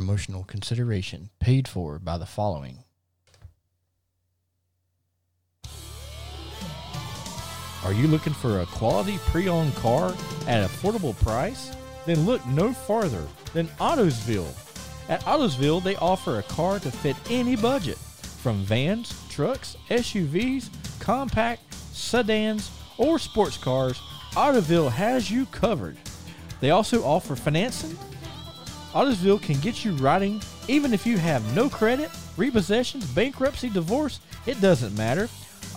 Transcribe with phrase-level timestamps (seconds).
[0.00, 2.84] Promotional consideration paid for by the following.
[7.84, 10.14] Are you looking for a quality pre owned car
[10.46, 11.76] at an affordable price?
[12.06, 14.48] Then look no farther than Autosville.
[15.10, 21.74] At Autosville, they offer a car to fit any budget from vans, trucks, SUVs, compact,
[21.92, 24.00] sedans, or sports cars.
[24.32, 25.98] Autosville has you covered.
[26.60, 27.98] They also offer financing.
[28.92, 34.60] Autosville can get you writing even if you have no credit, repossessions, bankruptcy, divorce, it
[34.60, 35.28] doesn't matter.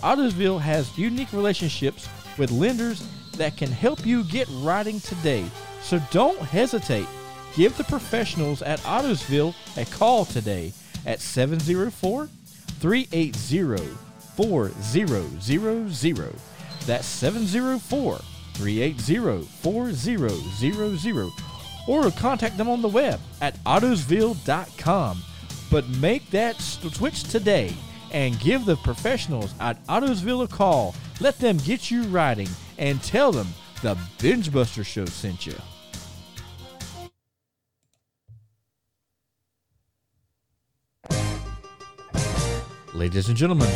[0.02, 2.08] Autosville has unique relationships
[2.38, 5.44] with lenders that can help you get writing today.
[5.80, 7.06] So don't hesitate.
[7.54, 10.72] Give the professionals at Autosville a call today
[11.06, 12.28] at 704
[12.80, 13.94] 380
[14.36, 16.34] 4000.
[16.86, 18.18] That's 704
[18.54, 21.53] 380 4000.
[21.86, 25.22] Or contact them on the web at autosville.com.
[25.70, 27.74] But make that switch today
[28.12, 30.94] and give the professionals at Autosville a call.
[31.20, 33.48] Let them get you riding and tell them
[33.82, 35.56] the Binge Buster Show sent you.
[42.94, 43.68] Ladies and gentlemen,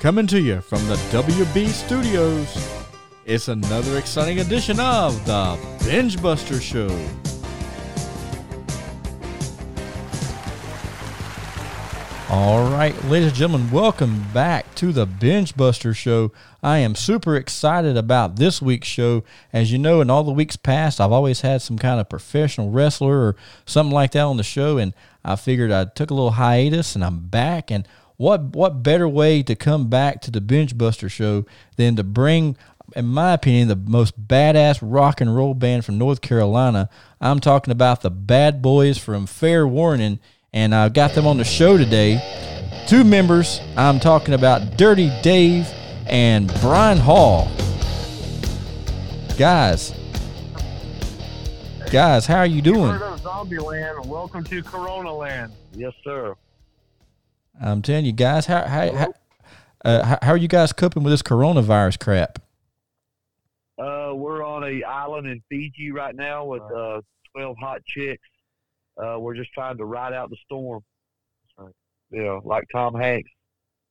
[0.00, 2.82] coming to you from the WB Studios,
[3.24, 6.88] it's another exciting edition of the Binge Buster Show.
[12.28, 16.32] All right, ladies and gentlemen, welcome back to the Binge Buster Show.
[16.60, 19.22] I am super excited about this week's show.
[19.52, 22.72] As you know, in all the weeks past, I've always had some kind of professional
[22.72, 24.92] wrestler or something like that on the show, and
[25.24, 27.70] I figured I took a little hiatus and I'm back.
[27.70, 31.46] And what what better way to come back to the Binge Buster Show
[31.76, 32.56] than to bring
[32.96, 36.88] in my opinion, the most badass rock and roll band from North Carolina.
[37.20, 40.20] I'm talking about the Bad Boys from Fair Warning
[40.56, 42.18] and I've got them on the show today.
[42.88, 43.60] Two members.
[43.76, 45.68] I'm talking about Dirty Dave
[46.06, 47.50] and Brian Hall.
[49.36, 49.92] Guys,
[51.92, 52.98] guys, how are you doing?
[53.18, 54.08] Zombie Land.
[54.08, 55.52] Welcome to Corona Land.
[55.74, 56.34] Yes, sir.
[57.60, 59.14] I'm telling you, guys, how how how,
[59.84, 62.38] uh, how, how are you guys coping with this coronavirus crap?
[63.78, 67.02] Uh, we're on a island in Fiji right now with uh,
[67.34, 68.26] 12 hot chicks
[69.02, 70.82] uh, we're just trying to ride out the storm.
[71.58, 71.72] Right.
[72.10, 73.30] You know, like Tom Hanks,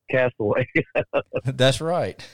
[0.10, 0.68] Castaway.
[1.46, 2.26] That's right.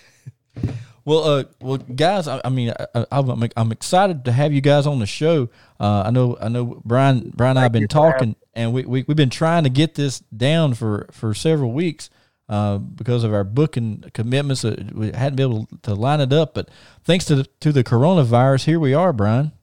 [1.03, 4.85] Well, uh, well, guys, I, I mean, I, am I'm excited to have you guys
[4.85, 5.49] on the show.
[5.79, 9.17] Uh, I know, I know, Brian, Brian, and I've been talking, and we, we we've
[9.17, 12.09] been trying to get this down for for several weeks.
[12.47, 16.53] Uh, because of our booking commitments, uh, we hadn't been able to line it up.
[16.53, 16.67] But
[17.01, 19.53] thanks to the, to the coronavirus, here we are, Brian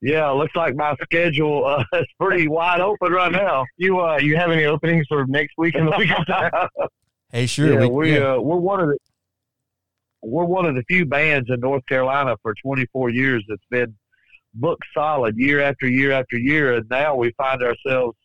[0.00, 3.64] yeah, looks like my schedule uh, is pretty wide open right now.
[3.76, 6.68] You uh, you have any openings for next week and the week after?
[7.30, 7.72] hey, sure.
[7.72, 8.34] Yeah, we, we yeah.
[8.34, 8.98] Uh, we're one of the
[10.22, 13.94] we're one of the few bands in North Carolina for 24 years that's been
[14.54, 18.16] booked solid year after year after year, and now we find ourselves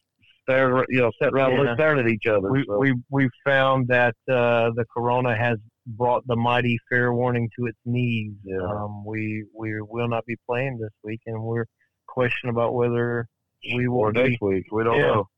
[0.44, 1.76] staring, you know, sitting around yeah.
[1.76, 2.52] staring at each other.
[2.52, 2.78] We so.
[2.78, 5.58] we we found that uh, the corona has
[5.88, 8.34] brought the mighty fair warning to its knees.
[8.44, 8.58] Yeah.
[8.62, 11.66] Um, we we will not be playing this week, and we're
[12.08, 13.28] questioning about whether
[13.74, 14.66] we will or next week.
[14.72, 15.08] We don't yeah.
[15.08, 15.30] know.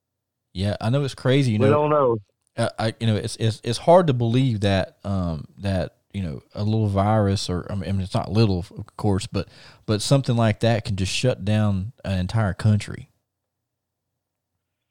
[0.53, 1.51] Yeah, I know it's crazy.
[1.51, 2.17] You know, we don't know.
[2.57, 6.41] Uh, I you know it's it's it's hard to believe that um that you know
[6.55, 9.47] a little virus or I mean it's not little of course, but
[9.85, 13.09] but something like that can just shut down an entire country.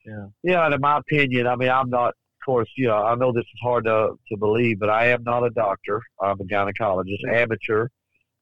[0.06, 0.72] Yeah, yeah.
[0.72, 2.14] In my opinion, I mean, I'm not
[2.44, 5.44] course, you know, I know this is hard to, to believe, but I am not
[5.44, 6.00] a doctor.
[6.20, 7.88] I'm a gynecologist, amateur,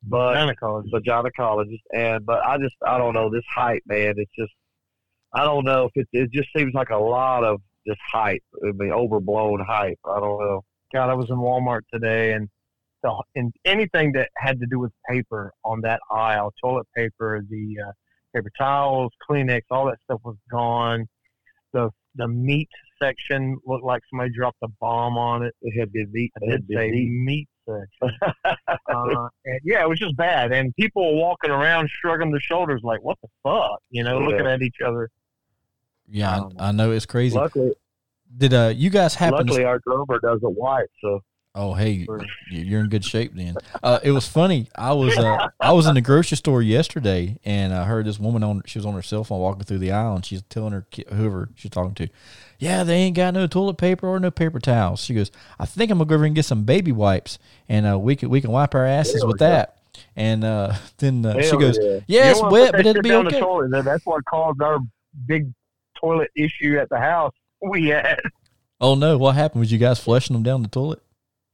[0.03, 0.91] but gynecologist.
[0.91, 4.15] but gynecologist, and but I just I don't know this hype, man.
[4.17, 4.53] It's just
[5.35, 8.43] I don't know if it it just seems like a lot of just hype.
[8.67, 9.99] I mean, overblown hype.
[10.05, 10.63] I don't know.
[10.93, 12.49] God, I was in Walmart today, and
[13.03, 17.77] the and anything that had to do with paper on that aisle, toilet paper, the
[17.87, 17.93] uh,
[18.35, 21.07] paper towels, Kleenex, all that stuff was gone.
[21.73, 22.71] The the meat
[23.03, 25.55] section looked like somebody dropped a bomb on it.
[25.63, 26.33] It had been meat.
[26.41, 28.19] It did say meat, meat section.
[28.45, 30.53] uh, and yeah, it was just bad.
[30.53, 33.81] And people were walking around shrugging their shoulders like, what the fuck?
[33.91, 34.27] You know, yeah.
[34.27, 35.11] looking at each other.
[36.09, 37.37] Yeah, um, I, I, know it's crazy.
[37.37, 37.73] Luckily,
[38.37, 39.39] did uh you guys happen?
[39.39, 39.69] Luckily, to...
[39.69, 41.21] our drummer doesn't white, so
[41.59, 42.07] Oh, hey,
[42.51, 43.57] you're in good shape then.
[43.83, 44.69] Uh, it was funny.
[44.77, 48.45] I was uh, I was in the grocery store yesterday, and I heard this woman
[48.45, 48.63] on.
[48.67, 51.49] She was on her cell phone walking through the aisle, and she's telling her whoever
[51.55, 52.09] she's talking to,
[52.59, 55.91] "Yeah, they ain't got no toilet paper or no paper towels." She goes, "I think
[55.91, 57.39] I'm gonna go over and get some baby wipes,
[57.71, 59.79] and uh, we can we can wipe our asses with that."
[60.15, 62.01] And uh, then uh, she goes, yeah.
[62.07, 63.41] "Yeah, it's wet, but it'll be okay."
[63.83, 64.79] That's what caused our
[65.25, 65.51] big
[65.99, 67.33] toilet issue at the house
[67.63, 68.21] we had.
[68.79, 69.17] Oh no!
[69.17, 69.61] What happened?
[69.61, 71.03] Was you guys flushing them down the toilet?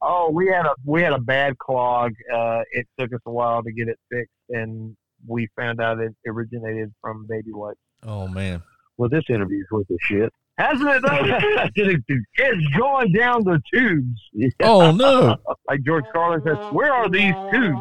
[0.05, 2.11] Oh, we had a we had a bad clog.
[2.31, 4.95] Uh, it took us a while to get it fixed, and
[5.25, 7.79] we found out it originated from baby wipes.
[8.03, 8.61] Oh man!
[8.97, 10.31] Well, this interview's worth of shit.
[10.57, 11.01] Hasn't it?
[11.01, 11.69] though?
[12.35, 14.19] it's going down the tubes.
[14.61, 15.37] Oh no!
[15.69, 17.79] Like George Carlin says, "Where are these tubes?"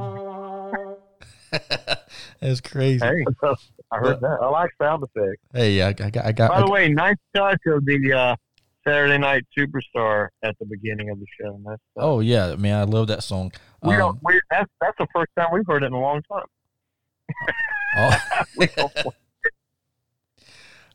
[2.41, 3.05] That's crazy.
[3.05, 3.25] Hey,
[3.91, 4.39] I heard that.
[4.41, 5.43] I like sound effects.
[5.53, 6.51] Hey, I, I got, I got.
[6.51, 8.37] By the way, nice touch of the uh,
[8.87, 11.59] Saturday Night Superstar at the beginning of the show.
[11.65, 13.53] That's, uh, oh yeah, man, I love that song.
[13.83, 14.19] we Um, don't.
[14.23, 16.47] We, that's that's the first time we've heard it in a long time.
[19.05, 19.13] oh,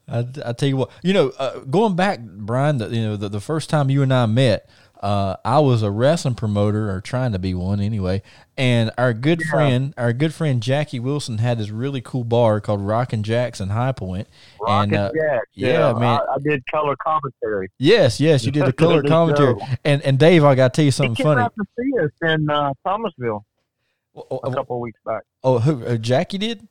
[0.10, 3.28] I, I tell you what, you know, uh, going back, Brian, the, you know, the,
[3.28, 4.70] the first time you and I met,
[5.02, 8.22] uh, I was a wrestling promoter or trying to be one anyway.
[8.58, 12.82] And our good friend, our good friend Jackie Wilson had this really cool bar called
[12.82, 14.28] Rockin' Jacks in High Point.
[14.60, 15.42] Rocket And, uh, Jack.
[15.54, 16.04] yeah, man.
[16.04, 17.70] I, I did color commentary.
[17.78, 19.56] Yes, yes, you did the color commentary.
[19.86, 21.42] And and Dave, I got to tell you he something came funny.
[21.42, 23.46] out to see us in uh, Thomasville
[24.16, 25.22] a couple of weeks back.
[25.44, 26.68] oh, who, uh, Jackie did?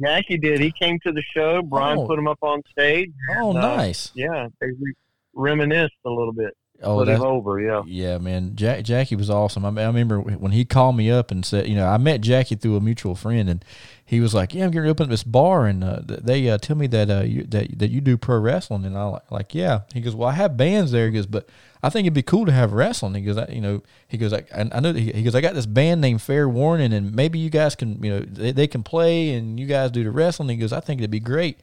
[0.00, 0.60] Jackie did.
[0.60, 1.62] He came to the show.
[1.62, 2.06] Brian Oh.
[2.06, 3.10] put him up on stage.
[3.36, 4.12] Oh, And, uh, nice.
[4.14, 4.94] Yeah, they re-
[5.34, 6.56] reminisced a little bit.
[6.82, 7.82] Oh, Put him over, yeah.
[7.86, 9.66] Yeah, man, Jack, Jackie was awesome.
[9.66, 12.22] I, mean, I remember when he called me up and said, you know, I met
[12.22, 13.64] Jackie through a mutual friend, and
[14.10, 16.58] he was like, "Yeah, I'm going to open up this bar, and uh, they uh,
[16.58, 19.54] tell me that uh, you that that you do pro wrestling." And I like, like,
[19.54, 19.82] yeah.
[19.94, 21.48] He goes, "Well, I have bands there." He goes, "But
[21.80, 24.32] I think it'd be cool to have wrestling." He goes, I, "You know," he goes,
[24.32, 27.14] "I, I I know." He, he goes, "I got this band named Fair Warning, and
[27.14, 30.10] maybe you guys can, you know, they, they can play, and you guys do the
[30.10, 31.60] wrestling." He goes, "I think it'd be great."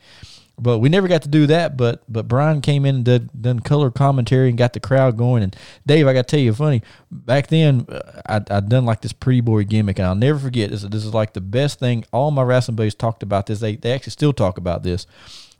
[0.59, 1.77] But we never got to do that.
[1.77, 5.43] But but Brian came in and did done color commentary and got the crowd going.
[5.43, 5.55] And
[5.85, 6.81] Dave, I got to tell you, funny
[7.11, 10.71] back then, uh, I I'd done like this pretty boy gimmick, and I'll never forget
[10.71, 10.81] this.
[10.81, 12.05] This is like the best thing.
[12.11, 13.59] All my wrestling buddies talked about this.
[13.59, 15.05] They they actually still talk about this.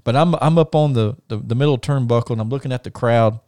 [0.04, 2.92] But I'm I'm up on the the, the middle turnbuckle and I'm looking at the
[2.92, 3.40] crowd,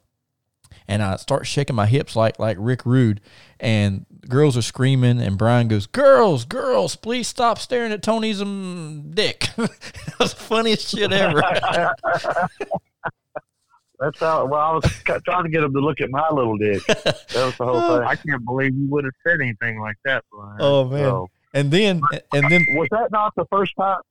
[0.90, 3.22] and I start shaking my hips like like Rick Rude,
[3.60, 9.12] and girls are screaming, and Brian goes, "Girls, girls, please stop staring at Tony's um,
[9.14, 11.42] dick." that was the funniest shit ever.
[14.00, 14.46] That's how.
[14.48, 14.84] Well, I was
[15.26, 16.84] trying to get him to look at my little dick.
[16.88, 18.08] That was the whole thing.
[18.08, 20.58] I can't believe you would have said anything like that, Brian.
[20.60, 21.04] oh man!
[21.04, 22.02] So, And then
[22.34, 24.02] and then was that not the first time?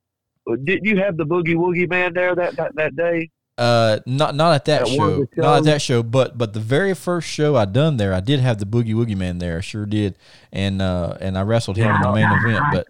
[0.63, 3.29] Didn't you have the Boogie Woogie Man there that that, that day?
[3.59, 6.93] Uh, not not at that At show, not at that show, but but the very
[6.95, 9.85] first show I done there, I did have the Boogie Woogie Man there, I sure
[9.85, 10.15] did,
[10.53, 12.87] and uh and I wrestled him in the main event, but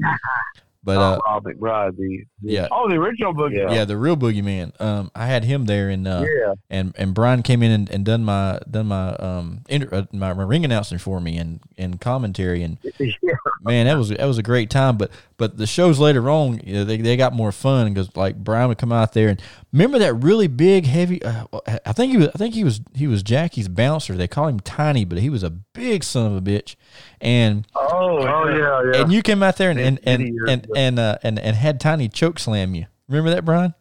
[0.83, 3.67] but uh oh, Rob McBride, the, the yeah Oh, the original boogie.
[3.67, 3.73] Yeah.
[3.73, 6.53] yeah the real Boogie Man, um I had him there and uh yeah.
[6.69, 10.33] and and Brian came in and, and done my done my um inter, uh, my,
[10.33, 13.33] my ring announcing for me and and commentary and yeah.
[13.61, 14.97] Man, that was that was a great time.
[14.97, 18.35] But but the shows later on, you know, they they got more fun because like
[18.37, 19.41] Brian would come out there and
[19.73, 21.21] remember that really big heavy.
[21.23, 21.45] Uh,
[21.85, 24.15] I think he was I think he was he was Jackie's bouncer.
[24.15, 26.75] They call him Tiny, but he was a big son of a bitch.
[27.21, 29.01] And Oh, oh yeah, yeah.
[29.03, 31.55] and you came out there and and and Many years and and, uh, and and
[31.55, 32.85] had Tiny choke slam you.
[33.07, 33.73] Remember that, Brian?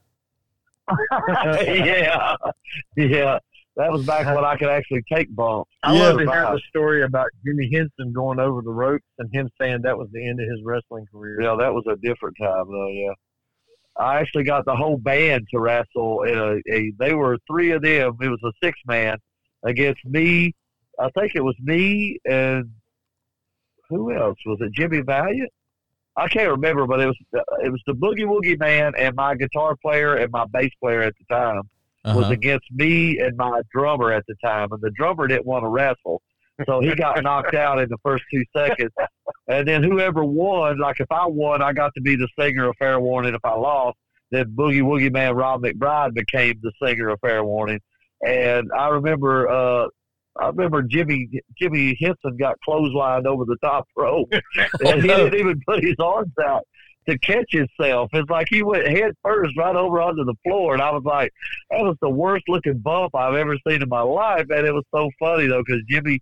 [1.67, 2.37] yeah,
[2.97, 3.39] yeah.
[3.79, 5.71] That was back when I could actually take bumps.
[5.85, 6.09] I Yeah.
[6.09, 9.83] love to hear the story about Jimmy Henson going over the ropes and him saying
[9.83, 11.41] that was the end of his wrestling career.
[11.41, 12.89] Yeah, that was a different time though.
[12.89, 13.13] Yeah,
[13.97, 16.25] I actually got the whole band to wrestle.
[16.25, 18.17] In a, a they were three of them.
[18.21, 19.17] It was a six man
[19.63, 20.57] against me.
[20.99, 22.69] I think it was me and
[23.89, 24.73] who else was it?
[24.73, 25.53] Jimmy Valiant.
[26.17, 27.17] I can't remember, but it was
[27.63, 31.15] it was the Boogie Woogie Man and my guitar player and my bass player at
[31.17, 31.63] the time
[32.05, 32.33] was Uh-huh.
[32.33, 36.23] against me and my drummer at the time, and the drummer didn't want to wrestle,
[36.67, 38.91] so he got knocked out in the first two seconds.
[39.49, 42.77] And then whoever won, like if I won, I got to be the singer of
[42.79, 43.35] Fair Warning.
[43.35, 43.97] If I lost,
[44.31, 47.81] then Boogie Woogie Man Rob McBride became the singer of Fair Warning.
[48.27, 49.87] And I remember, uh,
[50.41, 51.29] I remember Jimmy
[51.61, 54.29] Jimmy Henson got clotheslined over the top rope,
[54.85, 56.65] and he didn't even put his arms out
[57.09, 58.11] to catch himself.
[58.13, 61.33] It's like he went head first right over onto the floor, and I was like,
[61.71, 64.85] that was the worst looking bump I've ever seen in my life, and it was
[64.95, 66.21] so funny though because Jimmy.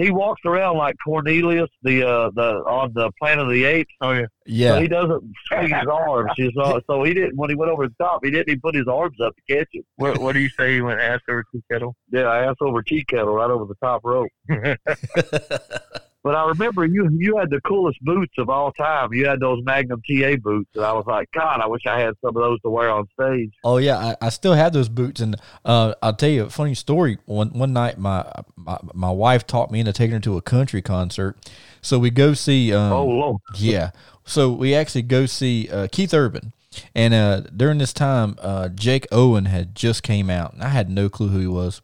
[0.00, 3.92] He walks around like Cornelius, the uh, the on the Planet of the Apes.
[4.00, 4.20] Oh yeah.
[4.20, 4.78] So yeah.
[4.78, 6.30] he doesn't swing his arms.
[6.36, 8.20] He's, uh, so he didn't when he went over the top.
[8.22, 9.84] He didn't even put his arms up to catch it.
[9.96, 10.74] What, what do you say?
[10.74, 11.96] He went ass over tea kettle.
[12.12, 14.30] Yeah, ass over tea kettle right over the top rope.
[16.28, 19.14] But I remember you you had the coolest boots of all time.
[19.14, 22.12] You had those Magnum TA boots, and I was like, God, I wish I had
[22.20, 23.54] some of those to wear on stage.
[23.64, 26.74] Oh yeah, I, I still have those boots, and uh, I'll tell you a funny
[26.74, 27.16] story.
[27.24, 30.82] One one night, my, my my wife talked me into taking her to a country
[30.82, 32.74] concert, so we go see.
[32.74, 33.92] Um, oh Lord, yeah,
[34.26, 36.52] so we actually go see uh, Keith Urban,
[36.94, 40.90] And uh, during this time, uh, Jake Owen had just came out, and I had
[40.90, 41.80] no clue who he was.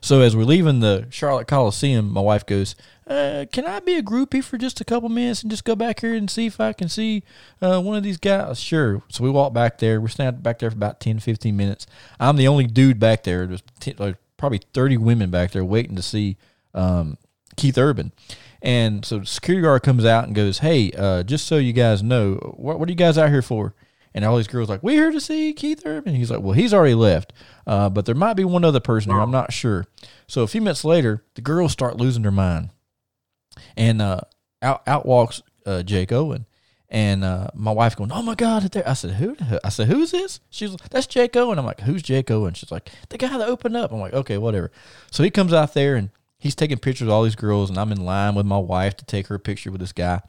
[0.00, 2.74] So as we're leaving the Charlotte Coliseum, my wife goes,
[3.06, 6.00] uh, "Can I be a groupie for just a couple minutes and just go back
[6.00, 7.22] here and see if I can see
[7.60, 9.02] uh, one of these guys?" Sure.
[9.08, 10.00] So we walk back there.
[10.00, 11.86] We're standing back there for about 10, 15 minutes.
[12.18, 13.46] I'm the only dude back there.
[13.46, 13.62] There's
[13.98, 16.36] like probably thirty women back there waiting to see
[16.74, 17.18] um,
[17.56, 18.12] Keith Urban.
[18.62, 22.02] And so the security guard comes out and goes, "Hey, uh, just so you guys
[22.02, 23.74] know, what, what are you guys out here for?"
[24.12, 26.74] And all these girls like, we're here to see Keith Urban." He's like, "Well, he's
[26.74, 27.32] already left,
[27.66, 29.20] uh, but there might be one other person here.
[29.20, 29.86] I'm not sure."
[30.26, 32.70] So a few minutes later, the girls start losing their mind,
[33.76, 34.22] and uh,
[34.62, 36.46] out out walks uh, Jake Owen,
[36.88, 38.88] and uh, my wife going, "Oh my God!" There.
[38.88, 42.02] I said, "Who?" I said, "Who's this?" She's like, "That's Jake Owen." I'm like, "Who's
[42.02, 44.72] Jake Owen?" She's like, "The guy that opened up." I'm like, "Okay, whatever."
[45.10, 47.92] So he comes out there and he's taking pictures of all these girls, and I'm
[47.92, 50.20] in line with my wife to take her picture with this guy,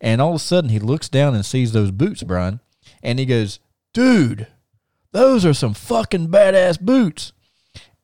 [0.00, 2.60] and all of a sudden he looks down and sees those boots, Brian,
[3.02, 3.60] and he goes,
[3.92, 4.46] "Dude,
[5.12, 7.32] those are some fucking badass boots."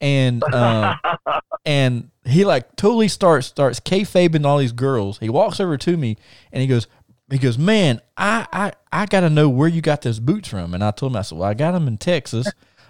[0.01, 0.97] And uh,
[1.65, 5.19] and he like totally starts starts kayfabing all these girls.
[5.19, 6.17] He walks over to me
[6.53, 6.87] and he goes,
[7.31, 10.75] he goes, man, I, I, I got to know where you got those boots from.
[10.75, 12.47] And I told him, I said, well, I got them in Texas.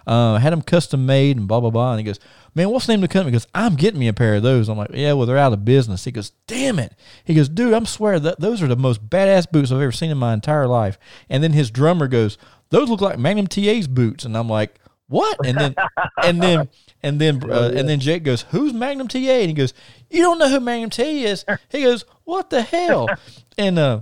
[0.07, 1.91] Uh, had them custom made and blah, blah, blah.
[1.91, 2.17] And he goes,
[2.55, 3.31] man, what's the name of the company?
[3.31, 4.69] He goes, I'm getting me a pair of those.
[4.69, 6.05] I'm like, yeah, well, they're out of business.
[6.05, 6.93] He goes, damn it.
[7.25, 10.09] He goes, dude, I'm swear that those are the most badass boots I've ever seen
[10.09, 10.97] in my entire life.
[11.29, 12.37] And then his drummer goes,
[12.69, 14.23] those look like Magnum TA's boots.
[14.23, 15.45] And I'm like, what?
[15.45, 15.75] And then,
[16.23, 16.69] and then,
[17.03, 19.19] and then, uh, and then Jake goes, who's Magnum TA?
[19.19, 19.73] And he goes,
[20.09, 21.45] you don't know who Magnum TA is.
[21.69, 23.07] He goes, what the hell?
[23.59, 24.01] And, uh,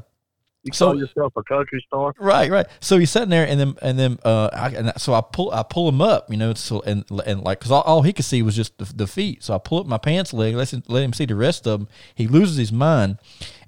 [0.65, 2.13] You So- call yourself a country star?
[2.19, 2.65] Right, right.
[2.79, 5.61] So he's sitting there, and then and then uh, I, and so I pull I
[5.61, 8.41] pull him up, you know, so and and like because all, all he could see
[8.41, 9.43] was just the, the feet.
[9.43, 11.79] So I pull up my pants leg, let him, let him see the rest of
[11.81, 11.87] them.
[12.15, 13.19] He loses his mind,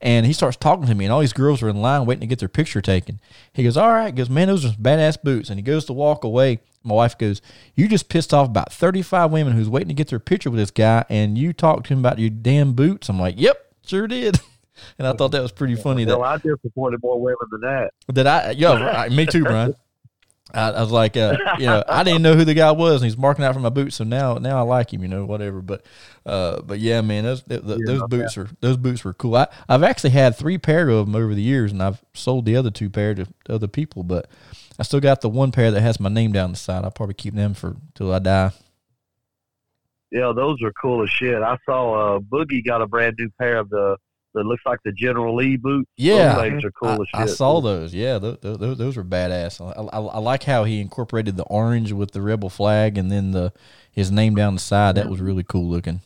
[0.02, 2.28] and he starts talking to me, and all these girls are in line waiting to
[2.28, 3.20] get their picture taken.
[3.54, 5.86] He goes, "All right," he goes, "Man, those are some badass boots," and he goes
[5.86, 6.62] to walk away.
[6.84, 7.44] My wife goes,
[7.76, 10.60] "You just pissed off about thirty five women who's waiting to get their picture with
[10.60, 14.08] this guy, and you talked to him about your damn boots." I'm like, "Yep, sure
[14.08, 14.40] did."
[14.98, 16.06] And I thought that was pretty funny.
[16.06, 17.92] That Well, I disappointed more women than that.
[18.08, 19.76] that I, yo, right, me too, Brian.
[20.54, 23.06] I, I was like, uh, you know, I didn't know who the guy was, and
[23.06, 23.98] he's marking out for my boots.
[23.98, 25.62] So now, now I like him, you know, whatever.
[25.62, 25.86] But,
[26.26, 29.36] uh, but yeah, man, those th- th- those boots are those boots were cool.
[29.36, 32.56] I, I've actually had three pair of them over the years, and I've sold the
[32.56, 34.04] other two pair to other people.
[34.04, 34.30] But
[34.80, 36.86] I still got the one pair that has my name down the side.
[36.86, 38.52] I'll probably keep them for till I die.
[40.12, 41.42] Yeah, those are cool as shit.
[41.42, 43.98] I saw uh, Boogie got a brand new pair of the
[44.38, 45.90] that looks like the General Lee boots.
[45.98, 46.36] Yeah.
[46.36, 47.94] those things are cool I, I saw those.
[47.94, 49.60] Yeah, those, those, those were badass.
[49.62, 53.32] I, I, I like how he incorporated the orange with the rebel flag, and then
[53.32, 53.52] the
[53.92, 54.96] his name down the side.
[54.96, 56.02] That was really cool looking.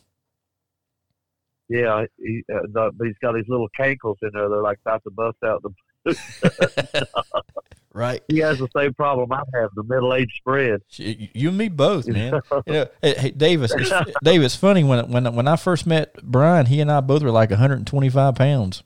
[1.68, 4.48] Yeah, he, uh, the, but he's got these little cankles in there.
[4.48, 5.62] They're like about to bust out.
[5.62, 5.70] The
[7.94, 8.22] Right.
[8.28, 9.70] he has the same problem I have.
[9.74, 10.80] The middle age spread.
[10.96, 12.40] You and me both, man.
[12.66, 13.90] you know, hey, hey, Davis, it's,
[14.24, 17.30] Dave, it's funny when when when I first met Brian, he and I both were
[17.30, 18.82] like 125 pounds.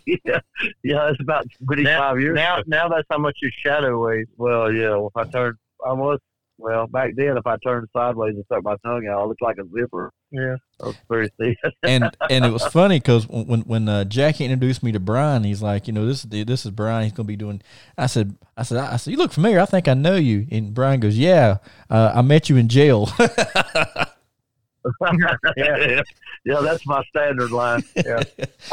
[0.07, 0.39] yeah,
[0.83, 2.35] yeah, that's about 25 Now, years.
[2.35, 4.27] now, now that's how much your shadow weighs.
[4.37, 4.89] Well, yeah.
[4.91, 6.19] Well, if I turned, I was.
[6.59, 9.57] Well, back then, if I turned sideways and stuck my tongue out, I looked like
[9.59, 10.11] a zipper.
[10.29, 10.57] Yeah.
[10.81, 11.55] I was pretty thin.
[11.83, 15.61] and and it was funny because when when uh, Jackie introduced me to Brian, he's
[15.61, 17.03] like, you know, this is this is Brian.
[17.03, 17.61] He's gonna be doing.
[17.97, 19.61] I said, I said, I said, you look familiar.
[19.61, 20.47] I think I know you.
[20.51, 23.09] And Brian goes, Yeah, uh, I met you in jail.
[25.57, 26.01] yeah,
[26.45, 27.83] yeah, that's my standard line.
[27.95, 28.23] Yeah.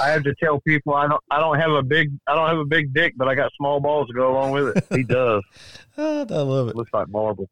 [0.00, 1.22] I have to tell people I don't.
[1.30, 2.10] I don't have a big.
[2.26, 4.76] I don't have a big dick, but I got small balls to go along with
[4.76, 4.86] it.
[4.90, 5.42] He does.
[5.98, 6.76] Oh, I love it.
[6.76, 7.48] Looks like marble.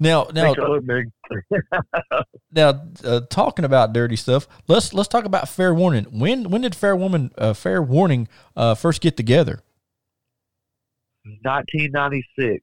[0.00, 1.10] Now, now, Makes it look big.
[2.52, 4.46] now, uh, talking about dirty stuff.
[4.66, 6.04] Let's let's talk about Fair Warning.
[6.04, 9.60] When when did Fair Woman uh, Fair Warning uh, first get together?
[11.42, 12.62] 1996.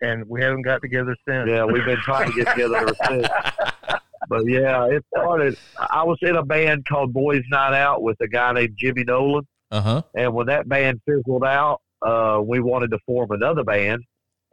[0.00, 1.48] and we haven't got together since.
[1.48, 3.28] Yeah, we've been trying to get together ever since.
[4.28, 5.58] But yeah, it started.
[5.76, 9.46] I was in a band called Boys Night Out with a guy named Jimmy Nolan,
[9.72, 10.02] Uh huh.
[10.14, 14.00] and when that band fizzled out, uh, we wanted to form another band,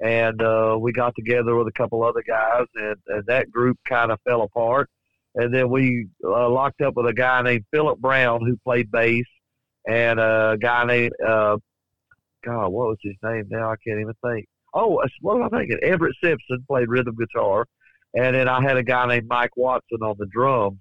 [0.03, 4.11] and uh, we got together with a couple other guys, and, and that group kind
[4.11, 4.89] of fell apart.
[5.35, 9.25] And then we uh, locked up with a guy named Philip Brown who played bass,
[9.87, 11.57] and a guy named uh,
[12.43, 13.45] God, what was his name?
[13.49, 14.45] Now I can't even think.
[14.73, 15.79] Oh, what am I thinking?
[15.81, 17.65] Everett Simpson played rhythm guitar,
[18.15, 20.77] and then I had a guy named Mike Watson on the drums.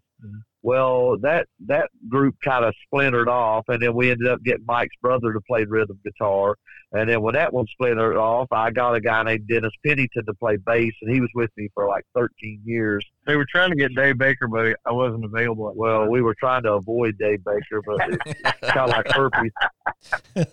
[0.62, 4.96] Well, that that group kind of splintered off, and then we ended up getting Mike's
[5.00, 6.56] brother to play rhythm guitar.
[6.92, 10.34] And then when that one splintered off, I got a guy named Dennis Pennington to
[10.34, 13.04] play bass, and he was with me for like 13 years.
[13.26, 15.70] They were trying to get Dave Baker, but I wasn't available.
[15.76, 19.52] Well, we were trying to avoid Dave Baker, but it's kind of like herpes.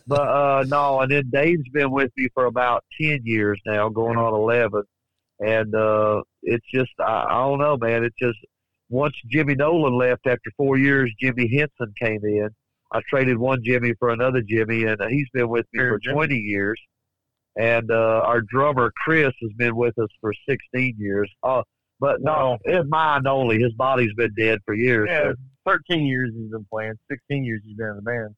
[0.05, 4.17] But uh, no, and then Dave's been with me for about 10 years now, going
[4.17, 4.83] on 11.
[5.39, 8.03] And uh, it's just, I, I don't know, man.
[8.03, 8.37] It's just,
[8.89, 12.49] once Jimmy Nolan left after four years, Jimmy Henson came in.
[12.93, 15.99] I traded one Jimmy for another Jimmy, and uh, he's been with me Sure, for
[15.99, 16.13] Jimmy.
[16.15, 16.79] 20 years.
[17.57, 21.31] And uh, our drummer Chris has been with us for 16 years.
[21.41, 21.63] Uh,
[21.99, 23.59] but no, it's mine only.
[23.59, 25.07] His body's been dead for years.
[25.09, 25.31] Yeah,
[25.65, 26.93] 13 years he's been playing.
[27.09, 28.35] 16 years he's been in the band.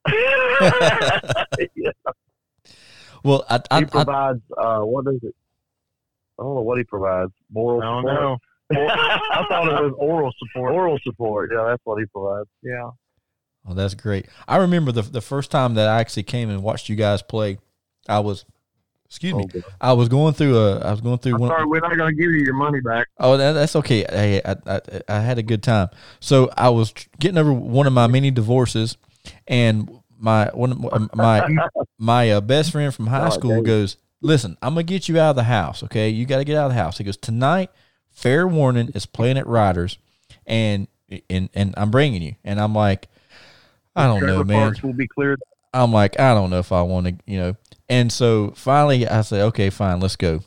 [1.75, 1.91] Yeah,
[3.23, 5.35] Well, I, I, he I, provides uh, what is it?
[6.39, 7.31] I don't know what he provides.
[7.51, 8.21] Moral I don't support.
[8.21, 8.37] know.
[8.71, 10.73] I thought it was oral support.
[10.73, 11.51] Oral support.
[11.53, 12.49] Yeah, that's what he provides.
[12.61, 12.89] Yeah.
[13.69, 14.27] Oh, that's great.
[14.47, 17.57] I remember the the first time that I actually came and watched you guys play.
[18.09, 18.45] I was,
[19.05, 19.61] excuse me, Okay.
[19.81, 21.49] I was going through a, I was going through I'm one.
[21.49, 23.07] sorry, we're not going to give you your money back.
[23.19, 24.05] Oh, that, that's okay.
[24.09, 25.89] Hey, I, I I had a good time.
[26.21, 28.95] So I was getting over one of my many divorces,
[29.47, 33.97] and my one of my my, my uh, best friend from high Oh, school goes,
[34.21, 35.83] "Listen, I'm gonna get you out of the house.
[35.83, 37.69] Okay, you got to get out of the house." He goes, "Tonight,
[38.17, 39.97] fair warning is playing at Riders,
[40.45, 40.87] and
[41.29, 43.07] and and I'm bringing you." And I'm like,
[43.95, 44.67] I don't know, man.
[44.71, 45.41] parks will be cleared.
[45.73, 47.55] I'm like, I don't know if I want to, you know.
[47.89, 50.41] And so finally, I say, okay, fine, let's go.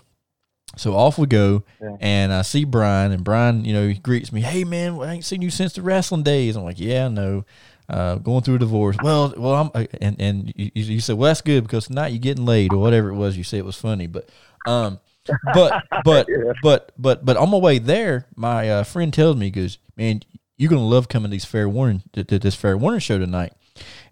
[0.76, 1.96] So off we go, Yeah.
[2.00, 5.24] and I see Brian, and Brian, you know, he greets me, hey man, I ain't
[5.24, 6.56] seen you since the wrestling days.
[6.56, 7.44] I'm like, yeah, no,
[7.88, 8.96] uh, going through a divorce.
[9.02, 12.18] Well, well, I'm, uh, and and you, you said, well, that's good because tonight you're
[12.20, 13.36] getting laid or whatever it was.
[13.36, 14.28] You said it was funny, but,
[14.66, 15.00] um,
[15.54, 16.52] but but Yeah.
[16.62, 20.22] but but but on my way there, my uh, friend tells me, he goes, man,
[20.56, 23.52] you're gonna love coming to these fair warning to, to this fair warning show tonight.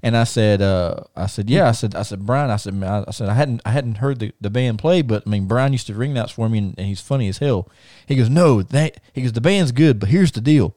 [0.02, 1.68] And I said, uh, I said, yeah.
[1.68, 2.50] I said, I said, Brian.
[2.50, 5.02] I said, man, I, I said, I hadn't, I hadn't heard the, the band play,
[5.02, 7.38] but I mean, Brian used to ring that for me, and, and he's funny as
[7.38, 7.68] hell.
[8.06, 10.74] He goes, no, that he goes, the band's good, but here's the deal: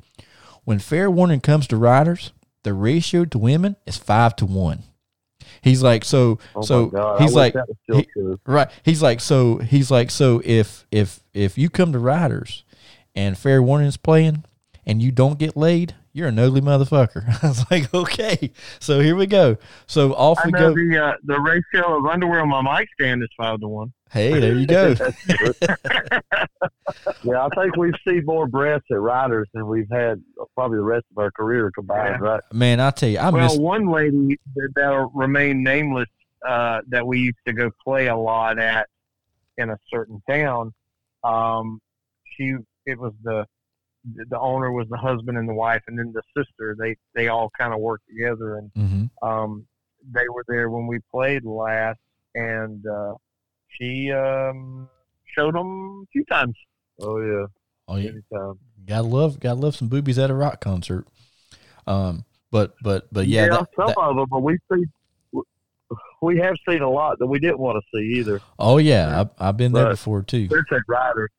[0.65, 2.33] when fair warning comes to riders,
[2.63, 4.83] the ratio to women is five to one.
[5.61, 6.89] He's like, so, Oh so.
[7.19, 8.69] He's like, that was still he- Right.
[8.83, 12.63] He's like, so he's like, so if if if you come to Riders
[13.15, 14.43] and Fair Warning's playing
[14.85, 17.23] and you don't get laid, you're an ugly motherfucker.
[17.43, 18.51] I was like, okay.
[18.79, 19.57] So here we go.
[19.87, 20.75] So off I we know go.
[20.75, 23.93] the uh, the ratio of underwear on my mic stand is five to one.
[24.11, 24.95] Hey, there you go.
[27.23, 30.21] Yeah, I think we've seen more breasts at Riders than we've had
[30.55, 32.29] probably the rest of our career combined, Yeah.
[32.29, 32.41] right?
[32.51, 36.09] Man, I tell you, I well, miss one lady that, that'll remain nameless
[36.47, 38.87] uh, that we used to go play a lot at
[39.57, 40.73] in a certain town.
[41.23, 41.79] Um,
[42.35, 43.45] she it was the
[44.03, 46.75] the owner was the husband and the wife, and then the sister.
[46.79, 49.65] They they all kind of worked together, and hmm um,
[50.11, 51.99] they were there when we played last,
[52.35, 53.13] and uh,
[53.69, 54.89] she um,
[55.35, 56.55] showed them a few times.
[56.99, 57.45] Oh yeah,
[57.87, 58.09] Oh, yeah.
[58.09, 58.59] anytime.
[58.87, 61.05] Gotta love, gotta love some boobies at a rock concert.
[61.85, 64.83] Um, but but but yeah, that- some that- of them, but we see
[66.21, 68.39] we have seen a lot that we didn't want to see either.
[68.59, 70.47] oh yeah, I, I've been there But- before too.
[70.47, 71.29] They're at Riders.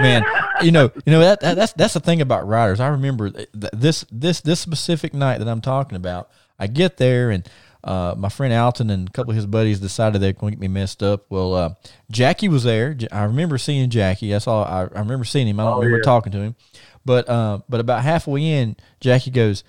[0.00, 0.24] Man
[0.62, 3.48] you know you know that, that that's that's the thing about riders i remember th-
[3.52, 7.48] th- this this this specific night that i'm talking about i get there and
[7.84, 10.60] uh, my friend Alton and a couple of his buddies decided they're going to get
[10.60, 11.26] me messed up.
[11.30, 11.74] Well, uh,
[12.10, 12.92] Jackie was there.
[12.92, 14.30] J- I remember seeing Jackie.
[14.30, 14.64] That's all.
[14.64, 15.60] I, I remember seeing him.
[15.60, 16.02] I don't Oh, remember yeah.
[16.02, 16.56] talking to him.
[17.04, 19.62] But uh, but about halfway in, Jackie goes,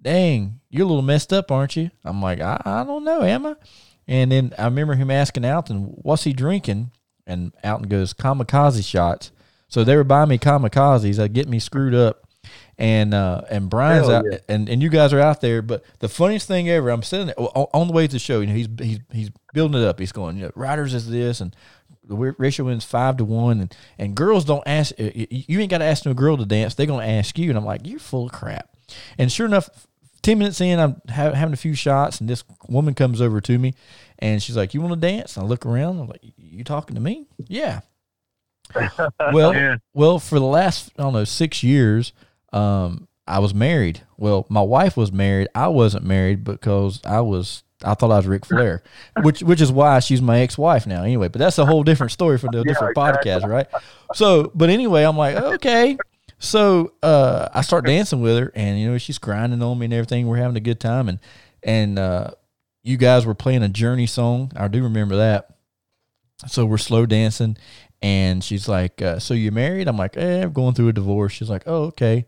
[0.00, 3.46] "Dang, you're a little messed up, aren't you?" I'm like, "I, I don't know, am
[3.46, 3.56] I?"
[4.06, 6.92] And then I remember him asking Alton, "What's he drinking?"
[7.26, 9.32] And Alton goes, "Kamikaze shots."
[9.68, 11.16] So they were buying me kamikazes.
[11.16, 12.22] That get me screwed up.
[12.78, 14.38] And uh, and Brian's Hell out, yeah.
[14.50, 15.62] and, and you guys are out there.
[15.62, 18.40] But the funniest thing ever, I'm sitting there, on, on the way to the show.
[18.40, 19.98] You know, he's he's he's building it up.
[19.98, 21.56] He's going, you know, Riders is this, and
[22.04, 24.92] the ratio is five to one, and and girls don't ask.
[24.98, 26.74] You ain't got to ask no girl to dance.
[26.74, 28.76] They're gonna ask you, and I'm like, you're full of crap.
[29.16, 29.70] And sure enough,
[30.22, 33.58] ten minutes in, I'm ha- having a few shots, and this woman comes over to
[33.58, 33.72] me,
[34.18, 35.98] and she's like, "You want to dance?" And I look around.
[35.98, 37.80] I'm like, "You talking to me?" Yeah.
[39.32, 39.76] well, Yeah.
[39.94, 42.12] well, for the last I don't know six years,
[42.52, 44.02] um, I was married.
[44.16, 45.48] Well, my wife was married.
[45.54, 47.62] I wasn't married because I was.
[47.84, 48.82] I thought I was Ric Flair,
[49.22, 51.02] which which is why she's my ex wife now.
[51.02, 53.30] Anyway, but that's a whole different story for the different exactly.
[53.32, 53.66] podcast, right?
[54.14, 55.98] So, but anyway, I'm like, okay.
[56.38, 59.94] So uh, I start dancing with her, and you know she's grinding on me and
[59.94, 60.26] everything.
[60.26, 61.18] We're having a good time, and
[61.62, 62.30] and uh,
[62.82, 64.52] you guys were playing a Journey song.
[64.56, 65.48] I do remember that.
[66.46, 67.56] So we're slow dancing,
[68.06, 71.32] and she's like, uh, "So you married?" I'm like, "Eh, I'm going through a divorce."
[71.32, 72.26] She's like, "Oh, okay."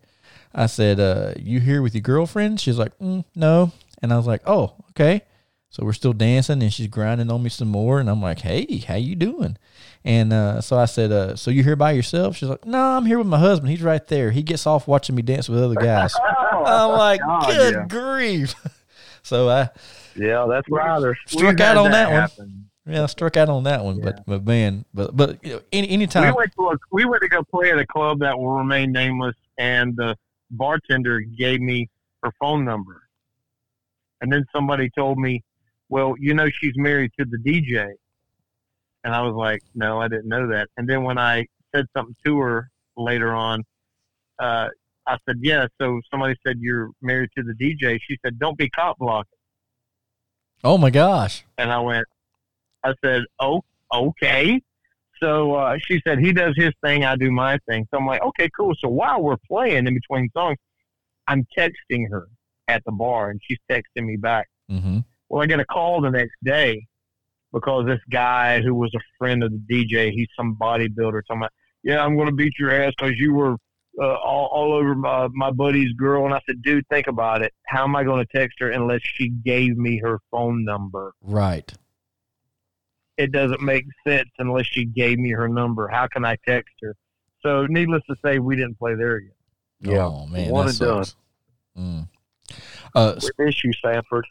[0.53, 3.71] I said, uh, "You here with your girlfriend?" She's like, mm, "No,"
[4.03, 5.23] and I was like, "Oh, okay."
[5.71, 8.79] So we're still dancing, and she's grinding on me some more, and I'm like, "Hey,
[8.89, 9.57] how you doing?"
[10.05, 13.07] And uh, so I said, uh, "So you here by yourself?" She's like, "No, I'm
[13.07, 13.71] here with my husband.
[13.71, 14.33] He's right there.
[14.33, 16.13] He gets off watching me dance with other guys."
[16.67, 17.87] I'm like, God, "Good yeah.
[17.87, 18.55] grief!"
[19.23, 19.69] so I
[20.17, 21.15] Yeah, that's right.
[21.29, 22.69] struck out on that, one.
[22.89, 22.95] Happen.
[23.01, 25.89] Yeah, I struck out on that one, but but man, but but you know, any
[25.89, 26.35] We anytime.
[26.35, 29.37] went to a, we went to go play at a club that will remain nameless,
[29.59, 30.17] and the
[30.51, 31.89] bartender gave me
[32.23, 33.03] her phone number,
[34.21, 35.43] and then somebody told me,
[35.89, 37.87] "Well, you know, she's married to the DJ,"
[39.05, 42.17] and I was like, "No, I didn't know that." And then when I said something
[42.25, 43.63] to her later on,
[44.39, 44.69] uh,
[45.07, 47.99] I said, "Yeah." So somebody said you're married to the DJ.
[48.09, 49.31] She said, "Don't be cop blocking,"
[50.65, 51.45] Oh my gosh!
[51.59, 52.07] and I went,
[52.85, 53.63] I said, "Oh,
[53.93, 54.61] okay."
[55.21, 57.87] So uh, she said he does his thing, I do my thing.
[57.91, 58.75] So I'm like, okay, cool.
[58.79, 60.59] So while we're playing in between songs,
[61.27, 62.29] I'm texting her
[62.69, 64.49] at the bar, and she's texting me back.
[64.71, 64.99] Mm-hmm.
[65.29, 66.87] Well, I get a call the next day
[67.53, 71.53] because this guy who was a friend of the DJ, he's some bodybuilder, talking about,
[71.83, 73.57] yeah, I'm going to beat your ass because you were
[74.01, 76.25] uh, all, all over my, my buddy's girl.
[76.25, 77.53] And I said, dude, think about it.
[77.67, 81.13] How am I going to text her unless she gave me her phone number?
[81.23, 81.73] Right.
[83.19, 85.89] It doesn't make sense unless she gave me her number.
[85.89, 86.95] How can I text her?
[87.43, 89.33] So, needless to say, we didn't play there again.
[89.81, 90.07] Yeah.
[90.07, 91.05] Oh man, One that and done.
[91.05, 91.17] sucks.
[91.79, 92.09] Mm.
[92.95, 94.27] Uh, s- We miss you, Sanford.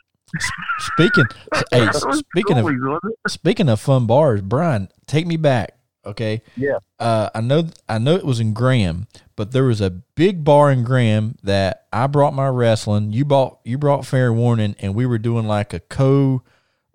[0.80, 1.26] speaking,
[1.71, 3.32] hey, speaking of cool, wasn't it?
[3.32, 5.73] speaking of fun bars, Brian, take me back.
[6.06, 6.41] Okay.
[6.56, 6.78] Yeah.
[7.00, 10.71] Uh, I know, I know it was in Graham, but there was a big bar
[10.71, 13.12] in Graham that I brought my wrestling.
[13.12, 16.43] You bought, you brought fair warning, and we were doing like a co,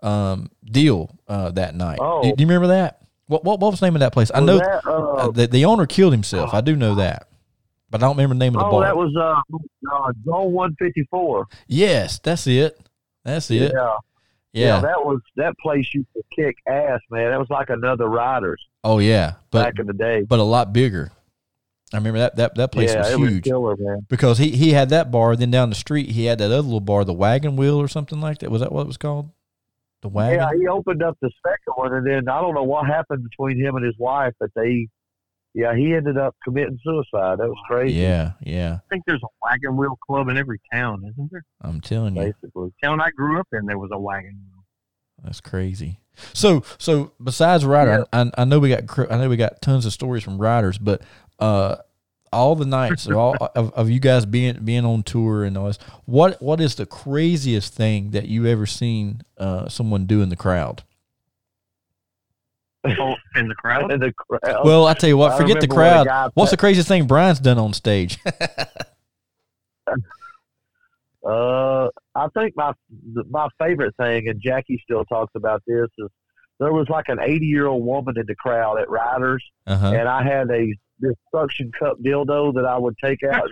[0.02, 1.98] um, deal uh, that night.
[2.00, 2.22] Oh.
[2.22, 3.00] Do, do you remember that?
[3.26, 4.30] What, what, what was the name of that place?
[4.34, 6.52] I know that, uh, uh, the, the owner killed himself.
[6.52, 7.28] I do know that,
[7.88, 8.82] but I don't remember the name of the oh, bar.
[8.82, 9.40] that was uh,
[9.90, 11.46] uh Zone 154.
[11.66, 12.78] yes, that's it.
[13.24, 13.72] That's it.
[13.74, 13.96] Yeah.
[14.52, 14.80] Yeah.
[14.80, 17.30] that was that place used to kick ass, man.
[17.30, 20.22] That was like another Riders oh yeah, but back in the day.
[20.22, 21.10] but a lot bigger.
[21.92, 24.06] I remember that that that place yeah, was it was huge killer, man.
[24.08, 25.36] because he he had that bar.
[25.36, 28.20] Then down the street he had that other little bar, the Wagon Wheel or something
[28.20, 28.50] like that.
[28.50, 29.30] Was that what it was called?
[30.02, 30.40] The Wagon.
[30.40, 33.58] Yeah, he opened up the second one, and then I don't know what happened between
[33.58, 34.88] him and his wife, but they,
[35.54, 37.38] yeah, he ended up committing suicide.
[37.38, 37.94] That was crazy.
[38.00, 38.74] yeah, yeah.
[38.74, 41.44] I think there's a wagon wheel club in every town, isn't there?
[41.60, 42.70] I'm telling you, basically.
[42.82, 44.64] town I grew up in, there was a wagon wheel.
[45.22, 46.00] that's crazy.
[46.34, 49.92] So so besides Ryder, I, I know we got I know we got tons of
[49.92, 51.00] stories from riders, but
[51.38, 51.76] uh,
[52.32, 55.66] all the nights of all of, of you guys being being on tour and all
[55.66, 60.28] this, what what is the craziest thing that you ever seen uh, someone do in
[60.28, 60.82] the crowd?
[62.84, 63.92] Oh, in the crowd?
[63.92, 64.64] in the crowd.
[64.64, 66.06] Well, I tell you what, forget the remember when a crowd.
[66.06, 68.18] guy What's the craziest thing Brian's done on stage?
[71.24, 72.72] Uh, I think my
[73.30, 76.08] my favorite thing, and Jackie still talks about this, is
[76.58, 79.92] there was like an 80 year old woman in the crowd at Riders, uh huh.
[79.92, 83.48] and I had a this suction cup dildo that I would take out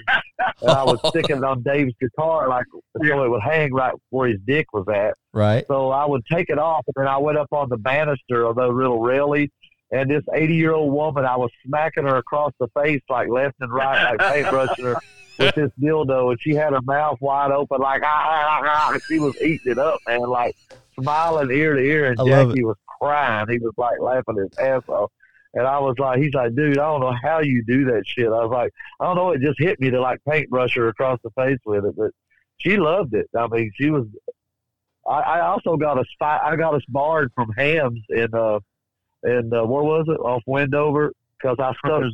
[0.62, 4.28] and I would stick it on Dave's guitar like so it would hang right where
[4.28, 5.14] his dick was at.
[5.32, 5.64] Right.
[5.68, 8.56] So I would take it off, and then I went up on the banister of
[8.56, 9.50] those little railies.
[9.92, 13.56] And this 80 year old woman, I was smacking her across the face, like left
[13.60, 14.96] and right, like paintbrushing her
[15.38, 16.30] with this dildo.
[16.30, 18.92] And she had her mouth wide open, like, ah, ah, ah, ah.
[18.92, 20.54] And she was eating it up, man, like
[21.00, 22.06] smiling ear to ear.
[22.12, 23.48] And Jackie was crying.
[23.48, 25.10] He was like laughing his ass off.
[25.54, 28.26] And I was like, he's like, dude, I don't know how you do that shit.
[28.26, 29.30] I was like, I don't know.
[29.30, 31.96] It just hit me to like paintbrush her across the face with it.
[31.96, 32.12] But
[32.58, 33.28] she loved it.
[33.36, 34.06] I mean, she was
[35.08, 38.60] I, I also got us fi- I got us barred from hams in uh
[39.24, 42.04] in uh, where was it off Wendover because I stuck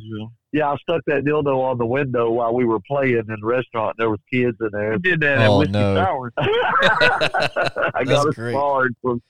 [0.53, 3.97] yeah I stuck that dildo on the window while we were playing in the restaurant.
[3.97, 4.93] And there was kids in there.
[4.93, 5.95] I did that at Oh, Whiskey no.
[5.95, 6.33] Sour.
[6.39, 8.53] I got us great.
[8.53, 9.21] barred from.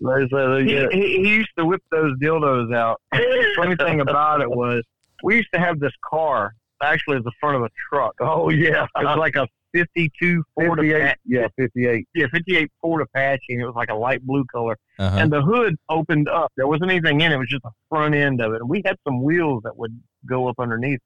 [0.00, 3.00] They said, He, he, he used to whip those dildos out.
[3.56, 4.82] Funny thing about it was,
[5.22, 6.52] we used to have this car.
[6.82, 8.14] Actually, at the front of a truck.
[8.20, 11.18] oh yeah, It was like a 52 Ford 58, Apache.
[11.24, 12.06] yeah, fifty-eight.
[12.14, 14.76] Yeah, 58 Ford Apache, and it was like a light blue color.
[14.98, 15.16] Uh-huh.
[15.18, 16.52] And the hood opened up.
[16.56, 17.36] There wasn't anything in it.
[17.36, 18.60] It was just the front end of it.
[18.60, 21.00] And we had some wheels that would go up underneath.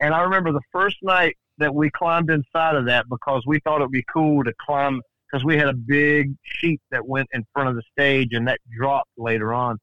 [0.00, 3.80] And I remember the first night that we climbed inside of that because we thought
[3.80, 7.44] it would be cool to climb because we had a big sheet that went in
[7.52, 9.78] front of the stage and that dropped later on.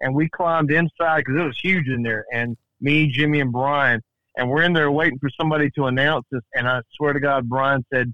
[0.00, 2.24] And we climbed inside because it was huge in there.
[2.32, 4.00] And me, Jimmy, and Brian,
[4.36, 6.42] and we're in there waiting for somebody to announce us.
[6.54, 8.12] And I swear to God, Brian said,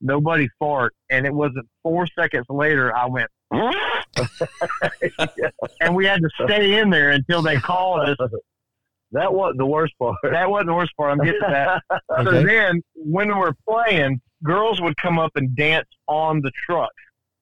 [0.00, 3.30] "Nobody fart." And it wasn't four seconds later, I went,
[5.80, 8.16] and we had to stay in there until they called us.
[9.12, 10.16] That wasn't the worst part.
[10.22, 11.10] That wasn't the worst part.
[11.10, 12.02] I'm getting to that.
[12.24, 16.92] So then, when we're playing, girls would come up and dance on the truck,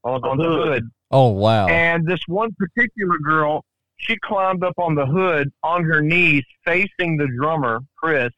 [0.05, 0.69] On the on the hood.
[0.69, 0.91] hood.
[1.11, 1.67] Oh wow.
[1.69, 3.65] And this one particular girl,
[3.97, 8.31] she climbed up on the hood on her knees, facing the drummer, Chris.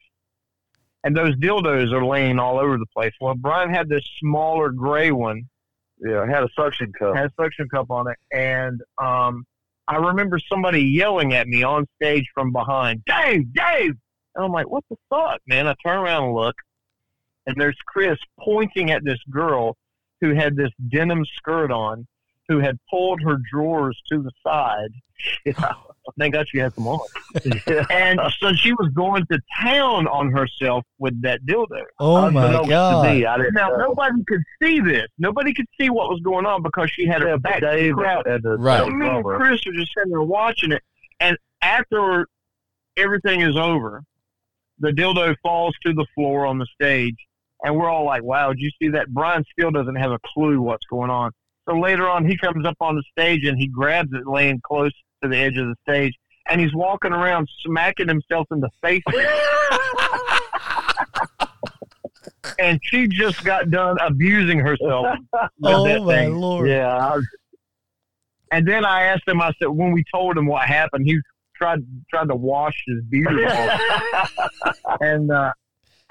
[1.03, 3.11] And those dildos are laying all over the place.
[3.19, 5.49] Well, Brian had this smaller gray one,
[5.99, 7.15] Yeah, had a suction cup.
[7.15, 9.45] had a suction cup on it, and um,
[9.87, 13.95] I remember somebody yelling at me on stage from behind, Dave, Dave!
[14.35, 15.67] And I'm like, what the fuck, man?
[15.67, 16.55] I turn around and look,
[17.47, 19.77] and there's Chris pointing at this girl
[20.21, 22.07] who had this denim skirt on,
[22.47, 24.91] who had pulled her drawers to the side.
[26.19, 26.99] Thank God she had some on.
[27.91, 31.81] And so she was going to town on herself with that dildo.
[31.99, 33.05] oh uh, my Unbeknownst god.
[33.05, 33.77] I didn't Now know.
[33.77, 35.07] nobody could see this.
[35.19, 38.25] Nobody could see what was going on because she had her Yeah, back Dave crowd.
[38.27, 38.79] and the Right.
[38.79, 39.23] So me and.
[39.23, 40.81] Chris are just sitting there watching it,
[41.19, 42.27] and after
[42.97, 44.03] everything is over,
[44.79, 47.15] the dildo falls to the floor on the stage,
[47.63, 50.61] and we're all like, "Wow, did you see that?" Brian still doesn't have a clue
[50.61, 51.31] what's going on.
[51.69, 54.91] So later on, he comes up on the stage and he grabs it, laying close
[55.21, 56.13] to the edge of the stage,
[56.49, 59.03] and he's walking around smacking himself in the face.
[62.59, 65.17] and she just got done abusing herself.
[65.63, 66.35] Oh my thing.
[66.35, 66.67] lord.
[66.67, 67.25] Yeah, was,
[68.51, 71.19] And then I asked him, I said, when we told him what happened, he
[71.55, 74.33] tried tried to wash his beard off.
[75.01, 75.51] and uh,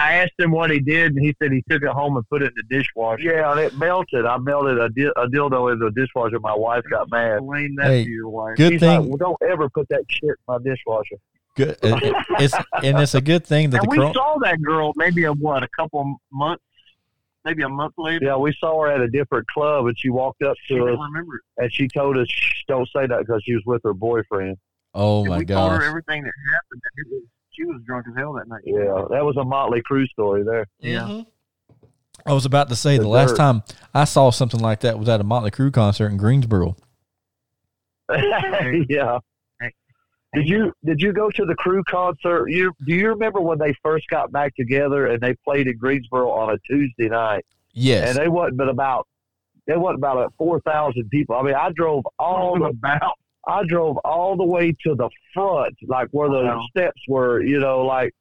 [0.01, 2.43] I asked him what he did, and he said he took it home and put
[2.43, 3.23] it in the dishwasher.
[3.23, 4.25] yeah, and it melted.
[4.25, 6.41] I melted a, di- a dildo in the dishwasher.
[6.41, 7.37] My wife got mad.
[7.39, 8.57] Explain that Hey, to your wife.
[8.57, 9.01] Good She's thing.
[9.01, 11.17] like, well, don't ever put that shit in my dishwasher.
[11.57, 11.77] Good.
[11.83, 15.25] it's and it's a good thing that And the we cro- saw that girl maybe
[15.25, 16.63] a what a couple months,
[17.45, 18.25] maybe a month later.
[18.25, 20.99] Yeah, we saw her at a different club, and she walked up to didn't us,
[21.09, 21.43] remember it.
[21.65, 24.57] and she told us, Shh, "Don't say that," because she was with her boyfriend.
[24.95, 26.83] Oh And my we told her everything that happened.
[27.57, 28.63] And it was, she was drunk as hell that night.
[28.65, 30.67] Yeah, that was a Motley Crue story there.
[30.81, 31.01] Yeah.
[31.01, 31.27] Mhm.
[32.27, 33.63] I was about to say the The last time
[33.95, 36.77] I saw something like that was at a Motley Crue concert in Greensboro.
[38.89, 39.19] yeah.
[40.33, 42.49] Did you did you go to the Crue concert?
[42.51, 46.31] You do you remember when they first got back together and they played in Greensboro
[46.31, 47.45] on a Tuesday night?
[47.73, 48.11] Yes.
[48.11, 49.09] And they wasn't but about
[49.67, 51.35] they wasn't about four thousand people.
[51.37, 53.15] I mean, I drove all the about.
[53.47, 56.65] I drove all the way to the front, like where the Wow.
[56.71, 57.43] steps were.
[57.43, 58.13] You know, like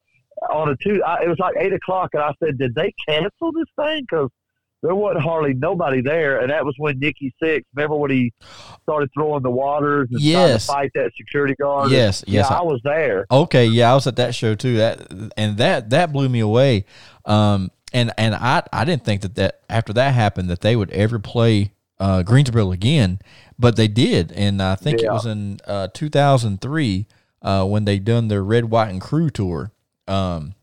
[0.52, 1.04] on a two.
[1.04, 4.30] I, it was like eight o'clock, and I said, "Did they cancel this thing?" Because
[4.82, 7.64] there wasn't hardly nobody there, and that was when Nikki Sixx.
[7.76, 8.32] Remember when he
[8.84, 10.66] started throwing the waters and Yes.
[10.68, 11.92] trying to fight that security guard?
[11.92, 12.24] yes.
[12.26, 12.48] Yes.
[12.50, 13.26] yeah, I- I was there.
[13.30, 14.78] Okay, yeah, I was at that show too.
[14.78, 16.86] That and that that blew me away.
[17.26, 20.92] Um, and and I I didn't think that that after that happened that they would
[20.92, 23.20] ever play uh, Greensboro again,
[23.58, 27.08] but they did, and I think it was in uh, 2003
[27.42, 29.72] uh, when they done their Red, White, and Crue tour.
[30.08, 30.56] Um,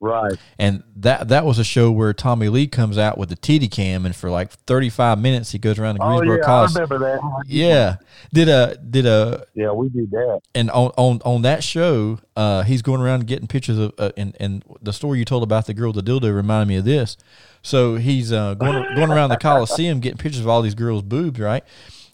[0.00, 0.34] Right.
[0.60, 4.06] and that that was a show where Tommy Lee comes out with the TD cam,
[4.06, 7.44] and for like 35 minutes he goes around the Oh Greensboro yeah, I remember that.
[7.46, 7.96] Yeah,
[8.32, 10.40] did a did a Yeah, we did that.
[10.54, 14.36] and on on on that show, uh, he's going around getting pictures of, uh, and
[14.38, 17.16] and the story you told about the girl with the dildo reminded me of this.
[17.62, 21.40] So he's uh, going going around the Coliseum getting pictures of all these girls' boobs,
[21.40, 21.64] right?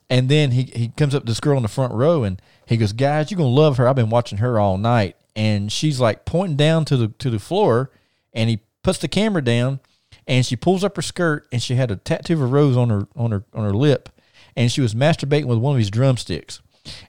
[0.08, 2.78] And then he he comes up to this girl in the front row and he
[2.78, 3.86] goes, "Guys, you're gonna love her.
[3.86, 7.38] I've been watching her all night." And she's like pointing down to the to the
[7.38, 7.90] floor,
[8.32, 9.80] and he puts the camera down,
[10.26, 12.90] and she pulls up her skirt, and she had a tattoo of a rose on
[12.90, 14.08] her on her on her lip,
[14.56, 16.60] and she was masturbating with one of his drumsticks.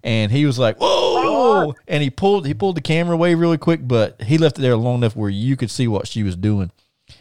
[0.03, 3.81] And he was like, "Whoa!" And he pulled he pulled the camera away really quick,
[3.87, 6.71] but he left it there long enough where you could see what she was doing.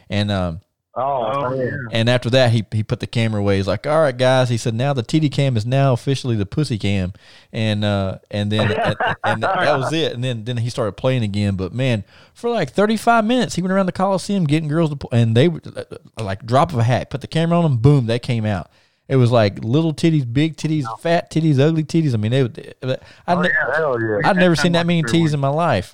[0.09, 0.61] And um,
[0.97, 1.57] Oh, Oh, man.
[1.59, 1.97] yeah.
[1.99, 3.57] and after that, he he put the camera away.
[3.57, 6.45] He's like, "All right, guys," he said, "Now the TD cam is now officially the
[6.45, 7.11] pussy cam,"
[7.51, 10.13] and uh, and then and, and that was it.
[10.13, 11.55] And then then he started playing again.
[11.57, 14.95] But man, for like thirty five minutes, he went around the Coliseum getting girls to,
[14.95, 17.77] pu- and they were uh, like drop of a hat, put the camera on them,
[17.77, 18.69] boom, they came out.
[19.09, 22.13] It was like little titties, big titties, fat titties, ugly titties.
[22.13, 22.43] I mean, they.
[22.81, 23.75] they I, Oh, ne- yeah.
[23.75, 24.27] Hell yeah.
[24.29, 25.93] I'd never seen that many watched titties in my life.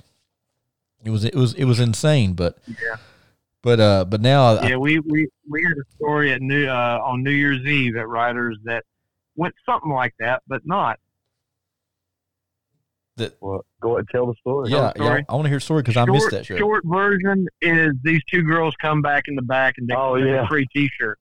[1.04, 2.96] It was it was it was insane, but Yeah.
[3.62, 7.00] But uh but now I- Yeah, we, we, we had a story at New uh,
[7.04, 8.84] on New Year's Eve at Riders that
[9.36, 10.98] went something like that, but not.
[13.40, 14.70] Well, go ahead and tell the story.
[14.70, 15.24] yeah, yeah story.
[15.28, 16.56] I want to hear a story because I missed that show.
[16.56, 20.26] Short version is these two girls come back in the back and they Oh, get
[20.26, 20.44] yeah.
[20.44, 21.18] a free T-shirt.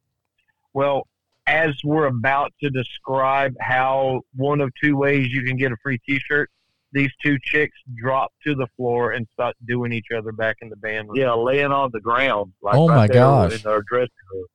[0.73, 1.05] Well,
[1.45, 5.99] as we're about to describe how one of two ways you can get a free
[6.07, 6.49] T-shirt,
[6.93, 10.75] these two chicks drop to the floor and start doing each other back in the
[10.77, 11.17] band room.
[11.17, 12.53] Yeah, laying on the ground.
[12.61, 13.63] Like Oh, right my gosh.
[13.63, 14.45] In our dressing room.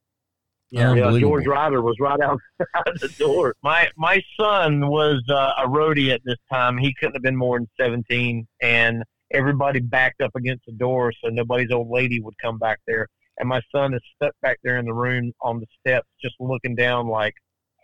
[0.70, 0.94] Yeah.
[0.94, 3.54] Yeah, George Ryder was right outside the door.
[3.62, 6.76] My my son was uh, a roadie at this time.
[6.76, 11.30] He couldn't have been more than seventeen, and everybody backed up against the door so
[11.30, 13.06] nobody's old lady would come back there.
[13.38, 16.74] And my son is stuck back there in the room on the steps, just looking
[16.74, 17.34] down like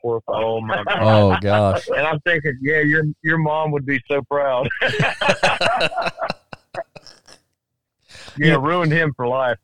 [0.03, 0.35] horrified.
[0.45, 0.87] Oh my God.
[1.03, 1.89] Oh gosh.
[1.89, 4.69] And I'm thinking, yeah, your your mom would be so proud.
[8.39, 9.59] yeah, ruined him for life.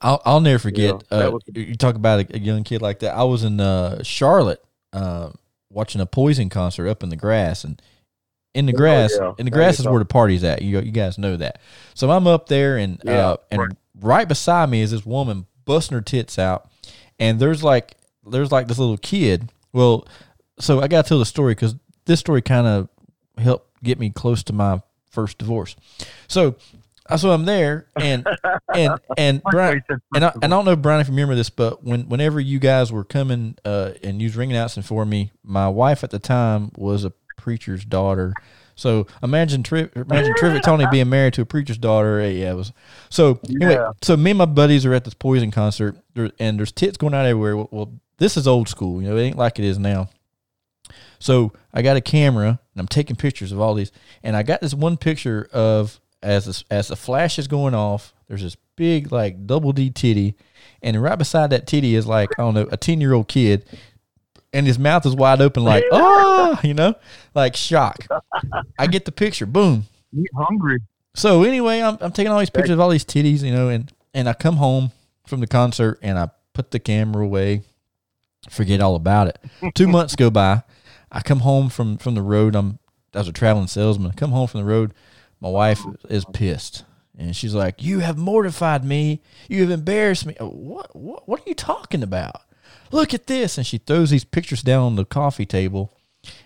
[0.00, 1.02] I'll I'll never forget.
[1.10, 3.14] Yeah, uh, was- you talk about a, a young kid like that.
[3.14, 5.30] I was in uh, Charlotte uh,
[5.70, 7.80] watching a Poison concert up in the grass, and
[8.54, 9.32] in the Oh, grass, yeah.
[9.38, 10.62] in the grass is where the party's at.
[10.62, 11.60] You you guys know that.
[11.94, 14.28] So I'm up there, and Yeah, uh, and right.
[14.28, 16.70] beside me is this woman busting her tits out,
[17.18, 17.96] and there's like
[18.30, 19.52] there's like this little kid.
[19.72, 20.06] Well,
[20.58, 22.88] so I got to tell the story because this story kind of
[23.36, 25.76] helped get me close to my first divorce.
[26.26, 26.56] So.
[27.10, 28.26] I so I'm there, and
[28.74, 29.82] and and Brian,
[30.14, 32.58] and I, and I don't know, Brian, if you remember this, but when whenever you
[32.58, 36.18] guys were coming uh, and you was ringing out for me, my wife at the
[36.18, 38.34] time was a preacher's daughter.
[38.78, 42.20] So imagine Tri- imagine Trivia Tony being married to a preacher's daughter.
[42.30, 42.72] Yeah, it was
[43.10, 43.40] so.
[43.48, 43.90] Anyway, Yeah.
[44.02, 45.96] so me and my buddies are at this Poison concert,
[46.38, 47.56] and there's tits going out everywhere.
[47.56, 50.10] Well, well, this is old school, you know, it ain't like it is now.
[51.18, 53.90] So I got a camera and I'm taking pictures of all these,
[54.22, 58.14] and I got this one picture of as the, as the flash is going off.
[58.28, 60.36] There's this big like double D titty,
[60.82, 63.64] and right beside that titty is like I don't know a ten year old kid,
[64.52, 66.94] and his mouth is wide open like ah, you know,
[67.34, 68.06] like shock.
[68.78, 69.84] I get the picture, boom.
[70.12, 70.80] You hungry?
[71.14, 73.92] So anyway, I'm, I'm taking all these pictures of all these titties, you know, and
[74.14, 74.92] and I come home
[75.26, 77.62] from the concert and I put the camera away,
[78.48, 79.38] forget all about it.
[79.74, 80.62] Two months go by,
[81.12, 82.54] I come home from from the road.
[82.54, 82.78] I'm
[83.14, 84.10] I was a traveling salesman.
[84.10, 84.94] I come home from the road,
[85.40, 86.84] my wife is pissed.
[87.20, 89.22] And she's like, "You have mortified me.
[89.48, 90.36] You have embarrassed me.
[90.38, 90.94] Oh, What?
[90.94, 91.28] What?
[91.28, 92.42] What are you talking about?
[92.90, 95.92] Look at this!" And she throws these pictures down on the coffee table.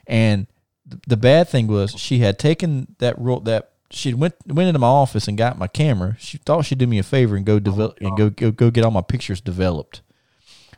[0.07, 0.47] And
[0.89, 4.79] th- the bad thing was, she had taken that ro- that she went went into
[4.79, 6.17] my office and got my camera.
[6.19, 8.71] She thought she'd do me a favor and go oh develop and go, go go
[8.71, 10.03] get all my pictures developed.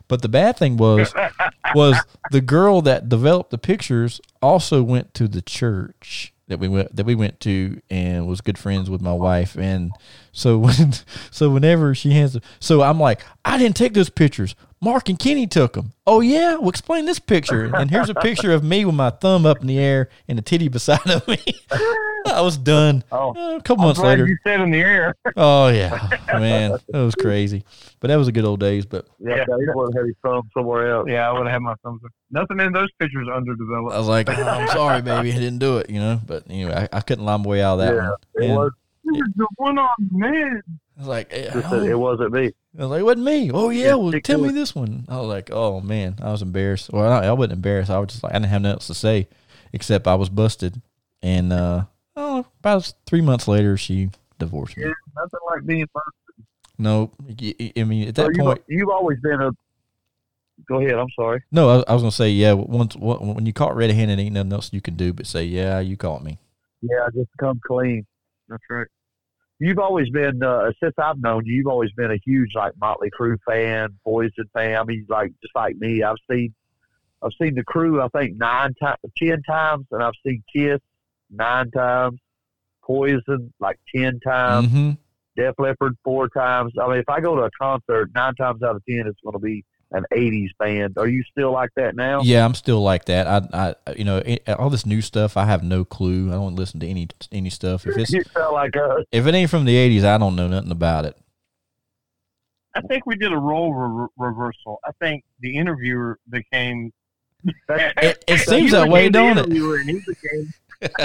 [0.09, 1.14] But the bad thing was
[1.74, 1.96] was
[2.31, 7.07] the girl that developed the pictures also went to the church that we went that
[7.07, 9.92] we went to and was good friends with my wife and
[10.33, 10.92] so when
[11.31, 15.47] so whenever she hands so I'm like I didn't take those pictures Mark and Kenny
[15.47, 18.94] took them oh yeah well explain this picture and here's a picture of me with
[18.94, 21.38] my thumb up in the air and a titty beside of me
[22.27, 24.81] I was done Oh, Uh, a couple I'm months glad later you said in the
[24.81, 25.14] air.
[25.37, 27.64] oh yeah man that was crazy
[28.01, 29.44] but that was a good old days but Yeah, Yeah.
[29.59, 31.09] he would have his thumb somewhere else.
[31.09, 32.11] Yeah, I would have had my thumbs up.
[32.31, 33.94] Nothing in those pictures underdeveloped.
[33.94, 36.20] I was like, oh, I'm sorry, baby, I didn't do it, you know.
[36.27, 38.16] But anyway, I, I couldn't lie my way out of that Yeah, one.
[38.35, 38.73] It And was.
[39.37, 40.62] the one on man.
[40.97, 41.83] I was like, Just oh.
[41.83, 42.53] it wasn't me.
[42.76, 43.50] I was like, it wasn't me.
[43.52, 45.04] Oh yeah, well, tell me this one.
[45.08, 46.92] I was like, oh man, I was embarrassed.
[46.92, 47.90] Well, I, I wasn't embarrassed.
[47.90, 49.28] I was just like, I didn't have nothing else to say,
[49.72, 50.82] except I was busted.
[51.22, 51.84] And uh,
[52.16, 54.84] oh, about three months later, she divorced me.
[54.84, 56.48] Yeah, nothing like being first.
[56.76, 59.50] No, I mean at So that you, point, you've always been a.
[60.68, 60.94] Go ahead.
[60.94, 61.42] I'm sorry.
[61.52, 62.52] no, I, I was gonna say, yeah.
[62.52, 65.96] Once when you caught red-handed, ain't nothing else you can do but say, yeah, you
[65.96, 66.38] caught me.
[66.82, 68.04] Yeah, just come clean.
[68.48, 68.87] That's right.
[69.64, 71.55] You've always been uh, since I've known you.
[71.55, 74.77] You've always been a huge like Motley Crue fan, Poison fan.
[74.77, 76.03] I mean, like just like me.
[76.03, 76.53] I've seen,
[77.22, 78.05] I've seen the Crue.
[78.05, 80.81] I think nine times, ten times, and I've seen Kiss
[81.31, 82.20] nine times,
[82.83, 84.90] Poison like ten times, hmm
[85.35, 86.74] Def Leppard four times.
[86.79, 89.33] I mean, if I go to a concert, nine times out of ten, it's going
[89.33, 90.98] to be an '80s band.
[90.98, 92.20] Are you still like that now?
[92.22, 93.26] Yeah, I'm still like that.
[93.26, 94.22] I, I, you know,
[94.59, 96.28] all this new stuff, I have no clue.
[96.30, 97.87] I don't listen to any any stuff.
[97.87, 99.04] If it's You felt like us.
[99.12, 101.16] if it ain't from the '80s, I don't know nothing about it.
[102.76, 104.80] I think we did a role re- reversal.
[104.85, 106.92] I think the interviewer became.
[107.68, 109.44] It, it So seems that way, became the don't it?
[109.57, 110.54] interviewer and he became-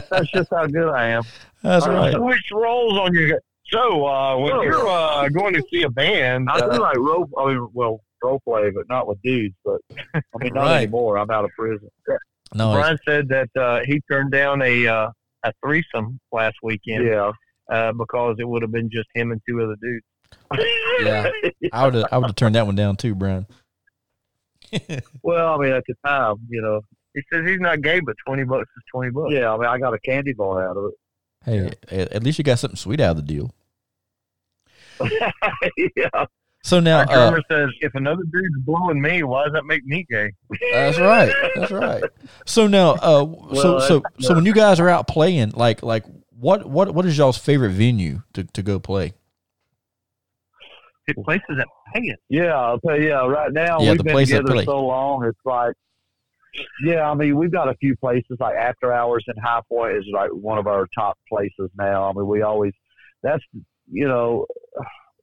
[0.09, 1.23] That's just how good I am.
[1.61, 2.15] That's I right.
[2.15, 3.39] Switch roles on your.
[3.65, 4.61] So uh, when Oh.
[4.63, 7.29] you're uh, going to see a band, I uh, do like role.
[7.37, 9.55] I mean, well, role play, but not with dudes.
[9.65, 9.81] But
[10.15, 10.77] I mean, not Right.
[10.83, 11.17] anymore.
[11.17, 11.89] I'm out of prison.
[12.55, 15.09] No, it's- Brian said that uh, he turned down a uh,
[15.43, 17.31] a threesome last weekend Yeah.
[17.71, 20.05] uh, because it would have been just him and two other dudes.
[21.01, 21.29] Yeah.
[21.71, 23.45] I would have I would have turned that one down too, Brian.
[25.23, 26.81] Well, I mean, at the time, you know.
[27.15, 29.33] He says he's not gay, but twenty bucks is twenty bucks.
[29.33, 30.93] Yeah, I mean, I got a candy bar out of it.
[31.43, 33.51] Hey, at, at least you got something sweet out of the deal.
[35.95, 36.25] yeah.
[36.63, 40.05] So now, Our uh, says, if another dude's blowing me, why does that make me
[40.09, 40.29] gay?
[40.73, 41.33] that's right.
[41.55, 42.03] That's right.
[42.45, 45.81] So now, uh, so Well, so that's- so when you guys are out playing, like
[45.83, 46.03] like
[46.37, 49.13] what what what is y'all's favorite venue to, to go play?
[51.07, 52.19] It places that pay it.
[52.29, 53.07] Yeah, I'll tell you.
[53.09, 54.65] Yeah, right now Yeah, we've the been place that together play.
[54.65, 55.25] so long.
[55.25, 55.73] It's like
[56.83, 60.05] yeah, I mean, we've got a few places like After Hours in High Point is
[60.13, 62.09] like one of our top places now.
[62.09, 62.73] I mean, we always
[63.23, 63.43] that's
[63.91, 64.45] you know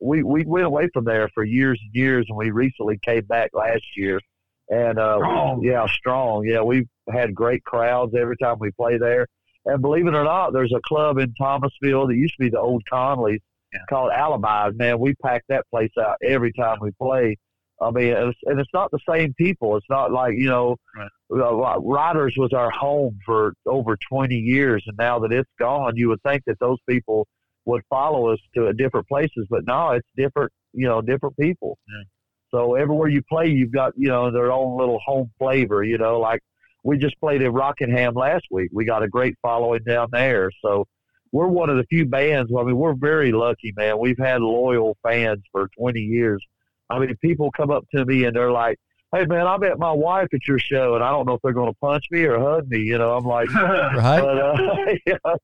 [0.00, 3.50] we we went away from there for years and years, and we recently came back
[3.54, 4.20] last year.
[4.68, 5.62] And uh, Strong.
[5.62, 6.44] yeah, strong.
[6.44, 9.26] Yeah, we've had great crowds every time we play there.
[9.64, 12.58] And believe it or not, there's a club in Thomasville that used to be the
[12.60, 13.40] old Conley's
[13.72, 13.80] Yeah.
[13.88, 14.76] called Alibis.
[14.76, 17.36] Man, we pack that place out every time we play.
[17.80, 19.76] I mean, and it's, and it's not the same people.
[19.76, 21.10] It's not like you know, Right.
[21.32, 26.08] uh, Riders was our home for over 20 years, and now that it's gone, you
[26.08, 27.26] would think that those people
[27.66, 30.52] would follow us to different places, but no, it's different.
[30.72, 31.78] You know, different people.
[31.88, 32.04] Yeah.
[32.50, 35.82] So everywhere you play, you've got you know their own little home flavor.
[35.82, 36.40] You know, like
[36.84, 38.70] we just played in Rockingham last week.
[38.72, 40.50] We got a great following down there.
[40.62, 40.86] So
[41.32, 42.50] we're one of the few bands.
[42.56, 43.98] I mean, we're very lucky, man.
[43.98, 46.42] We've had loyal fans for 20 years.
[46.88, 48.78] I mean, people come up to me and they're like,
[49.12, 51.52] "Hey, man, I met my wife at your show, and I don't know if they're
[51.52, 54.20] going to punch me or hug me." You know, I'm like, Right?
[54.20, 55.34] but uh, yeah,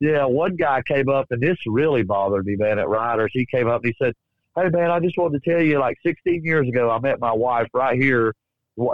[0.00, 0.24] yeah.
[0.24, 2.78] One guy came up, and this really bothered me, man.
[2.78, 4.14] At Riders, he came up and he said,
[4.56, 7.32] "Hey, man, I just wanted to tell you, like 16 years ago, I met my
[7.32, 8.34] wife right here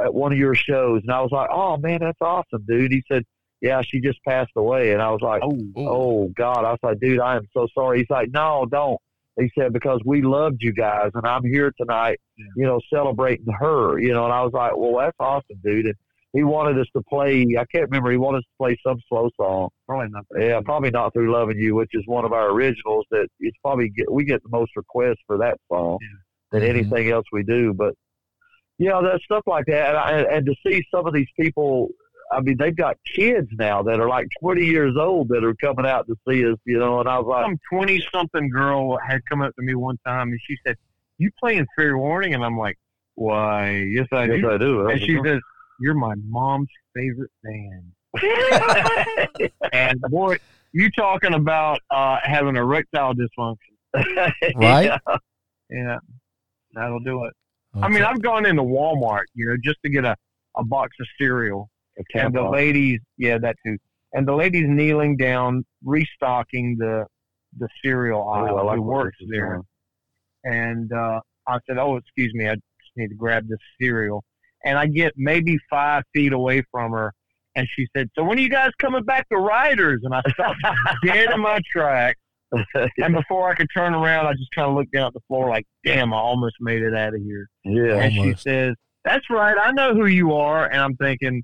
[0.05, 3.03] at one of your shows," and I was like, "Oh, man, that's awesome, dude." He
[3.11, 3.25] said,
[3.61, 6.81] "Yeah, she just passed away," and I was like, oh, oh, "Oh God!" I was
[6.83, 9.01] like, "Dude, I am so sorry." He's like, "No, don't."
[9.39, 12.45] He said, "Because we loved you guys, and I'm here tonight, Yeah.
[12.57, 15.95] you know, celebrating her." You know, and I was like, "Well, that's awesome, dude." And
[16.37, 17.43] he wanted us to play.
[17.59, 18.11] I can't remember.
[18.11, 19.71] He wanted us to play some slow song.
[19.89, 20.25] probably not.
[20.39, 23.07] Yeah, probably not through loving you, which is one of our originals.
[23.11, 25.99] That it's probably get, we get the most requests for that song
[26.53, 26.69] than Mhm.
[26.69, 27.73] anything else we do.
[27.73, 27.95] But
[28.79, 31.89] yeah, that stuff like that, and, I, and to see some of these people.
[32.33, 35.87] I mean, they've got kids now that are like 20 years old that are coming
[35.87, 36.99] out to see us, you know.
[36.99, 40.41] And I was like, Some twenty-something girl had come up to me one time and
[40.45, 40.77] she said,
[41.19, 42.77] "You playing Fair Warning?" And I'm like,
[43.15, 43.77] "Why?
[43.77, 45.41] Yes, I "Yes, do." I do." And she says,
[45.81, 47.93] "You're my mom's favorite band."
[49.73, 50.37] And boy,
[50.73, 53.57] you talking about uh, having erectile dysfunction?
[54.57, 54.85] Right?
[55.09, 55.17] Yeah.
[55.71, 55.97] Yeah,
[56.75, 57.33] that'll do it.
[57.75, 60.17] I mean, I've gone into Walmart, you know, just to get a,
[60.57, 61.69] a box of cereal.
[62.15, 63.77] And the ladies, yeah, that too.
[64.13, 67.05] And the ladies kneeling down, restocking the
[67.59, 68.59] the cereal Oh, aisle.
[68.59, 69.51] I like who works this is there?
[69.55, 69.65] going.
[70.45, 74.23] And uh, I said, "Oh, excuse me, I just need to grab this cereal."
[74.67, 77.13] And I get maybe five feet away from her,
[77.55, 80.61] and she said, "So when are you guys coming back to Riders?" And I stopped
[81.05, 82.21] dead in my tracks.
[82.99, 85.49] And before I could turn around, I just kind of looked down at the floor,
[85.49, 88.01] like, "Damn, I almost made it out of here." yeah.
[88.01, 88.43] And she Almost.
[88.43, 89.57] says, "That's right.
[89.57, 91.43] I know who you are." And I'm thinking,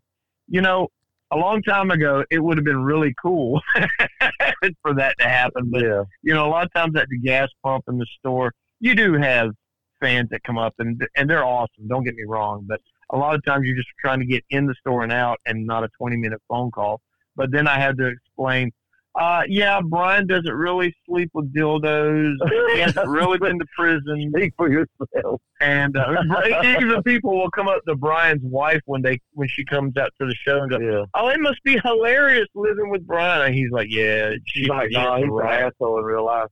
[0.49, 0.89] you know,
[1.33, 3.61] a long time ago, it would have been really cool
[4.83, 5.71] for that to happen.
[5.71, 6.03] But yeah.
[6.23, 9.15] you know, a lot of times at the gas pump in the store, you do
[9.15, 9.51] have
[10.01, 11.89] fans that come up and and they're awesome.
[11.89, 12.81] Don't get me wrong, but
[13.13, 15.67] a lot of times you're just trying to get in the store and out, and
[15.67, 17.01] not a 20 minute phone call.
[17.37, 18.73] But then I had to explain.
[19.15, 22.35] Uh, yeah, Brian doesn't really sleep with dildos.
[22.73, 24.33] He hasn't really been to prison.
[24.35, 25.39] Speak for yourself.
[25.61, 26.17] And uh,
[26.81, 30.27] even people will come up to Brian's wife when they when she comes out to
[30.27, 31.05] the show and go, Yeah.
[31.13, 35.17] "Oh, it must be hilarious living with Brian." And he's like, "Yeah, She's like, no,
[35.17, 36.49] he's an asshole in real life.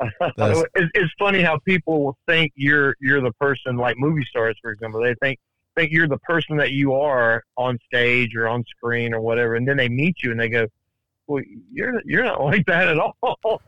[0.20, 4.72] It's, it's funny how people will think you're you're the person like movie stars, for
[4.72, 5.00] example.
[5.00, 5.38] They think
[5.76, 9.66] think you're the person that you are on stage or on screen or whatever, and
[9.66, 10.66] then they meet you and they go,
[11.26, 11.42] "Well,
[11.72, 13.62] you're you're not like that at all."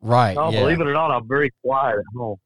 [0.00, 0.34] right.
[0.34, 0.60] No, yeah.
[0.60, 2.38] believe it or not, I'm very quiet at home.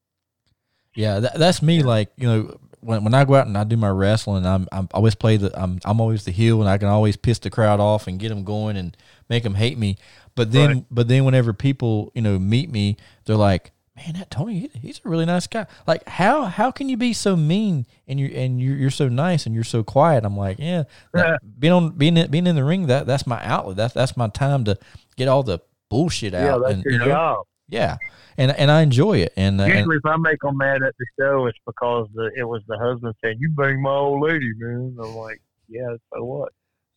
[0.95, 1.83] Yeah, that, that's me.
[1.83, 4.89] Like you know, when when I go out and I do my wrestling, I'm I'm
[4.93, 7.81] always play the I'm I'm always the heel, and I can always piss the crowd
[7.81, 8.97] off and get them going and
[9.29, 9.97] make them hate me.
[10.35, 10.85] But then Right.
[10.91, 15.09] but then whenever people you know meet me, they're like, man, that Tony, he's a
[15.09, 15.67] really nice guy.
[15.87, 19.47] Like how how can you be so mean and you and you're, you're so nice
[19.47, 20.25] and you're so quiet?
[20.25, 20.85] I'm like, yeah,
[21.59, 23.77] being on being in, being in the ring that that's my outlet.
[23.77, 24.77] That's that's my time to
[25.17, 25.61] get all the
[25.91, 26.45] bullshit out.
[26.45, 27.47] Yeah, that's and, your you know, job.
[27.69, 27.97] yeah,
[28.37, 29.33] and and I enjoy it.
[29.37, 32.31] And, uh, and Usually, if I make them mad at the show, it's because the
[32.37, 36.25] it was the husband saying, "You bang my old lady, man." I'm like, "Yeah, so
[36.25, 36.53] what?"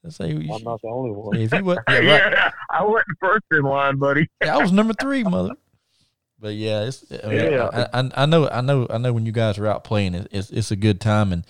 [0.07, 1.37] I say, you I'm not the only one.
[1.37, 2.51] If you would, yeah, Yeah.
[2.69, 4.27] I wasn't first in line, buddy.
[4.41, 5.51] Yeah, I was number three, mother.
[6.39, 7.87] But yeah, it's I, mean, Yeah.
[7.93, 9.13] I, I, I know, I know, I know.
[9.13, 11.45] When you guys are out playing, it, it's it's a good time, and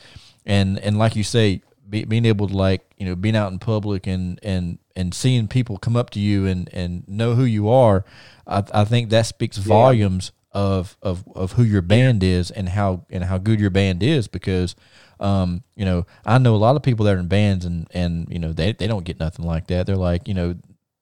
[0.45, 3.59] and and like you say, be, being able to like you know being out in
[3.59, 7.69] public and and and seeing people come up to you and and know who you
[7.69, 8.05] are,
[8.47, 13.05] I, I think that speaks volumes of of of who your band is and how
[13.09, 14.75] and how good your band is because.
[15.19, 18.27] Um, you know, I know a lot of people that are in bands and, and,
[18.29, 19.85] you know, they, they don't get nothing like that.
[19.87, 20.55] They're like, you know,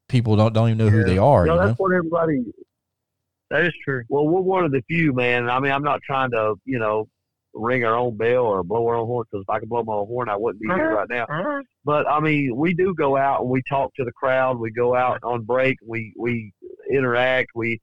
[0.07, 1.67] people don't, don't even know who they are, No, you know?
[1.67, 2.45] that's what everybody.
[3.49, 4.03] That is true.
[4.09, 5.49] Well, we're one of the few, man.
[5.49, 7.07] I mean, I'm not trying to, you know,
[7.55, 9.93] ring our own bell or blow our own horn because if I could blow my
[9.93, 11.23] own horn, I wouldn't be here right now.
[11.23, 11.61] Uh-huh.
[11.83, 14.59] But I mean, we do go out and we talk to the crowd.
[14.59, 15.77] We go out on break.
[15.85, 16.53] We we
[16.91, 17.51] interact.
[17.55, 17.81] We,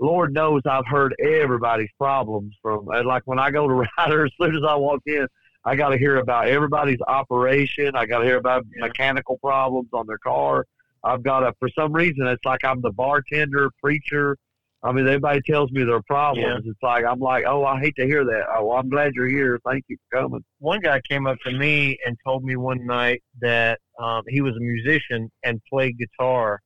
[0.00, 2.86] Lord knows, I've heard everybody's problems from.
[2.86, 5.26] Like when I go to Ryder, as soon as I walk in,
[5.64, 7.96] I got to hear about everybody's operation.
[7.96, 10.66] I got to hear about mechanical problems on their car.
[11.02, 14.36] I've got to, for some reason, it's like I'm the bartender, preacher.
[14.82, 16.66] I mean, everybody tells me their problems.
[16.66, 18.44] It's like I'm like, oh, I hate to hear that.
[18.54, 19.58] Oh, I'm glad you're here.
[19.66, 20.44] Thank you for coming.
[20.58, 24.54] one guy came up to me and told me one night that um, he was
[24.56, 26.60] a musician and played guitar,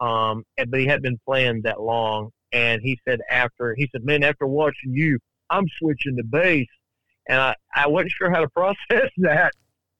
[0.00, 2.30] um, and, but he hadn't been playing that long.
[2.52, 5.18] And he said after he said, "Man, after watching you,
[5.48, 6.66] I'm switching to bass."
[7.28, 9.52] And I I wasn't sure how to process that,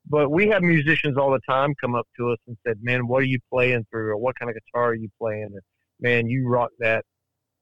[0.09, 3.23] but we have musicians all the time come up to us and said, "Man, what
[3.23, 4.11] are you playing through?
[4.11, 5.61] Or what kind of guitar are you playing?" And
[6.01, 7.05] man, you rock that,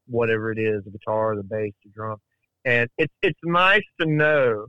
[0.07, 2.19] whatever it is, the guitar, the bass, the drum.
[2.65, 4.67] And it's it's nice to know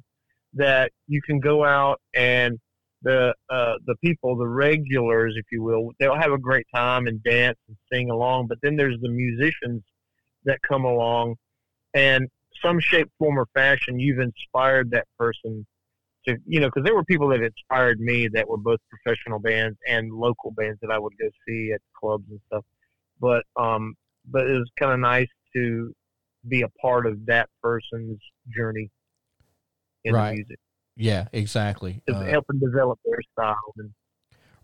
[0.55, 2.59] that you can go out and
[3.03, 7.21] the uh, the people, the regulars, if you will, they'll have a great time and
[7.23, 8.47] dance and sing along.
[8.47, 9.83] But then there's the musicians
[10.45, 11.35] that come along,
[11.93, 12.27] and
[12.61, 15.65] some shape, form, or fashion, you've inspired that person
[16.27, 19.77] to, you know, because there were people that inspired me that were both professional bands
[19.87, 22.63] and local bands that I would go see at clubs and stuff.
[23.19, 23.95] But um,
[24.31, 25.93] but it was kind of nice to
[26.47, 28.19] be a part of that person's
[28.55, 28.89] journey
[30.03, 30.35] in Right.
[30.35, 30.57] music,
[30.95, 32.01] Yeah, exactly.
[32.07, 33.73] to Uh, help them develop their style.
[33.77, 33.91] And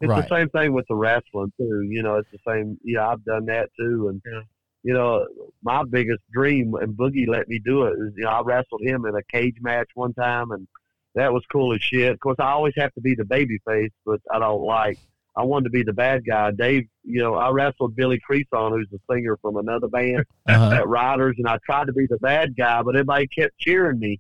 [0.01, 0.27] It's Right.
[0.29, 1.81] the same thing with the wrestling too.
[1.89, 2.77] You know, it's the same.
[2.83, 4.09] Yeah, I've done that too.
[4.09, 4.41] And Yeah.
[4.83, 5.25] You know,
[5.61, 7.93] my biggest dream, and Boogie let me do it.
[7.93, 10.67] Is you know, I wrestled him in a cage match one time, and
[11.15, 12.11] that was cool as shit.
[12.11, 14.97] Of course, I always have to be the baby face, but I don't like.
[15.35, 16.51] I wanted to be the bad guy.
[16.51, 20.75] Dave, you know, I wrestled Billy Creason, who's a singer from another band uh-huh.
[20.75, 24.19] at Riders, and I tried to be the bad guy, but everybody kept cheering me.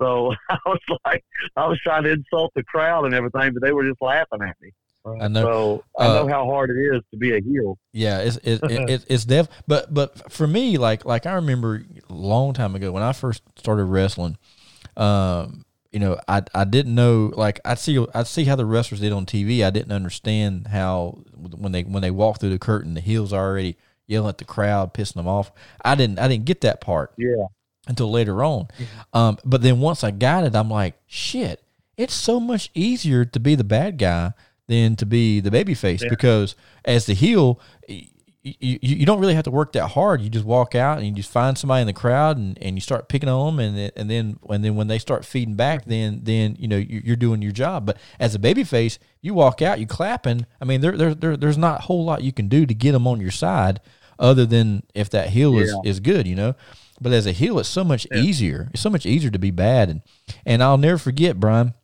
[0.00, 1.24] So I was like,
[1.56, 4.56] I was trying to insult the crowd and everything, but they were just laughing at
[4.60, 4.72] me.
[5.04, 5.42] I know.
[5.42, 7.78] So I Uh, know how hard it is to be a heel.
[7.92, 9.48] Yeah, it's it, it, it, it's def.
[9.66, 13.42] But but for me, like like I remember a long time ago when I first
[13.56, 14.38] started wrestling,
[14.96, 19.00] um, you know, I I didn't know like I see I see how the wrestlers
[19.00, 19.64] did on TV.
[19.64, 23.44] I didn't understand how when they when they walk through the curtain, the heels are
[23.44, 23.76] already
[24.06, 25.50] yelling at the crowd, pissing them off.
[25.84, 27.46] I didn't I didn't get that part Yeah.
[27.88, 28.68] until later on.
[29.12, 31.62] Um, but then once I got it, I'm like, shit,
[31.96, 34.32] it's so much easier to be the bad guy
[34.72, 36.08] than to be the baby face Yeah.
[36.10, 36.54] because
[36.84, 37.60] as the heel,
[38.44, 40.20] you, you don't really have to work that hard.
[40.20, 42.80] You just walk out and you just find somebody in the crowd and, and you
[42.80, 45.84] start picking on them and then, and then and then when they start feeding back,
[45.84, 47.86] then then you know you- you're doing your job.
[47.86, 50.44] But as a baby face, you walk out, you clapping.
[50.60, 52.92] I mean, there, there, there there's not a whole lot you can do to get
[52.92, 53.80] them on your side,
[54.18, 55.90] other than if that heel is Yeah.
[55.90, 56.54] is good, you know.
[57.00, 58.68] But as a heel, it's so much easier.
[58.72, 60.02] It's so much easier to be bad, and
[60.44, 61.74] and I'll never forget, Brian.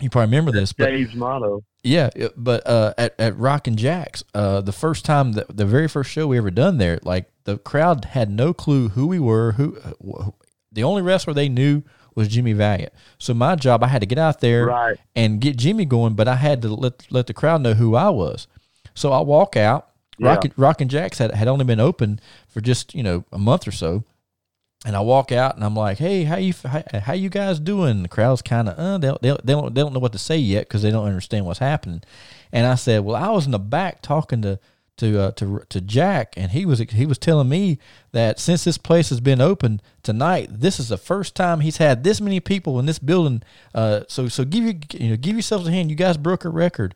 [0.00, 1.64] You probably remember this, but Dave's motto.
[1.82, 5.88] yeah, but uh, at at Rock and Jacks, uh, the first time that the very
[5.88, 9.52] first show we ever done there, like the crowd had no clue who we were.
[9.52, 10.34] Who, who
[10.70, 11.82] the only wrestler they knew
[12.14, 12.92] was Jimmy Valiant.
[13.18, 14.98] So my job, I had to get out there Right.
[15.16, 18.10] and get Jimmy going, but I had to let let the crowd know who I
[18.10, 18.46] was.
[18.94, 19.86] So I walk out.
[20.20, 22.18] Rock, Rock and Jacks had, had only been open
[22.48, 24.04] for just you know a month or so,
[24.86, 28.02] and I walk out and I'm like, "Hey, how you how, how you guys doing?"
[28.02, 30.38] The crowd's kind of uh, they they they don't they don't know what to say
[30.38, 32.02] yet because they don't understand what's happening.
[32.52, 34.60] And I said, "Well, I was in the back talking to
[34.98, 37.78] to uh, to to Jack, and he was he was telling me
[38.12, 42.04] that since this place has been open tonight, this is the first time he's had
[42.04, 43.42] this many people in this building.
[43.74, 45.90] Uh, so so give you you know give yourselves a hand.
[45.90, 46.94] You guys broke a record."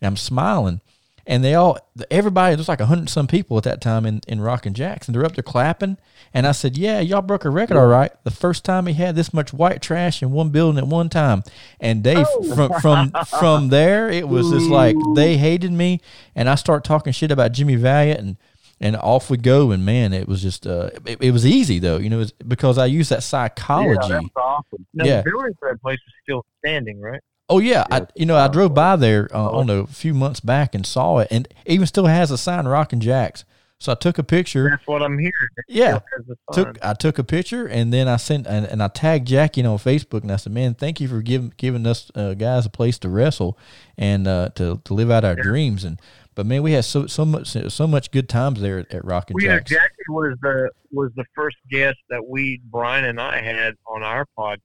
[0.00, 0.80] And I'm smiling
[1.26, 1.78] and they all
[2.10, 5.08] everybody there's like a hundred some people at that time in, in Rock and Jacks
[5.08, 5.96] and they're up there clapping.
[6.32, 8.12] And I said yeah y'all broke a record all right.
[8.24, 11.42] The first time he had this much white trash in one building at one time.
[11.80, 16.00] And Dave from from from there it was just like they hated me.
[16.34, 18.36] And I start talking shit about Jimmy Valiant and
[18.80, 19.70] and off we go.
[19.70, 22.76] And man it was just uh it, it was easy though you know was because
[22.76, 23.98] I used that psychology.
[24.08, 24.86] Yeah, that's awesome.
[24.92, 25.22] Now, Yeah.
[25.22, 27.20] the building for that place is still standing, right?
[27.48, 30.74] Oh yeah, I you know I drove by there uh, on a few months back
[30.74, 33.44] and saw it, and it even still has a sign "Rockin' Jacks."
[33.78, 34.70] So I took a picture.
[34.70, 35.32] That's what I'm hearing.
[35.56, 36.64] It Yeah, still has the sign.
[36.64, 39.76] took I took a picture, and then I sent and, and I tagged Jackie on
[39.76, 42.98] Facebook, and I said, "Man, thank you for giving giving us uh, guys a place
[43.00, 43.58] to wrestle
[43.98, 46.00] and uh, to to live out our dreams." And
[46.34, 49.34] but man, we had so so much so much good times there at, at Rockin'
[49.34, 49.70] Well, you know, Jacks.
[49.70, 54.26] Jackie was the was the first guest that we Brian and I had on our
[54.38, 54.60] podcast.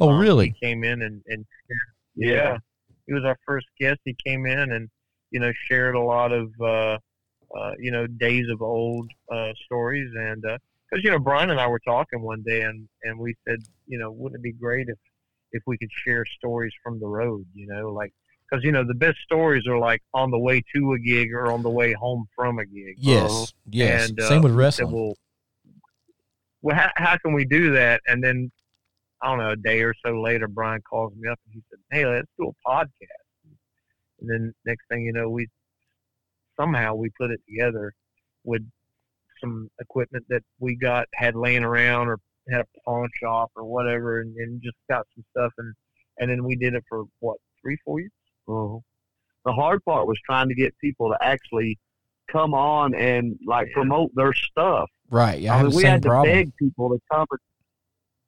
[0.00, 0.46] Oh Um, really?
[0.58, 1.44] He came in and, and
[2.16, 2.34] Yeah.
[2.34, 2.56] yeah,
[3.06, 4.00] he was our first guest.
[4.04, 4.88] He came in and
[5.30, 6.98] you know shared a lot of uh,
[7.56, 10.58] uh, you know days of old uh, stories and uh,
[10.90, 13.98] because you know Brian and I were talking one day, and and we said, you
[13.98, 14.98] know, wouldn't it be great if
[15.52, 18.12] if we could share stories from the road, you know, like
[18.48, 21.52] because you know the best stories are like on the way to a gig or
[21.52, 22.96] on the way home from a gig.
[22.98, 23.46] Yes, Uh-huh.
[23.70, 24.08] yes.
[24.10, 24.92] And, uh, Same with we said, wrestling.
[24.92, 25.14] well,
[26.62, 28.00] well, how, how can we do that?
[28.06, 28.50] And then
[29.22, 31.78] I don't know, a day or so later, Brian calls me up and he said,
[31.90, 33.54] "Hey, let's do a podcast."
[34.20, 35.46] And then next thing you know, we
[36.58, 37.92] somehow we put it together
[38.44, 38.62] with
[39.40, 42.18] some equipment that we got had laying around or
[42.50, 45.74] had a pawn shop or whatever, and, and just got some stuff and
[46.18, 48.10] and then we did it for what three, four years.
[48.48, 48.78] Uh-huh.
[49.46, 51.78] The hard part was trying to get people to actually
[52.30, 53.74] come on and like Yeah.
[53.74, 54.88] promote their stuff.
[55.10, 55.40] right.
[55.40, 56.34] Yeah, I, I mean, we same had to problem.
[56.34, 57.26] beg people to come.
[57.30, 57.40] And,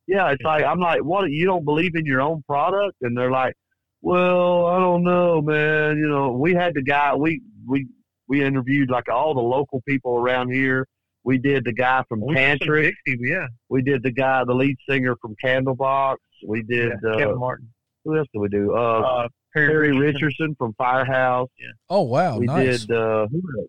[0.06, 1.30] yeah, it's like I'm like, what?
[1.30, 2.96] You don't believe in your own product?
[3.02, 3.54] And they're like,
[4.00, 5.96] well, I don't know, man.
[5.96, 7.14] You know, we had the guy.
[7.14, 7.86] We we
[8.28, 10.86] we interviewed like all the local people around here.
[11.24, 12.92] We did the guy from We did some Tantric.
[13.06, 16.16] Yeah, We did the guy, the lead singer from Candlebox.
[16.46, 16.92] We did.
[17.04, 17.10] yeah.
[17.10, 17.68] uh, Kevin Martin,
[18.04, 18.74] who else did we do?
[18.74, 20.00] Uh, uh, Perry Richardson.
[20.00, 21.48] Richardson from Firehouse.
[21.60, 21.68] Yeah.
[21.90, 22.86] Oh wow, we nice.
[22.86, 23.68] did uh, who else?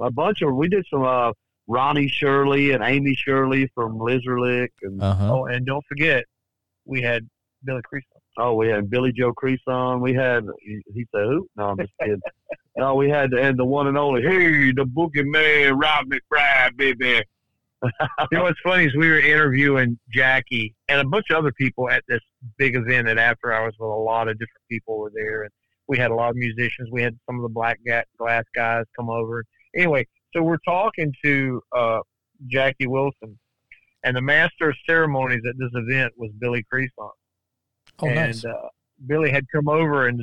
[0.00, 0.54] a bunch of.
[0.54, 1.32] We did some uh,
[1.66, 5.32] Ronnie Shirley and Amy Shirley from Lizerlick, and Uh huh.
[5.32, 6.24] Oh, and don't forget,
[6.84, 7.26] we had
[7.64, 8.02] Billy Creason.
[8.38, 10.00] oh, we had Billy Joe Creason.
[10.00, 11.46] We had he, he said who?
[11.56, 12.20] No, I'm just kidding.
[12.76, 14.22] no, we had and the one and only.
[14.22, 17.22] Hey, the boogeyman, Rob McBride, baby.
[18.32, 21.90] You know what's funny is we were interviewing Jackie and a bunch of other people
[21.90, 22.20] at this
[22.56, 25.50] big event at After Hours with a lot of different people were there, and
[25.86, 26.88] we had a lot of musicians.
[26.90, 27.78] We had some of the Black
[28.18, 29.44] Glass guys come over.
[29.76, 32.00] Anyway, so we're talking to uh,
[32.48, 33.38] Jackie Wilson,
[34.02, 36.88] and the master of ceremonies at this event was Billy Creason.
[38.00, 38.44] Oh and nice.
[38.44, 38.68] uh,
[39.06, 40.22] Billy had come over and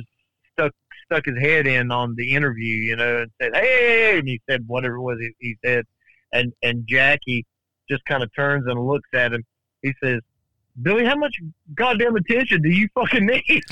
[0.52, 0.72] stuck
[1.06, 4.64] stuck his head in on the interview, you know, and said, "Hey," and he said
[4.66, 5.84] whatever it was he, he said,
[6.32, 7.46] and and Jackie
[7.88, 9.42] just kind of turns and looks at him.
[9.82, 10.20] He says,
[10.82, 11.34] "Billy, how much
[11.74, 13.62] goddamn attention do you fucking need?"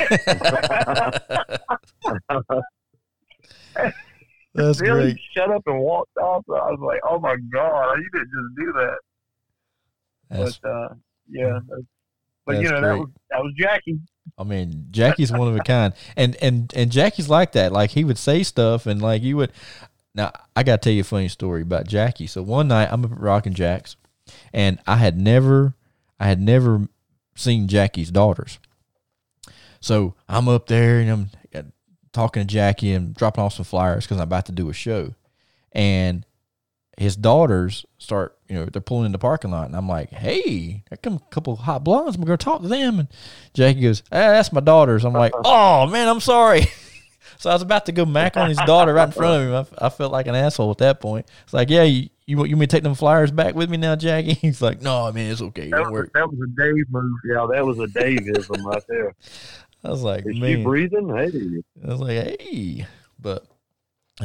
[4.55, 5.21] That's Billy great.
[5.35, 6.45] shut up and walked off.
[6.49, 8.99] I was like, "Oh my god, you didn't just do that."
[10.31, 10.89] That's, but uh,
[11.29, 11.59] yeah,
[12.45, 14.01] but you know that was that was Jackie.
[14.39, 17.73] I mean, Jackie's one of a kind, and and and Jackie's like that.
[17.73, 19.53] Like he would say stuff, and like you would.
[20.15, 22.27] Now I got to tell you a funny story about Jackie.
[22.27, 23.97] So one night I'm up at Rockin' Jacks,
[24.53, 25.75] and I had never,
[26.19, 26.89] I had never
[27.37, 28.59] seen Jackie's daughters.
[29.81, 31.31] So I'm up there and I'm
[32.13, 35.15] talking to Jackie and dropping off some flyers because I'm about to do a show,
[35.73, 36.25] and
[36.99, 40.85] his daughters start, you know, they're pulling in the parking lot, and I'm like, "Hey,
[40.91, 42.17] there come a couple of hot blondes.
[42.17, 43.09] I'm gonna talk to them." And
[43.55, 46.67] Jackie goes, ah, "That's my daughters." I'm like, "Oh man, I'm sorry."
[47.39, 49.77] so I was about to go mac on his daughter right in front of him.
[49.81, 51.27] I, I felt like an asshole at that point.
[51.45, 53.71] It's like, "Yeah, you you, want- you want me to take them flyers back with
[53.71, 55.71] me now, Jackie?" He's like, "No, man, it's okay.
[55.71, 57.19] That was, worry." that was a Dave move.
[57.25, 59.15] Yeah, that was a Daveism right there.
[59.85, 61.09] I was like, Is she breathing?
[61.17, 62.87] Hey, I was like, "Hey,"
[63.19, 63.47] but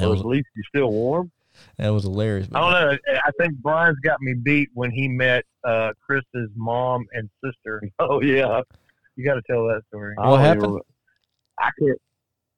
[0.01, 1.31] or was at least you still warm.
[1.77, 2.47] that was hilarious.
[2.53, 2.97] I don't know.
[3.25, 7.81] I think Brian's got me beat when he met uh, Chris's mom and sister.
[7.99, 8.61] Oh yeah.
[9.15, 10.13] You got to tell that story.
[10.19, 10.61] I What don't happened?
[10.63, 10.85] remember.
[11.59, 12.01] I can't.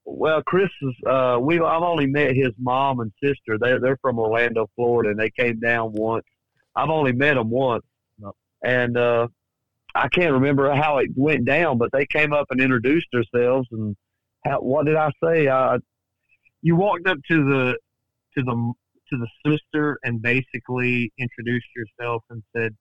[0.06, 0.96] Well, Chris is.
[1.06, 3.60] Uh, we I've only met his mom and sister.
[3.60, 6.24] They they're from Orlando, Florida, and they came down once.
[6.76, 7.84] I've only met them once,
[8.64, 9.28] and uh,
[10.04, 11.78] I can't remember how it went down.
[11.78, 13.96] But they came up and introduced themselves, and
[14.46, 15.48] how, what did I say?
[15.48, 15.80] Uh,
[16.62, 17.78] You walked up to the
[18.38, 18.74] to the
[19.10, 22.76] to the sister and basically introduced yourself and said,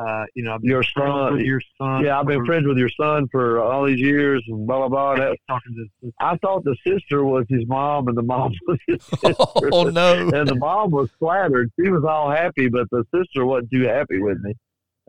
[0.00, 1.34] uh, "You know, I've been your son.
[1.34, 2.04] with your son.
[2.04, 5.14] Yeah, I've been friends with your son for all these years, and blah blah blah.
[5.16, 6.12] That, talking to.
[6.20, 9.34] I thought the sister was his mom, and the mom was his sister.
[9.72, 10.28] oh no!
[10.34, 11.70] and the mom was flattered.
[11.80, 14.54] She was all happy, but the sister wasn't too happy with me.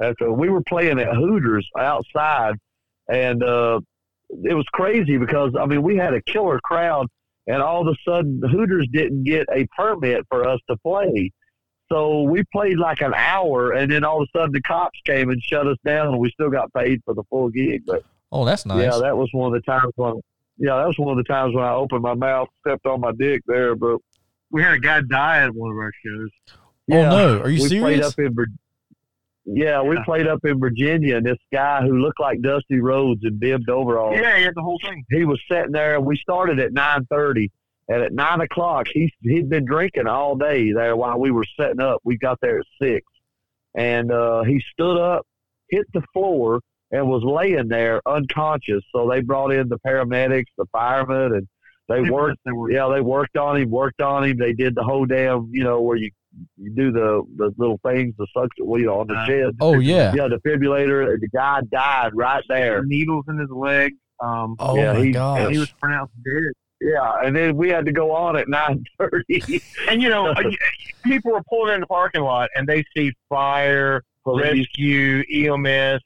[0.02, 2.56] After we were playing at Hooters outside,
[3.10, 3.80] and uh,
[4.44, 7.08] it was crazy because I mean we had a killer crowd,
[7.48, 11.32] and all of a sudden Hooters didn't get a permit for us to play.
[11.92, 15.30] So we played like an hour, and then all of a sudden the cops came
[15.30, 17.84] and shut us down, and we still got paid for the full gig.
[17.86, 18.82] But Oh, that's nice.
[18.82, 20.14] yeah, that was one of the times when,
[20.58, 23.12] yeah, that was one of the times when I opened my mouth, stepped on my
[23.12, 23.76] dick there.
[23.76, 23.98] But
[24.52, 26.30] We had a guy die at one of our shows.
[26.50, 26.56] oh
[26.94, 27.40] no!
[27.42, 28.08] Are you we played serious?
[28.08, 28.34] up in
[29.54, 33.38] yeah, we played up in Virginia, and this guy who looked like Dusty Rhodes in
[33.38, 35.04] bibbed overalls, Yeah, he had the whole thing.
[35.10, 35.96] he was sitting there.
[35.96, 37.52] and We started at nine thirty,
[37.88, 41.82] and at nine o'clock, he he'd been drinking all day there while we were setting
[41.82, 42.00] up.
[42.04, 43.06] We got there at six,
[43.76, 45.26] and uh, he stood up,
[45.70, 46.60] hit the floor,
[46.92, 48.84] and was laying there unconscious.
[48.94, 51.48] So they brought in the paramedics, the firemen, and
[51.90, 52.40] They worked.
[52.46, 53.70] that were- Yeah, they worked on him.
[53.70, 54.38] Worked on him.
[54.38, 55.50] They did the whole damn.
[55.52, 56.12] You know where you
[56.58, 59.56] you do the the little things, the suction, well, you know, on the Uh, shed.
[59.60, 60.14] Oh yeah.
[60.16, 61.20] Yeah, The defibrillator.
[61.20, 62.84] The guy died right there.
[62.84, 63.94] needles in his leg.
[64.20, 65.42] Um, Oh Yeah, my he- gosh.
[65.42, 66.54] and he was pronounced dead.
[66.84, 69.62] Yeah, and then we had to go on at nine thirty.
[69.90, 70.34] And you know,
[71.04, 76.02] people were pulling in the parking lot, and they see fire, rescue, EMS,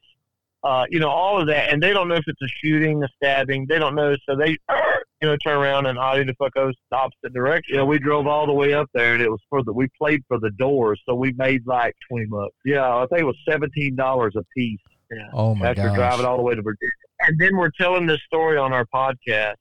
[0.63, 3.07] uh, you know, all of that, and they don't know if it's a shooting, a
[3.15, 3.67] stabbing.
[3.69, 4.57] They don't know, so they,
[5.21, 7.75] you know, turn around and Audi the fuck goes the opposite direction.
[7.75, 10.21] Yeah, we drove all the way up there, and it was for the we played
[10.27, 12.53] for the doors, so we made like Twenty bucks.
[12.65, 14.79] yeah, I think it was seventeen dollars a piece
[15.11, 15.29] Yeah.
[15.33, 15.69] Oh my god.
[15.79, 15.95] after gosh.
[15.97, 16.91] driving all the way to Virginia.
[17.21, 19.55] And then we're telling this story on our podcast,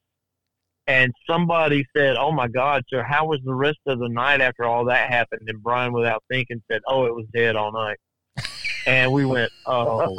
[0.88, 4.64] and somebody said, "Oh my God, sir, how was the rest of the night after
[4.64, 7.96] all that happened?" And Brian, without thinking, said, "Oh, it was dead all night."
[8.86, 10.14] And we went, "Oh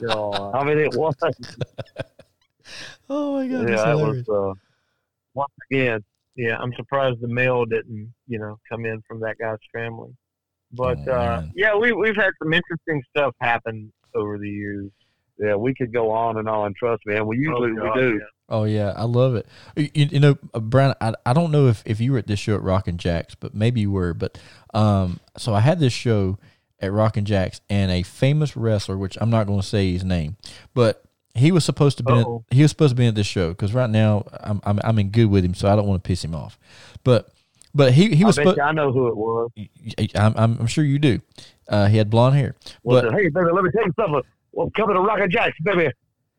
[0.00, 1.14] God." I mean, it was
[3.10, 3.68] Oh my god.
[3.68, 4.54] yeah, it was uh,
[5.36, 6.02] once again.
[6.34, 10.10] Yeah, I'm surprised the mail didn't, you know, come in from that guy's family.
[10.72, 14.90] But Oh, uh, yeah, we we've had some interesting stuff happen over the years.
[15.38, 16.74] Yeah, we could go on and on.
[16.78, 18.08] Trust me, and we usually Oh, God, we do.
[18.14, 18.24] yeah.
[18.48, 19.46] Oh yeah, I love it.
[19.76, 22.38] You, you know, uh, Brian, I, I don't know if, if you were at this
[22.38, 24.14] show at Rock and Jacks, but maybe you were.
[24.14, 24.38] But
[24.74, 26.38] um, so I had this show
[26.80, 30.04] at Rock and Jacks, and a famous wrestler, which I'm not going to say his
[30.04, 30.36] name,
[30.74, 31.02] but
[31.36, 32.44] he was supposed to be Uh-oh.
[32.50, 35.10] he was supposed to be at this show because right now I'm, I'm I'm in
[35.10, 36.58] good with him, so I don't want to piss him off.
[37.04, 37.28] But
[37.74, 38.56] but he he I was supposed.
[38.56, 39.50] you I know who it was.
[40.14, 41.20] I'm, I'm I'm sure you do.
[41.68, 44.22] Uh, he had blonde hair, Well, but hey, baby, let me tell you something.
[44.52, 45.90] Well, coming to Rocket Jacks, baby.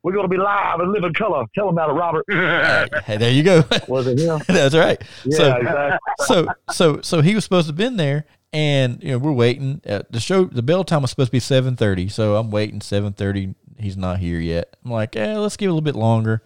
[0.04, 1.43] We're going to be live and live in color.
[1.54, 3.04] Tell them about it, Robert.
[3.04, 3.64] hey, there you go.
[3.89, 4.39] Was it him?
[4.48, 5.02] That's right.
[5.26, 5.98] Yeah, So- exactly.
[6.26, 9.82] so so so he was supposed to have been there and you know we're waiting
[9.88, 13.56] uh, the show the bell time was supposed to be 7.30 so i'm waiting 7.30
[13.80, 14.76] he's not here yet.
[14.84, 16.44] I'm like yeah let's give it a little bit longer.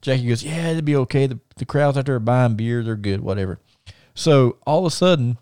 [0.00, 1.26] Jackie goes yeah it'd be okay.
[1.26, 2.82] The, the crowds out there are buying beer.
[2.82, 3.58] They're good whatever.
[4.14, 5.38] So all of a sudden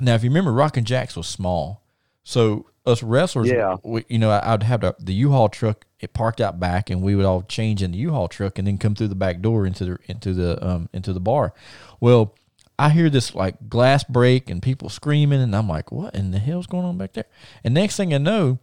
[0.00, 1.82] now if you remember rockin' jacks was small.
[2.24, 3.76] So us wrestlers Yeah.
[3.84, 7.00] we, you know I, i'd have the, the u-haul truck it parked out back and
[7.00, 9.66] we would all change in the u-haul truck and then come through the back door
[9.66, 11.54] into the into the um into the bar.
[12.00, 12.34] Well
[12.78, 16.40] I hear this like glass break and people screaming, and I'm like, what in the
[16.40, 17.26] hell's going on back there?
[17.62, 18.58] And next thing I know,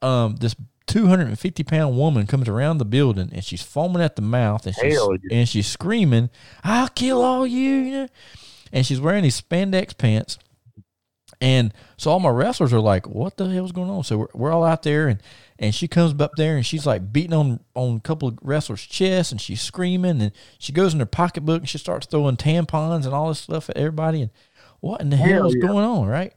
[0.00, 0.54] um, this
[0.86, 4.94] 250 pound woman comes around the building and she's foaming at the mouth and she's,
[4.94, 6.30] Hell and she's screaming,
[6.62, 8.08] I'll kill all you, you know?
[8.72, 10.38] And she's wearing these spandex pants.
[11.40, 14.04] And so all my wrestlers are like, what the hell's going on?
[14.04, 15.22] So we're, we're all out there and,
[15.58, 18.82] and she comes up there and she's like beating on, on a couple of wrestlers'
[18.82, 23.04] chests and she's screaming and she goes in her pocketbook and she starts throwing tampons
[23.04, 24.22] and all this stuff at everybody.
[24.22, 24.30] And
[24.80, 25.66] what in the hell Hell is yeah.
[25.66, 26.06] going on?
[26.06, 26.34] Right.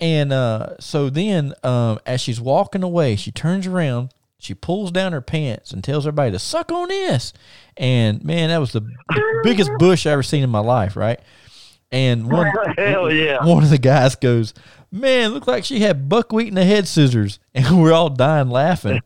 [0.00, 5.12] And uh, so then um, as she's walking away, she turns around, she pulls down
[5.12, 7.32] her pants and tells everybody to suck on this.
[7.76, 8.88] And man, that was the
[9.42, 10.96] biggest bush I ever seen in my life.
[10.96, 11.20] Right.
[11.90, 13.44] And one, Hell yeah.
[13.44, 14.54] one of the guys goes,
[14.90, 17.38] Man, looked like she had buckwheat in the head scissors.
[17.54, 19.00] And we're all dying laughing.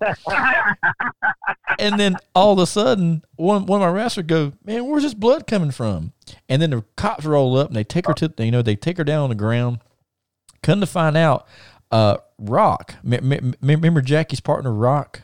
[1.78, 5.14] and then all of a sudden, one, one of my wrestlers goes, Man, where's this
[5.14, 6.12] blood coming from?
[6.50, 8.98] And then the cops roll up and they take her to, you know, they take
[8.98, 9.78] her down on the ground.
[10.62, 11.46] Come to find out,
[11.90, 15.22] uh, Rock, m- m- remember Jackie's partner, Rock?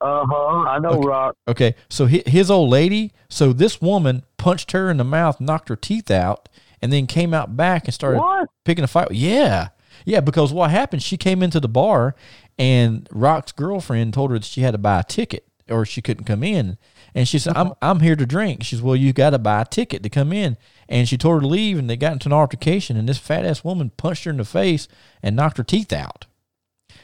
[0.00, 0.64] Uh huh.
[0.68, 1.08] I know, Okay.
[1.08, 1.36] Rock.
[1.48, 5.68] Okay, so hi- his old lady, so this woman punched her in the mouth, knocked
[5.70, 6.48] her teeth out,
[6.82, 8.48] and then came out back and started What?
[8.64, 9.10] picking a fight.
[9.12, 9.68] Yeah,
[10.04, 11.02] yeah, because what happened?
[11.02, 12.14] She came into the bar,
[12.58, 16.24] and Rock's girlfriend told her that she had to buy a ticket or she couldn't
[16.24, 16.76] come in.
[17.14, 19.62] And she said, "I'm I'm here to drink." She said, "Well, you got to buy
[19.62, 20.58] a ticket to come in."
[20.88, 22.96] And she told her to leave, and they got into an altercation.
[22.96, 24.88] And this fat ass woman punched her in the face
[25.22, 26.26] and knocked her teeth out.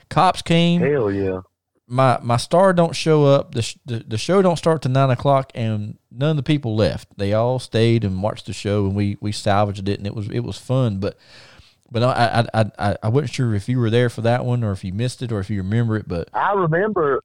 [0.08, 1.40] Cops came Hell yeah.
[1.86, 3.54] my my star don't show up.
[3.54, 6.74] The, sh- the the show don't start till nine o'clock, and none of the people
[6.76, 7.08] left.
[7.16, 10.28] They all stayed and watched the show, and we we salvaged it, and it was
[10.30, 10.98] it was fun.
[10.98, 11.16] But
[11.90, 14.64] but I I I I, I wasn't sure if you were there for that one,
[14.64, 16.08] or if you missed it, or if you remember it.
[16.08, 17.22] But I remember.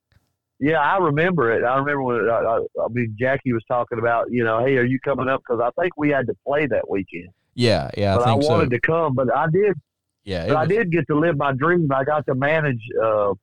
[0.60, 1.64] Yeah, I remember it.
[1.66, 4.86] I remember when I, I, I mean Jackie was talking about, you know, hey, are
[4.86, 5.42] you coming up?
[5.48, 7.30] Because I think we had to play that weekend.
[7.56, 8.50] yeah, yeah, I but I, think so.
[8.50, 9.74] wanted to come, but I did.
[10.24, 11.92] yeah, it But I did get to live my dream.
[11.92, 13.34] I got to manage uh,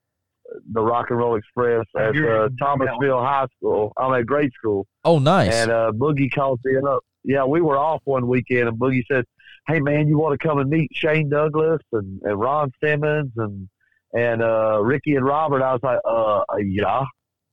[0.71, 3.93] the Rock and Roll Express at uh, Thomasville High School.
[3.97, 5.53] I'm at grade school, Oh, nice.
[5.53, 7.03] and uh, Boogie called me up.
[7.23, 9.23] Yeah, we were off one weekend, and Boogie said,
[9.67, 13.69] "Hey man, you want to come and meet Shane Douglas and, and Ron Simmons and
[14.13, 17.03] and uh, Ricky and Robert?" I was like, "Uh, yeah."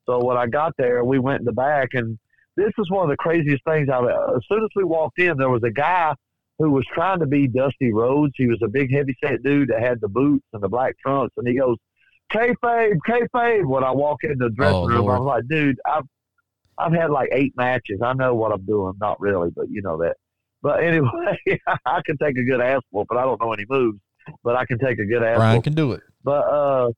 [0.06, 2.18] So when I got there, we went in the back, and
[2.56, 3.88] this is one of the craziest things.
[3.92, 6.14] I've as soon as we walked in, there was a guy
[6.58, 8.32] who was trying to be Dusty Rhodes.
[8.36, 11.34] He was a big, heavy set dude that had the boots and the black trunks,
[11.36, 11.76] and he goes,
[12.32, 15.16] "Kayfabe, kayfabe." When I walk in the dressing Oh, room, Lord.
[15.16, 16.04] I was like, "Dude, I've
[16.78, 18.00] I've had like eight matches.
[18.02, 18.94] I know what I'm doing.
[19.00, 20.16] Not really, but you know that.
[20.62, 21.38] But anyway,
[21.86, 23.98] I can take a good ass but I don't know any moves,
[24.44, 26.00] but I can take a good ass Brian can do it.
[26.25, 26.91] But uh,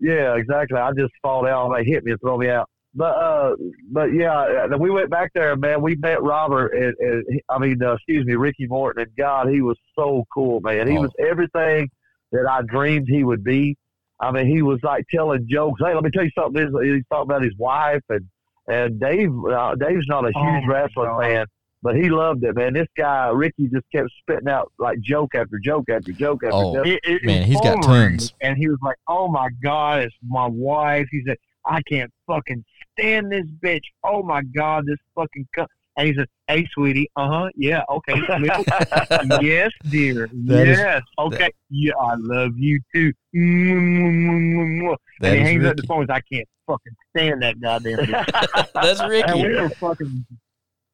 [0.00, 0.78] yeah, exactly.
[0.78, 1.72] I just fall down.
[1.74, 2.68] They hit me and throw me out.
[2.96, 3.56] But uh,
[3.90, 5.82] but yeah, uh, we went back there, man.
[5.82, 9.62] We met Robert, and, and I mean, uh, excuse me, Ricky Morton, and God, he
[9.62, 10.86] was so cool, man.
[10.88, 11.02] He Oh.
[11.02, 11.90] was everything
[12.30, 13.76] that I dreamed he would be.
[14.20, 15.80] I mean, he was like telling jokes.
[15.84, 16.62] Hey, let me tell you something.
[16.62, 18.28] He's, talking about his wife, and
[18.68, 19.32] and Dave.
[19.44, 21.20] Uh, Dave's not a Oh, huge my wrestling God.
[21.20, 21.46] fan,
[21.84, 22.72] but he loved it, man.
[22.72, 26.74] This guy Ricky just kept spitting out like joke after joke after joke after Oh.
[26.74, 26.86] joke.
[26.88, 28.32] It- it- Man, he's got phone rang, tons.
[28.40, 32.64] And he was like, "Oh my god, it's my wife." He said, "I can't fucking
[32.98, 33.84] stand this bitch.
[34.02, 35.66] Oh my god, this fucking." Co-.
[35.96, 38.14] And he said, "Hey, sweetie, uh huh, yeah, okay,
[39.40, 45.48] yes, dear, That is- yes, okay, yeah, I love you too." And That he is
[45.48, 45.86] hangs up the Ricky.
[45.86, 46.00] phone.
[46.00, 48.72] He's, I can't fucking stand that goddamn bitch.
[48.74, 49.60] That's and we Ricky.
[49.62, 50.26] were fucking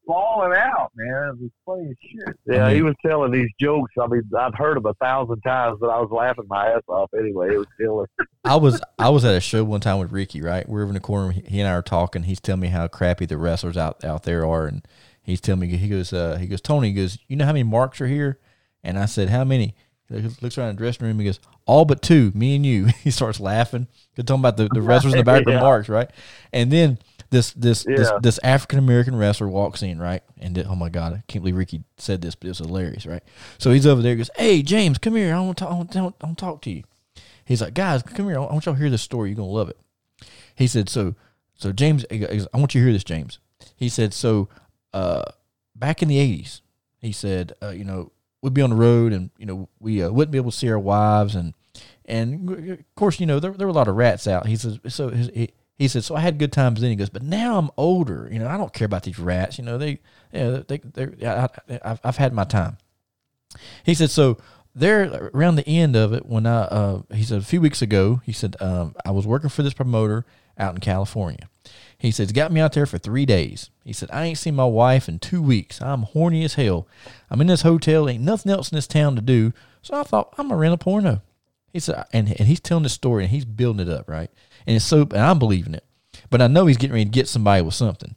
[0.05, 1.29] falling out, man.
[1.29, 2.37] It was funny as shit.
[2.45, 3.91] Yeah, he was telling these jokes.
[4.01, 7.09] I mean, I've heard them a thousand times, but I was laughing my ass off
[7.17, 7.53] anyway.
[7.53, 8.09] It was killer.
[8.43, 10.41] I was I was at a show one time with Ricky.
[10.41, 11.31] Right, we were in the corner.
[11.31, 12.23] He and I are talking.
[12.23, 14.85] He's telling me how crappy the wrestlers out out there are, and
[15.21, 17.63] he's telling me he goes uh, he goes Tony he goes you know how many
[17.63, 18.39] marks are here,
[18.83, 19.75] and I said how many.
[20.09, 21.19] He looks around the dressing room.
[21.19, 22.87] He goes all but two, me and you.
[23.01, 23.87] He starts laughing.
[24.13, 25.61] He's talking about the, the wrestlers in the back with Yeah.
[25.61, 26.09] marks, right?
[26.51, 26.97] And then
[27.31, 28.19] this this this, Yeah.
[28.21, 30.21] this African American wrestler walks in, right?
[30.39, 33.23] And oh my god, I can't believe Ricky said this, but it was hilarious, right?
[33.57, 34.11] So he's over there.
[34.11, 35.33] He goes, "Hey James, come here.
[35.33, 35.73] I want to talk.
[35.73, 36.83] I want to, I want to talk to you."
[37.43, 38.37] He's like, guys, come here.
[38.37, 39.29] I want y'all to hear this story.
[39.29, 39.77] You're gonna love it.
[40.55, 41.15] He said, so,
[41.55, 43.39] so James, I want you to hear this, James.
[43.75, 44.47] He said, so,
[44.93, 45.23] uh,
[45.75, 46.61] back in the '80s,
[46.99, 48.11] he said, uh, you know,
[48.41, 50.69] we'd be on the road, and you know, we uh, wouldn't be able to see
[50.69, 51.53] our wives, and
[52.05, 54.45] and of course, you know, there, there were a lot of rats out.
[54.45, 55.49] He says, so his, he,
[55.81, 56.91] he said, so I had good times then.
[56.91, 58.29] He goes, but now I'm older.
[58.31, 59.57] You know, I don't care about these rats.
[59.57, 59.97] You know, they,
[60.31, 61.49] know, they, they, I, I,
[61.83, 62.77] I've, I've had my time.
[63.83, 64.37] He said, so
[64.75, 68.21] there around the end of it, when I, uh, he said a few weeks ago,
[68.23, 70.23] he said, um, I was working for this promoter
[70.55, 71.49] out in California.
[71.97, 73.71] He said, it's got me out there for three days.
[73.83, 75.81] He said, I ain't seen my wife in two weeks.
[75.81, 76.87] I'm horny as hell.
[77.31, 79.51] I'm in this hotel, ain't nothing else in this town to do.
[79.81, 81.23] So I thought, I'm gonna rent a porno.
[81.71, 84.29] He said, and, and he's telling this story and he's building it up, right?
[84.67, 85.85] And it's so, and I'm believing it.
[86.29, 88.15] But I know he's getting ready to get somebody with something.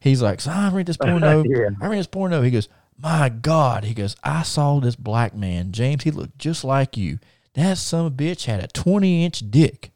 [0.00, 1.44] He's like, so I rent this porno.
[1.44, 1.70] Yeah.
[1.80, 2.42] I rent this porno.
[2.42, 3.84] He goes, my God.
[3.84, 6.04] He goes, I saw this black man, James.
[6.04, 7.18] He looked just like you.
[7.54, 9.90] That son of a bitch had a 20 inch dick.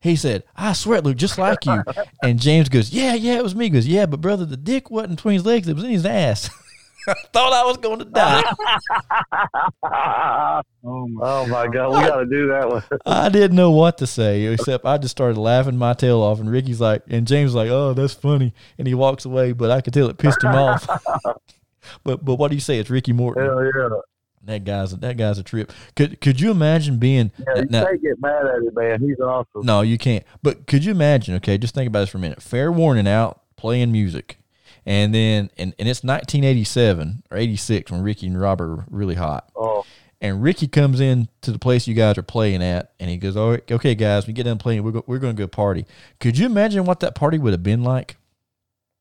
[0.00, 1.82] He said, I swear it looked just like you.
[2.22, 3.66] And James goes, Yeah, yeah, it was me.
[3.66, 6.06] He goes, Yeah, but brother, the dick wasn't between his legs, it was in his
[6.06, 6.50] ass.
[7.08, 8.42] I thought I was going to die.
[9.82, 12.82] oh Oh my, oh, my god, we got to do that one.
[13.06, 16.40] I didn't know what to say, except I just started laughing my tail off.
[16.40, 18.54] And Ricky's like, and James like, Oh, that's funny.
[18.78, 20.86] And he walks away, but I could tell it pissed him off.
[22.04, 22.78] but but what do you say?
[22.78, 23.44] It's Ricky Morton.
[23.44, 23.88] Hell yeah.
[24.44, 25.72] That guy's that guy's a trip.
[25.94, 29.00] Could could you imagine being Yeah, you now- can't get mad at him, man.
[29.00, 29.66] He's awesome.
[29.66, 30.24] No, you can't.
[30.42, 31.34] But could you imagine?
[31.36, 32.40] Okay, just think about this for a minute.
[32.40, 34.37] Fair warning out playing music,
[34.88, 39.50] and then and, and it's 1987 or 86 when Ricky and Robert were really hot.
[39.54, 39.84] Oh,
[40.20, 43.36] And Ricky comes in to the place you guys are playing at, and he goes,
[43.36, 44.82] "Oh, okay, guys, we get done playing.
[44.82, 45.84] We're go, we're going to go party."
[46.20, 48.16] Could you imagine what that party would have been like?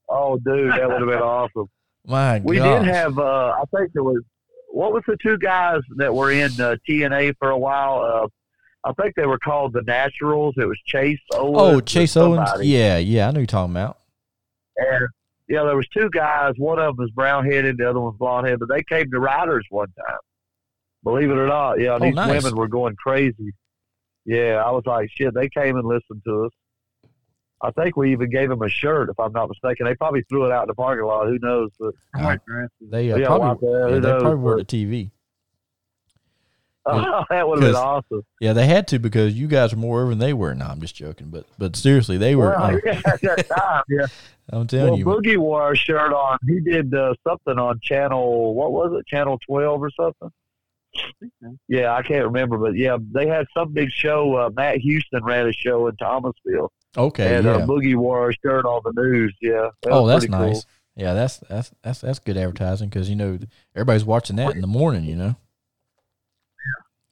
[0.10, 1.68] oh, dude, that would have been awesome.
[2.06, 2.86] My We gosh.
[2.86, 4.24] did have, uh, I think there was,
[4.70, 8.00] what was the two guys that were in uh, TNA for a while?
[8.86, 10.56] Uh, I think they were called the Naturals.
[10.58, 11.58] It was Chase Owens.
[11.60, 12.50] Oh, Chase Owens.
[12.62, 13.98] Yeah, yeah, I know you're talking about.
[14.78, 15.08] And
[15.48, 16.54] yeah, there was two guys.
[16.58, 18.60] One of them was brown headed, the other one's blonde headed.
[18.60, 20.18] But they came to Riders one time.
[21.04, 22.44] Believe it or not, yeah, Oh, these nice.
[22.44, 23.54] women were going crazy.
[24.26, 25.34] Yeah, I was like, shit.
[25.34, 26.52] They came and listened to us.
[27.62, 29.86] I think we even gave them a shirt, if I'm not mistaken.
[29.86, 31.28] They probably threw it out in the parking lot.
[31.28, 31.72] Who knows?
[31.80, 32.70] But I might dress.
[32.82, 34.22] They uh, yeah, probably, out yeah, who they knows?
[34.22, 35.12] probably were But- the TV.
[36.90, 38.24] Oh, that would have been awesome.
[38.40, 40.54] Yeah, they had to because you guys were more over than they were.
[40.54, 42.50] No, I'm just joking, but but seriously, they were.
[42.50, 44.08] Well, uh, yeah, that time, yeah.
[44.50, 46.38] I'm telling Well, you, Boogie wore a shirt on.
[46.48, 48.56] He did uh, something on channel.
[48.56, 49.06] What was it?
[49.06, 50.32] Channel twelve or something?
[51.68, 54.36] Yeah, I can't remember, but yeah, they had some big show.
[54.36, 57.52] Uh, Matt Houston ran a show in Thomasville, okay, and yeah.
[57.52, 59.36] uh, Boogie wore a shirt on the news.
[59.42, 59.70] Yeah.
[59.84, 60.48] that oh, that's pretty cool.
[60.48, 60.66] nice.
[60.96, 63.38] Yeah, that's that's that's that's good advertising because you know
[63.76, 65.04] everybody's watching that in the morning.
[65.04, 65.36] You know.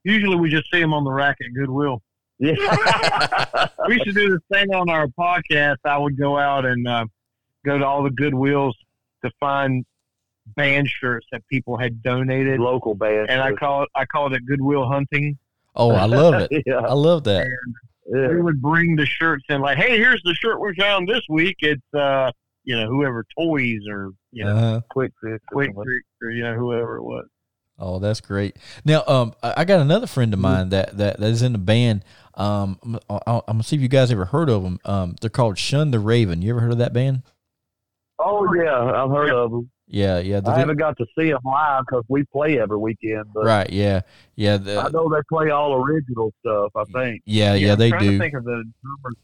[0.05, 2.01] Usually we just see them on the rack at Goodwill.
[2.39, 2.53] Yeah.
[3.87, 5.77] we used to do this thing on our podcast.
[5.83, 7.05] I would go out and uh,
[7.65, 8.73] go to all the Goodwills
[9.23, 9.85] to find
[10.55, 13.29] band shirts that people had donated, Local band.
[13.29, 15.37] and I call it I called it Goodwill hunting.
[15.75, 16.63] Oh, I love it.
[16.67, 16.75] yeah.
[16.79, 17.47] I love that.
[18.07, 21.55] We would bring the shirts in, like, "Hey, here's the shirt we found this week.
[21.61, 22.31] It's uh,
[22.63, 24.81] you know whoever toys or you know Uh-huh.
[24.91, 25.33] Quick fix.
[25.51, 25.83] or quick something.
[25.85, 27.25] Tricks or you know whoever it was.
[27.77, 28.55] Oh, that's great.
[28.85, 32.03] Now, um, I got another friend of mine that that, that is in the band.
[32.35, 34.79] Um, I'm, I'm gonna see if you guys ever heard of them.
[34.85, 36.41] Um, they're called Shun the Raven.
[36.41, 37.23] You ever heard of that band?
[38.19, 39.69] Oh yeah, I've heard of them.
[39.87, 40.39] Yeah, yeah.
[40.39, 43.25] the- I haven't got to see them live because we play every weekend.
[43.33, 43.69] But right.
[43.69, 44.01] Yeah,
[44.35, 44.57] yeah.
[44.57, 46.71] the- I know they play all original stuff.
[46.75, 47.23] I think.
[47.25, 47.73] yeah, yeah.
[47.73, 48.17] I'm they do.
[48.17, 49.15] Think of the drummer's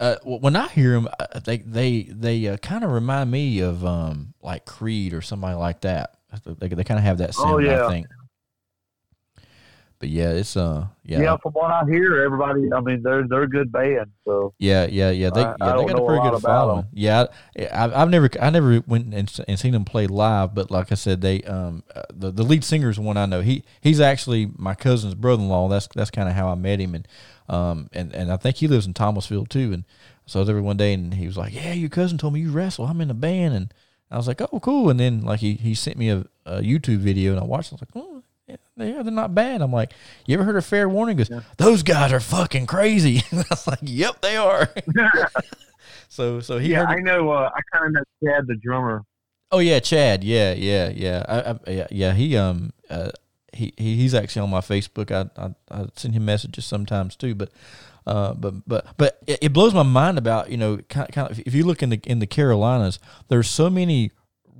[0.00, 1.08] uh, when I hear them,
[1.44, 5.80] they they they uh, kind of remind me of um like Creed or somebody like
[5.80, 6.14] that.
[6.58, 7.54] They they kind of have that sound.
[7.54, 7.86] Oh, yeah.
[7.86, 8.06] I think.
[10.00, 11.36] But yeah, it's uh yeah Yeah.
[11.38, 12.72] from what I hear, everybody.
[12.72, 14.12] I mean, they're they're a good band.
[14.24, 16.86] So yeah yeah yeah they I- yeah they got a know a pretty good following.
[16.92, 17.24] Yeah,
[17.58, 20.92] I, I've, I've never I never went and, and seen them play live, but like
[20.92, 23.40] I said, they um uh, the the lead singer is one I know.
[23.40, 25.66] He he's actually my cousin's brother in law.
[25.68, 27.08] That's that's kind of how I met him, and
[27.48, 29.72] um and and I think he lives in Thomasville too.
[29.72, 29.84] And
[30.26, 32.40] so I was there one day, and he was like, "Yeah, your cousin told me
[32.40, 32.84] you wrestle.
[32.86, 33.74] I'm in a band." And
[34.10, 36.98] I was like, "Oh, cool." And then like he he sent me a, a YouTube
[36.98, 37.72] video, and I watched.
[37.72, 37.74] it.
[37.74, 39.92] I was like, "Oh, yeah, yeah, they're not bad." I'm like,
[40.26, 43.66] "You ever heard of Fair Warning?" He goes, "Those guys are fucking crazy." I was
[43.66, 44.68] like, "Yep, they are."
[46.08, 46.84] so so he yeah.
[46.84, 47.30] I know.
[47.30, 49.04] Uh, I kind of know Chad, the drummer.
[49.50, 50.24] Oh yeah, Chad.
[50.24, 51.24] Yeah, yeah, yeah.
[51.28, 52.12] I, I, yeah, yeah.
[52.14, 53.10] He um uh
[53.52, 55.10] he, he he's actually on my Facebook.
[55.10, 57.34] I I, I send him messages sometimes too.
[57.34, 57.50] But
[58.08, 61.38] uh but but but it, it blows my mind about you know kind kind of
[61.40, 62.98] if you look in the in the Carolinas,
[63.28, 64.10] there's so many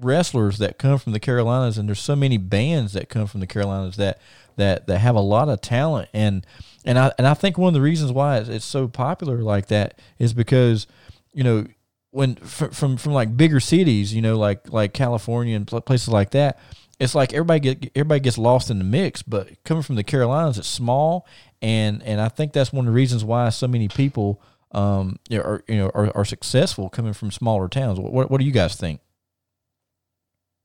[0.01, 3.46] wrestlers that come from the Carolinas, and there's so many bands that come from the
[3.46, 4.20] Carolinas that
[4.57, 6.46] that that have a lot of talent and
[6.84, 9.68] and I and I think one of the reasons why it's, it's so popular like
[9.68, 10.86] that is because
[11.32, 11.66] you know
[12.11, 16.30] when from, from from like bigger cities, you know, like like California and places like
[16.30, 16.59] that,
[16.99, 19.22] it's like everybody get everybody gets lost in the mix.
[19.22, 21.26] But coming from the Carolinas, it's small,
[21.62, 24.40] and and I think that's one of the reasons why so many people
[24.72, 27.98] um are you know are, are successful coming from smaller towns.
[27.98, 29.00] What what do you guys think?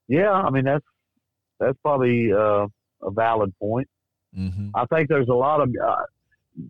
[0.07, 0.85] yeah, I mean that's
[1.59, 2.67] that's probably uh,
[3.01, 3.87] a valid point.
[4.37, 4.69] Mm-hmm.
[4.75, 5.95] I think there's a lot of uh,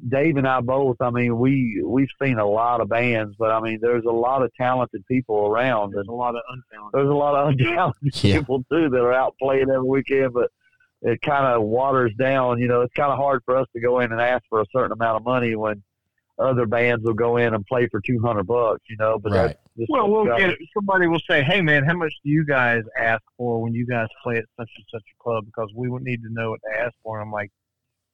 [0.10, 0.98] Dave and I both.
[1.02, 4.44] I mean, we we've seen a lot of bands, but I mean, there's a lot
[4.44, 6.92] of talented people around, There's and a lot of untalented.
[6.94, 8.40] there's a lot of untalented Yeah.
[8.40, 10.34] people too that are out playing every weekend.
[10.34, 10.52] But
[11.04, 12.60] it kind of waters down.
[12.60, 14.66] You know, it's kind of hard for us to go in and ask for a
[14.76, 15.84] certain amount of money when
[16.40, 18.82] other bands will go in and play for two hundred bucks.
[18.90, 19.42] You know, but Right.
[19.48, 22.46] that's just Well, we'll got- get somebody will say, "Hey, man, how much do you
[22.46, 25.90] guys ask for when you guys play at such and such a club?" Because we
[25.90, 27.20] would need to know what to ask for.
[27.22, 27.52] I'm like,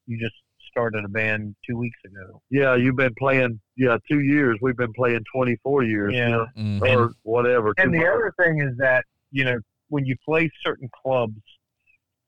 [0.08, 0.36] you just
[0.70, 2.42] started a band two weeks ago.
[2.52, 4.58] yeah, you've been playing yeah two years.
[4.62, 6.14] We've been playing twenty four years.
[6.14, 6.30] you Yeah.
[6.30, 6.84] know, Mm-hmm.
[7.00, 7.74] or whatever.
[7.78, 8.12] And the 200.
[8.14, 9.60] other thing is that you know
[9.90, 11.40] when you play certain clubs,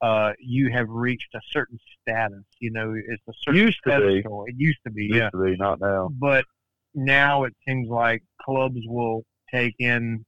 [0.02, 2.44] uh, you have reached a certain status.
[2.60, 4.06] You know, it's a certain Used to be.
[4.22, 4.46] pedestal.
[4.48, 5.30] It used to be, Used yeah.
[5.30, 6.10] to be, not now.
[6.12, 6.46] But
[6.96, 9.24] now it seems like clubs will
[9.54, 10.26] take in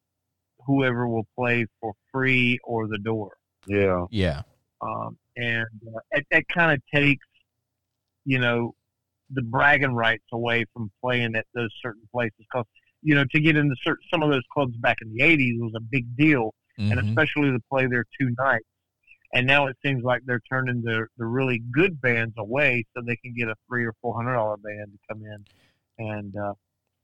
[0.65, 3.31] whoever will play for free or the door.
[3.67, 4.05] Yeah.
[4.11, 4.41] Yeah,
[4.81, 7.25] um, and uh, it, that kind of takes,
[8.25, 8.73] you know,
[9.31, 12.33] the bragging rights away from playing at those certain places.
[12.39, 12.65] Because
[13.01, 15.73] you know, to get into certain, some of those clubs back in the '80s was
[15.75, 17.09] a big deal, and Mhm.
[17.09, 18.65] especially to play there two nights.
[19.33, 23.15] And now it seems like they're turning the the really good bands away so they
[23.17, 25.45] can get a three or four hundred dollar band to come in,
[25.97, 26.53] and uh,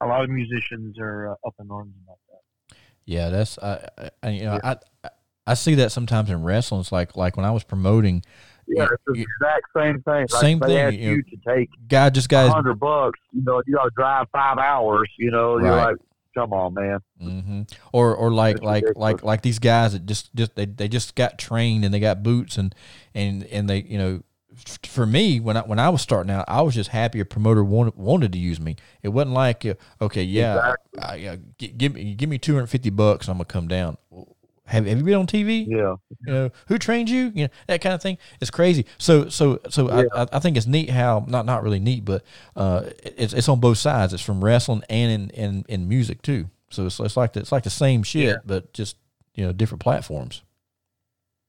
[0.01, 2.77] a lot of musicians are uh, up in arms about that.
[3.05, 3.29] yeah.
[3.29, 3.89] That's I,
[4.23, 4.77] I- you know I.
[5.03, 5.09] I
[5.47, 6.81] I see that sometimes in wrestling.
[6.81, 8.21] It's like like when I was promoting,
[8.67, 10.27] Yeah, it's the exact same thing.
[10.31, 13.17] Like Same they thing, ask you know, you to take guy just guys hundred bucks.
[13.31, 15.09] You know, you got to drive five hours.
[15.17, 15.95] You know, you're like,
[16.39, 16.99] come on, man.
[17.19, 17.61] hmm
[17.91, 19.01] Or or like That's like ridiculous.
[19.01, 22.23] like like these guys that just just they, they just got trained and they got
[22.23, 22.73] boots and
[23.13, 24.23] and and they you know
[24.83, 27.63] for me when I when I was starting out I was just happy a promoter
[27.63, 28.75] wanted wanted to use me.
[29.03, 32.89] It wasn't like uh, okay yeah I, yeah give me give me two hundred fifty
[32.89, 33.97] bucks I'm gonna come down.
[34.69, 35.65] Have have you been on TV?
[35.67, 35.95] Yeah,
[36.25, 37.31] you know who trained you?
[37.35, 38.17] You know that kind of thing.
[38.39, 38.85] It's crazy.
[38.97, 42.23] So so so I, I, I think it's neat how not not really neat but
[42.55, 44.13] uh it's, it's on both sides.
[44.13, 46.49] It's from wrestling and in in, in music too.
[46.69, 48.35] So it's, it's like the, it's like the same shit Yeah.
[48.45, 48.95] but just
[49.35, 50.43] you know different platforms.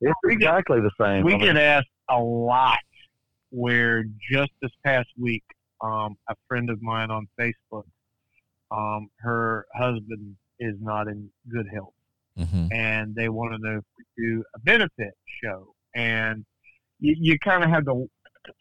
[0.00, 1.24] It's We get- exactly the same.
[1.24, 2.78] We I mean, get asked a lot
[3.50, 5.42] where just this past week,
[5.82, 7.84] um, a friend of mine on Facebook,
[8.70, 11.92] um, her husband is not in good health
[12.36, 15.12] hmm and they want to know if we do a benefit
[15.42, 15.74] show.
[15.94, 16.44] And
[17.00, 18.06] you, you kind of have to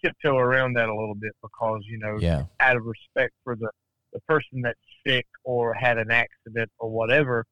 [0.04, 3.70] tiptoe around that a little bit because, you know, yeah out of respect for the,
[4.14, 7.46] the person that's sick or had an accident or whatever,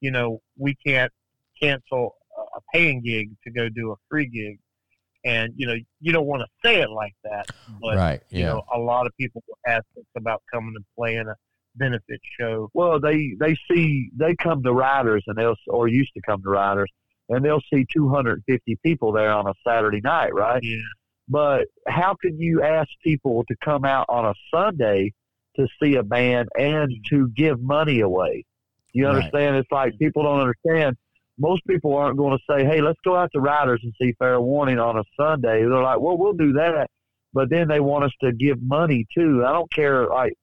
[0.00, 1.12] you know, we can't
[1.60, 4.58] cancel a- paying gig to go do a free gig.
[5.24, 7.46] And, you know, you don't want to say it like that,
[7.80, 11.34] but, right you know, a lot of people ask us about coming and playing a
[11.80, 12.70] benefit show.
[12.74, 16.48] Well, they they see they come to riders and they'll or used to come to
[16.50, 16.90] riders
[17.28, 20.62] and they'll see 250 people there on a Saturday night, right?
[20.62, 20.76] Yeah.
[21.28, 25.12] But how can you ask people to come out on a Sunday
[25.56, 28.44] to see a band and to give money away?
[28.92, 29.16] You Right.
[29.16, 29.56] understand?
[29.56, 30.96] It's like people don't understand.
[31.38, 34.40] Most people aren't going to say, "Hey, let's go out to Riders and see Fair
[34.40, 36.90] Warning on a Sunday." They're like, "Well, we'll do that,"
[37.32, 39.44] but then they want us to give money too.
[39.46, 40.06] I don't care.
[40.08, 40.34] Like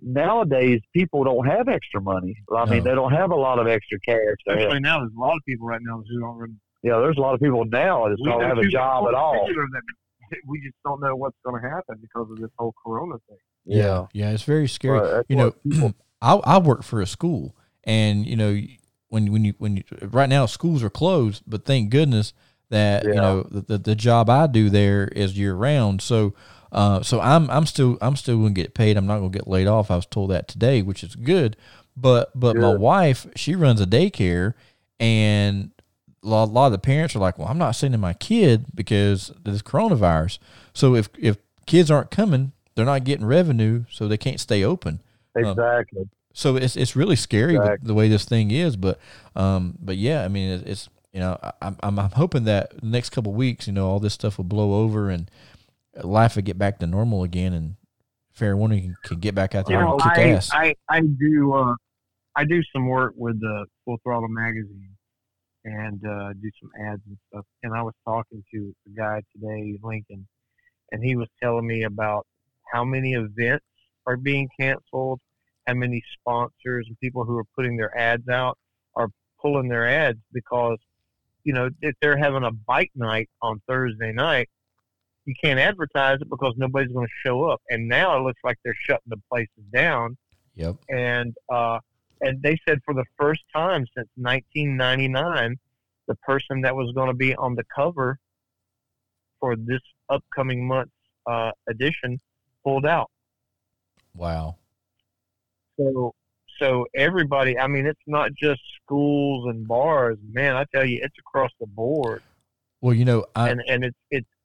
[0.00, 2.36] nowadays, people don't have extra money.
[2.54, 2.90] I mean, No.
[2.90, 4.16] they don't have a lot of extra cash.
[4.46, 7.16] They Especially now, there's a lot of people right now who don't really yeah, there's
[7.16, 9.46] a lot of people now that don't have a job at all.
[9.46, 9.82] that
[10.46, 13.38] We just don't know what's going to happen because of this whole Corona thing.
[13.64, 15.00] Yeah, yeah, it's very scary.
[15.00, 18.60] But you know, people- I I work for a school, and you know,
[19.08, 22.32] when when you when you right now schools are closed, but thank goodness
[22.70, 26.00] that you know the, the the job I do there is year round.
[26.02, 26.34] So.
[26.70, 28.96] Uh, so I'm I'm still I'm still gonna get paid.
[28.96, 29.90] I'm not gonna get laid off.
[29.90, 31.56] I was told that today, which is good.
[31.96, 34.54] But but my wife, she runs a daycare,
[35.00, 35.70] and
[36.22, 39.44] a lot, of the parents are like, "Well, I'm not sending my kid because of
[39.44, 40.38] this coronavirus."
[40.74, 45.00] So if if kids aren't coming, they're not getting revenue, so they can't stay open.
[45.34, 46.08] Exactly.
[46.32, 47.86] So it's it's really scary Exactly.
[47.86, 49.00] the way this thing is, but
[49.34, 52.86] um, but yeah, I mean, it's, it's you know, I'm I'm I'm hoping that the
[52.86, 55.28] next couple of weeks, you know, all this stuff will blow over and
[56.04, 57.76] life will get back to normal again, and
[58.32, 60.50] Fair Warning can, can get back out there You know, and kick I, ass.
[60.52, 61.74] I I do uh,
[62.36, 64.94] I do some work with the Full Throttle magazine
[65.64, 67.44] and uh, do some ads and stuff.
[67.62, 70.26] And I was talking to a guy today, Lincoln,
[70.92, 72.26] and he was telling me about
[72.72, 73.64] how many events
[74.06, 75.20] are being canceled,
[75.66, 78.56] how many sponsors and people who are putting their ads out
[78.94, 79.08] are
[79.40, 80.78] pulling their ads because
[81.44, 84.48] you know if they're having a bike night on Thursday night.
[85.28, 88.56] You can't advertise it because nobody's going to show up, and now it looks like
[88.64, 90.16] they're shutting the places down
[90.58, 90.76] yep.
[90.88, 91.78] and uh,
[92.20, 95.56] and they said for the first time since 1999,
[96.08, 98.18] the person that was going to be on the cover
[99.40, 100.90] for this upcoming month's
[101.26, 102.18] uh, edition
[102.64, 103.10] pulled out.
[104.14, 104.56] Wow.
[105.78, 106.12] So
[106.58, 110.56] so everybody, I mean, it's not just schools and bars, man.
[110.56, 112.22] I tell you, it's across the board,
[112.80, 114.37] Well, you know, I, and and it's it's it's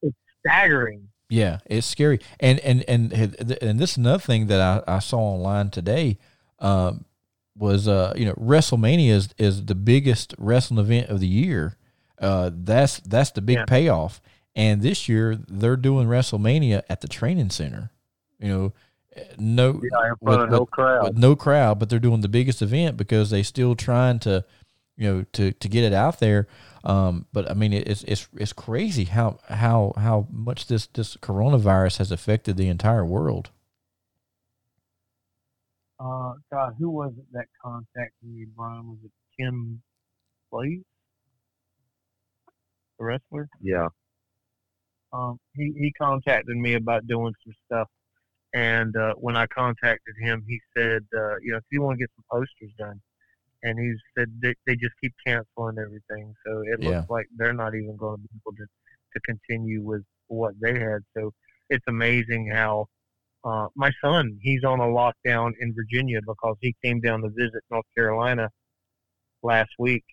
[0.45, 1.09] staggering.
[1.29, 5.17] Yeah, it's scary, and and and and this is another thing that I, I saw
[5.17, 6.17] online today
[6.59, 7.05] um,
[7.57, 11.77] was uh you know WrestleMania is, is the biggest wrestling event of the year.
[12.19, 13.65] Uh, that's that's the big Yeah.
[13.65, 14.21] payoff,
[14.55, 17.89] and this year they're doing WrestleMania at the training center.
[18.39, 18.73] You know,
[19.39, 21.03] no Yeah, front with- no crowd.
[21.05, 24.45] with no crowd, but they're doing the biggest event because they're still trying to,
[24.97, 26.47] you know, to to get it out there.
[26.83, 31.15] Um, but I mean, it- it's it's it's crazy how how how much this this
[31.17, 33.51] coronavirus has affected the entire world.
[35.99, 38.87] Uh, God, who was it that contacted me, Brian?
[38.89, 39.81] Was it Tim
[40.51, 40.81] Blaze,
[42.99, 43.47] the wrestler?
[43.61, 43.87] yeah.
[45.13, 47.87] um, he, he contacted me about doing some stuff.
[48.53, 52.03] And uh, when I contacted him, he said, uh, you know, if you want to
[52.03, 53.01] get some posters done,
[53.63, 56.33] and he said they, they just keep canceling everything.
[56.45, 56.97] So it Yeah.
[56.97, 58.65] looks like they're not even going to be able to,
[59.13, 60.99] to continue with what they had.
[61.17, 61.31] So
[61.69, 62.87] it's amazing how
[63.45, 67.61] uh, my son, he's on a lockdown in Virginia because he came down to visit
[67.71, 68.49] North Carolina
[69.41, 70.03] last week.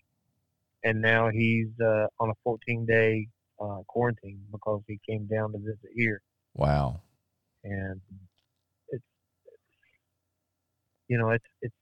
[0.83, 3.27] And now he's uh, on a 14 day
[3.61, 6.21] uh, quarantine because he came down to visit here,
[6.55, 7.01] Wow.
[7.63, 8.01] and
[8.89, 9.03] it's
[11.07, 11.75] you know it's it's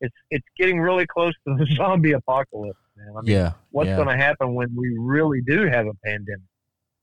[0.00, 3.14] it's it's getting really close to the zombie apocalypse, man.
[3.16, 3.52] I mean, yeah.
[3.70, 3.96] what's yeah.
[3.96, 6.42] going to happen when we really do have a pandemic?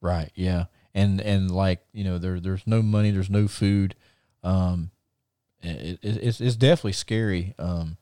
[0.01, 0.31] Right.
[0.35, 0.65] Yeah.
[0.93, 3.95] And and like you know, there there's no money, there's no food.
[4.43, 4.91] Um,
[5.61, 7.53] it, it, it's it's definitely scary.
[7.59, 7.97] Um,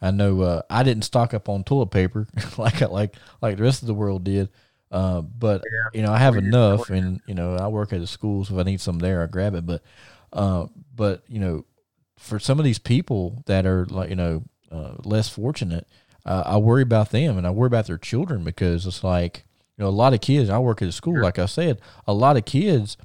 [0.00, 2.26] I know uh, I didn't stock up on toilet paper
[2.58, 4.48] like like like the rest of the world did.
[4.90, 8.44] Uh, but you know, I have enough, and you know, I work at a school,
[8.44, 9.64] so if I need some there, I grab it.
[9.64, 9.82] But,
[10.32, 11.64] uh, but you know,
[12.20, 15.88] for some of these people that are like you know uh, less fortunate,
[16.24, 19.44] uh, I worry about them, and I worry about their children because it's like
[19.76, 20.50] you know a lot of kids.
[20.50, 22.96] I work at a school, like I said, a lot of kids,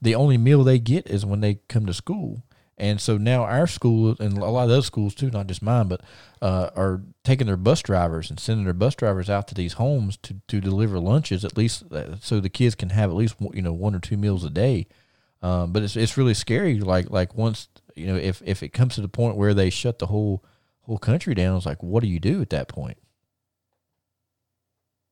[0.00, 2.44] the only meal they get is when they come to school.
[2.78, 5.88] And so now our school and a lot of those schools too, not just mine,
[5.88, 6.00] but
[6.40, 10.16] uh, are taking their bus drivers and sending their bus drivers out to these homes
[10.22, 13.54] to, to deliver lunches at least uh, so the kids can have at least one-
[13.54, 14.86] you know one or two meals a day.
[15.42, 16.80] Um, but it's it's really scary.
[16.80, 17.68] Like like once
[18.00, 20.44] you know if if it comes to the point where they shut the whole
[20.82, 22.98] whole country down, it's like what do you do at that point?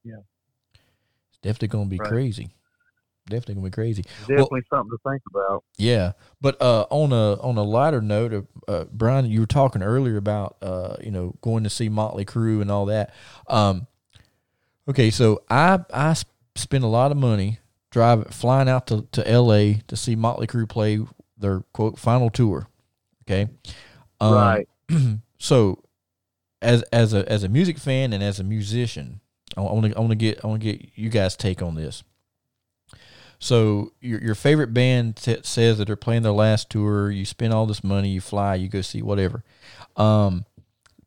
[0.04, 0.20] Yeah.
[1.30, 2.08] it's definitely going to be Right.
[2.08, 2.50] crazy.
[3.28, 4.02] definitely gonna be crazy.
[4.20, 5.62] Definitely something to think about.
[5.76, 10.16] Yeah, but uh, on a on a lighter note, uh, Brian, you were talking earlier
[10.16, 13.12] about uh, you know going to see Motley Crue and all that.
[13.46, 13.86] Um,
[14.88, 16.14] okay, so I I
[16.56, 17.58] spent a lot of money
[17.90, 19.82] driving flying out to, to L.A.
[19.88, 21.00] to see Motley Crue play
[21.36, 22.66] their quote final tour.
[23.28, 23.48] Okay,
[24.20, 24.68] um, right.
[25.38, 25.82] so
[26.62, 29.20] as as a as a music fan and as a musician,
[29.56, 31.74] I want to I want to get I want to get you guys take on
[31.74, 32.02] this.
[33.38, 37.10] So your your favorite band t- says that they're playing their last tour.
[37.10, 39.44] You spend all this money, you fly, you go see whatever.
[39.96, 40.46] Um,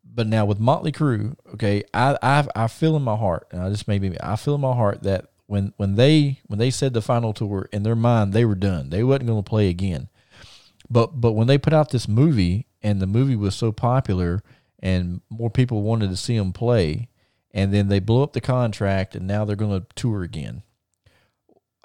[0.04, 3.68] but now with Motley Crue, okay, I I I feel in my heart, and I
[3.68, 7.02] just maybe I feel in my heart that when when they when they said the
[7.02, 10.08] final tour in their mind they were done, they wasn't going to play again.
[10.92, 14.42] But but when they put out this movie and the movie was so popular
[14.78, 17.08] and more people wanted to see them play,
[17.50, 20.62] and then they blew up the contract and now they're going to tour again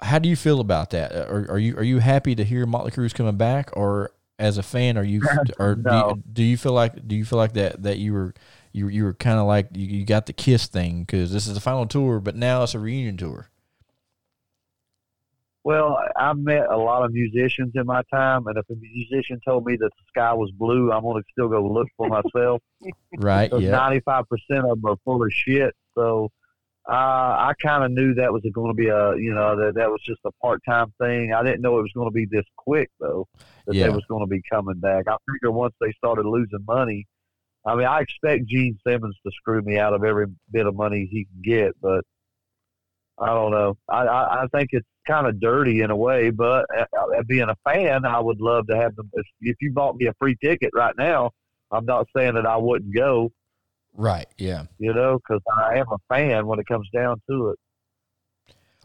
[0.00, 1.12] how do you feel about that?
[1.12, 4.58] Uh, are, are you are you happy to hear Motley Crue's coming back, or as
[4.58, 5.22] a fan, are you
[5.58, 5.90] or no.
[5.90, 8.34] do, you, do you feel like do you feel like that that you were
[8.72, 11.54] you you were kind of like you, you got the Kiss thing because this is
[11.54, 13.50] the final tour, but now it's a reunion tour.
[15.64, 19.66] Well, I met a lot of musicians in my time, and if a musician told
[19.66, 22.62] me that the sky was blue, I'm going to still go look for myself.
[23.18, 23.50] right.
[23.58, 23.70] Yeah.
[23.70, 25.74] Ninety-five percent of them are full of shit.
[25.96, 26.30] So
[26.88, 29.90] uh, I kind of knew that was going to be a, you know, that that
[29.90, 31.34] was just a part time thing.
[31.34, 33.26] I didn't know it was going to be this quick though.
[33.66, 33.84] That yeah.
[33.84, 35.04] they was going to be coming back.
[35.06, 37.06] I figured once they started losing money,
[37.66, 41.06] I mean, I expect Gene Simmons to screw me out of every bit of money
[41.10, 42.04] he can get, but
[43.20, 43.76] I don't know.
[43.88, 47.48] I I, I think it's kind of dirty in a way, but uh, uh, being
[47.48, 49.10] a fan, I would love to have them.
[49.14, 51.30] If, if you bought me a free ticket right now,
[51.70, 53.32] I'm not saying that I wouldn't go
[53.98, 54.28] Right.
[54.38, 54.64] Yeah.
[54.78, 57.58] You know, because I am a fan when it comes down to it.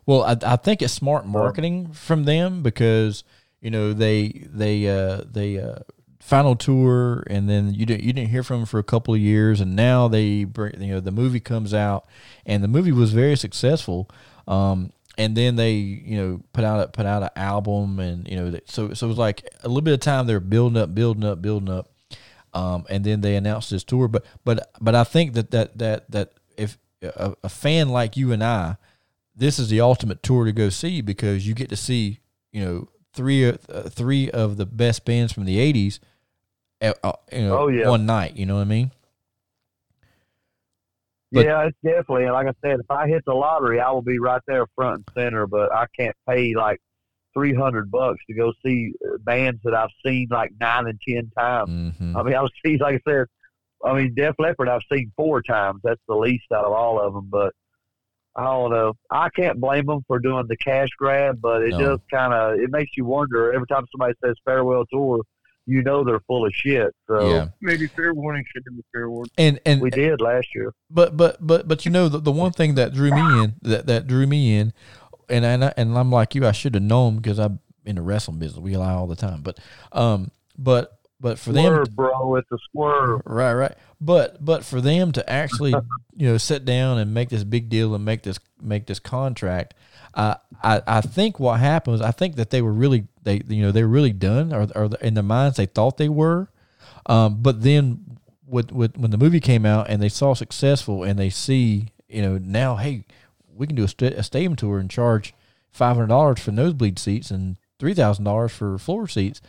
[0.06, 3.24] Well, I, I think it's smart marketing from them because
[3.62, 5.80] you know they they uh, they uh,
[6.24, 9.20] final tour and then you didn't you didn't hear from them for a couple of
[9.20, 12.06] years and now they bring you know the movie comes out
[12.46, 14.10] and the movie was very successful.
[14.48, 18.36] Um, and then they you know put out a, put out an album and you
[18.36, 20.96] know so so it was like a little bit of time they were building up
[20.96, 21.94] building up building up
[22.54, 24.08] um, and then they announced this tour.
[24.08, 28.32] But but but I think that that that that if a, a, fan like you
[28.32, 28.78] and I,
[29.36, 32.20] this is the ultimate tour to go see because you get to see
[32.52, 36.00] you know three uh, three of the best bands from the '80s,
[36.82, 37.90] uh, uh, you know, oh, yeah.
[37.90, 38.36] one night.
[38.36, 38.92] You know what I mean?
[41.32, 42.26] But, yeah, it's definitely.
[42.26, 44.98] And like I said, if I hit the lottery, I will be right there front
[44.98, 45.48] and center.
[45.48, 46.80] But I can't pay like
[47.34, 51.32] three hundred bucks to go see uh, bands that I've seen like nine and ten
[51.38, 51.70] times.
[51.70, 52.18] Mm-hmm.
[52.18, 53.26] I mean, I've seen, like I said,
[53.84, 55.82] I mean, Def Leppard I've seen four times.
[55.84, 57.30] That's the least out of all of them.
[57.32, 57.54] But
[58.36, 58.94] I don't know.
[59.12, 61.80] I can't blame them for doing the cash grab, but it no.
[61.80, 65.24] just kind of it makes you wonder every time somebody says farewell tour.
[65.66, 66.94] You know they're full of shit.
[67.08, 67.48] So yeah.
[67.62, 69.32] maybe fair warning should have been fair warning.
[69.38, 70.74] And and we did last year.
[70.90, 73.88] But but but but you know the, the one thing that drew me in that
[73.88, 74.74] that drew me in
[75.30, 78.02] and and, I, and I'm like you, I should have known because I'm in the
[78.02, 78.60] wrestling business.
[78.60, 79.60] We lie all the time, but
[79.92, 83.22] um, but but for swerve, them, bro, it's a swerve.
[83.26, 83.74] Right, right.
[84.02, 85.74] But but for them to actually,
[86.16, 89.74] you know, sit down and make this big deal and make this make this contract,
[90.16, 93.72] I I think what happened was I think that they were really they you know
[93.72, 96.50] they were really done or or in their minds they thought they were,
[97.06, 101.18] um, but then with with when the movie came out and they saw successful and
[101.18, 103.06] they see you know now hey
[103.56, 105.34] we can do a, st- a stadium tour and charge
[105.72, 109.42] five hundred dollars for nosebleed seats and three thousand dollars for floor seats.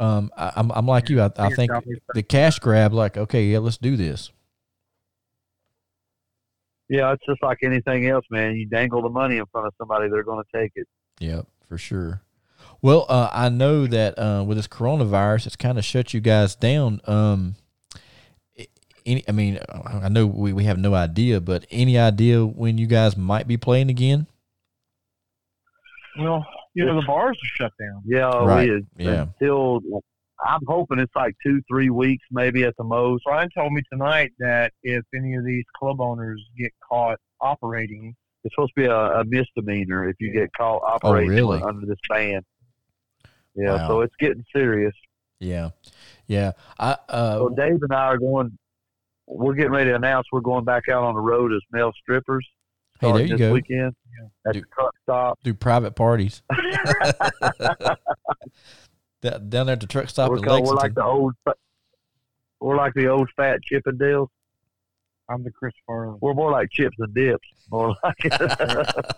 [0.00, 1.20] Um, I, am I'm, I'm like you.
[1.20, 1.70] I, I think
[2.14, 4.30] the cash grab, like, okay, yeah, let's do this.
[6.88, 8.56] Yeah, it's just like anything else, man.
[8.56, 10.86] You dangle the money in front of somebody, they're going to take it.
[11.20, 12.22] Yep, for sure.
[12.82, 16.54] Well, uh, I know that uh, with this coronavirus, it's kind of shut you guys
[16.54, 17.00] down.
[17.06, 17.56] Um,
[19.06, 22.86] any, I mean, I know we, we have no idea, but any idea when you
[22.86, 24.26] guys might be playing again?
[26.18, 28.02] Well, you know, the bars are shut down.
[28.04, 28.68] Yeah, right.
[28.96, 29.26] we, yeah.
[29.40, 29.80] Until
[30.44, 33.24] I'm hoping it's like two, three weeks, maybe at the most.
[33.26, 38.14] Ryan told me tonight that if any of these club owners get caught operating,
[38.44, 41.62] it's supposed to be a, a misdemeanor if you get caught oh, operating oh, really?
[41.62, 42.42] under this ban.
[43.54, 43.88] Yeah, wow.
[43.88, 44.92] so it's getting serious.
[45.40, 45.70] Yeah,
[46.26, 46.52] yeah.
[46.78, 48.56] I uh, so Dave and I are going
[49.26, 52.46] we're getting ready to announce we're going back out on the road as male strippers.
[53.00, 53.52] Hey, there you this go.
[53.52, 53.94] Weekend
[54.46, 55.38] at do, the truck stop.
[55.42, 56.42] Do private parties.
[59.24, 60.74] Down there at the truck stop we're, in Lexington.
[60.74, 61.34] We're like the old.
[62.60, 64.28] We're like the old fat Chippendales.
[65.28, 66.16] I'm the Chris Farley.
[66.20, 67.46] We're more like chips and dips.
[67.70, 68.16] More like.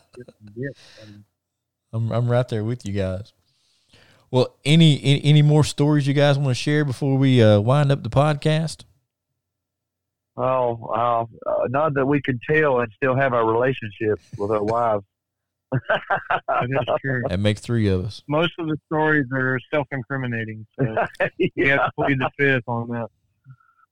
[1.93, 3.33] I'm I'm right there with you guys.
[4.31, 7.91] Well, any any, any more stories you guys want to share before we uh, wind
[7.91, 8.85] up the podcast?
[10.37, 14.63] Oh, uh, uh, not that we can tell and still have our relationship with our
[14.63, 15.05] wives.
[15.73, 17.23] That is true.
[17.29, 18.23] That makes three of us.
[18.29, 20.97] Most of the stories are self-incriminating, so
[21.39, 21.67] we yeah.
[21.69, 23.09] have to plead the fifth on that.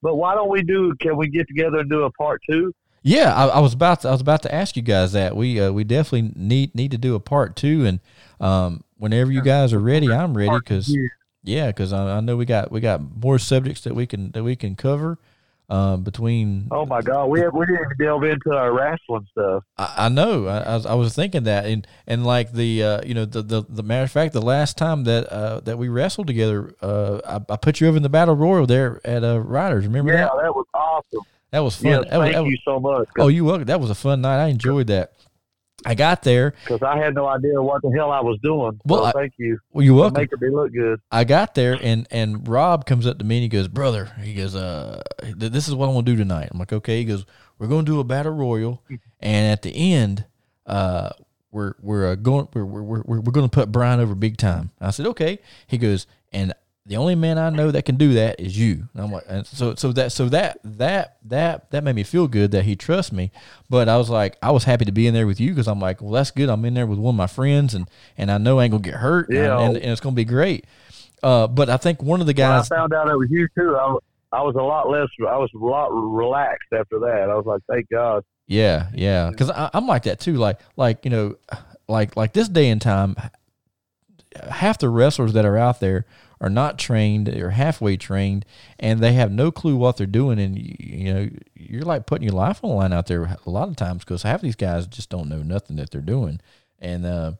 [0.02, 0.94] But why don't we do?
[1.00, 2.72] Can we get together and do a part two?
[3.02, 5.36] Yeah, I, I was about to, I was about to ask you guys that.
[5.36, 8.00] We uh, we definitely need need to do a part two, and
[8.40, 11.08] um, whenever you guys are ready, I'm ready because Yeah.
[11.42, 14.42] yeah, because I, I know we got we got more subjects that we can that
[14.42, 15.18] we can cover
[15.70, 16.68] um, between.
[16.70, 19.64] Oh my God, we we didn't delve into our wrestling stuff.
[19.78, 20.46] I, I know.
[20.46, 23.42] I, I, was, I was thinking that, and and like the uh, you know the,
[23.42, 27.20] the the matter of fact, the last time that uh, that we wrestled together, uh,
[27.26, 29.86] I, I put you over in the battle royal there at uh, Riders.
[29.86, 30.32] Remember Yeah, that?
[30.42, 31.20] that was awesome.
[31.50, 31.86] That was fun.
[31.86, 33.08] Yes, that was, thank that was- you so much.
[33.18, 33.64] oh, you welcome.
[33.66, 34.44] That was a fun night.
[34.44, 35.12] I enjoyed that.
[35.86, 36.54] I got there.
[36.64, 38.80] Because I had no idea what the hell I was doing.
[38.84, 40.20] Well, so I- thank you Well, you're welcome.
[40.20, 41.00] making me look good.
[41.10, 44.34] I got there and and Rob comes up to me and he goes, "Brother," he
[44.34, 45.02] goes, "Uh,
[45.36, 47.24] this is what I want to do tonight." I'm like, "Okay." He goes,
[47.58, 48.82] "We're going to do a battle royal,
[49.20, 50.24] and at the end,
[50.66, 51.10] uh,
[51.52, 54.70] we're we're uh, going we're we're we're, we're going to put Brian over big time."
[54.80, 56.52] I said, "Okay." He goes, "And
[56.86, 59.46] the only man I know that can do that is you." And I'm like, and
[59.46, 63.10] so so that so that that that that made me feel good that he trusts
[63.12, 63.30] me.
[63.70, 65.80] But I was like, I was happy to be in there with you because I'm
[65.80, 66.48] like, well, that's good.
[66.48, 67.88] I'm in there with one of my friends, and
[68.18, 69.58] and I know I ain't gonna get hurt, and- Yeah.
[69.60, 70.66] and, and it's gonna be great.
[71.22, 73.48] Uh, but I think one of the When I guys, found out it was you
[73.56, 74.02] too, I, was-
[74.32, 75.08] I was a lot less.
[75.20, 77.30] I was a lot relaxed after that.
[77.30, 78.24] I was like, thank God.
[78.46, 80.34] yeah, yeah, because I'm like that too.
[80.34, 81.36] Like, like you know,
[81.88, 83.16] like like this day and time,
[84.50, 86.04] half the wrestlers that are out there
[86.44, 88.44] are not trained or halfway trained,
[88.78, 90.38] and they have no clue what they're doing.
[90.38, 93.50] And you, you know, you're like putting your life on the line out there a
[93.50, 96.40] lot of times because half these guys just don't know nothing that they're doing.
[96.80, 97.32] And uh,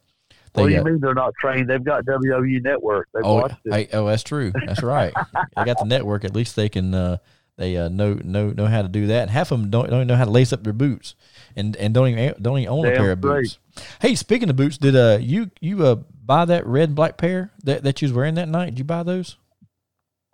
[0.55, 1.69] they What do you got- mean they're not trained?
[1.69, 3.09] They've got WWE Network.
[3.13, 3.73] They've Oh, watched it.
[3.75, 4.53] I, oh, that's true.
[4.67, 5.13] That's right.
[5.57, 6.25] they got the network.
[6.25, 6.95] At least they can.
[6.95, 7.19] Uh,
[7.57, 9.23] they uh, know know know how to do that.
[9.23, 11.15] And half of them don't don't even know how to lace up their boots,
[11.55, 13.59] and and don't even don't even own a Damn pair of boots.
[14.01, 17.53] Hey, speaking of boots, did uh you you uh buy that red and black pair
[17.65, 18.67] that that you was wearing that night?
[18.71, 19.37] Did you buy those?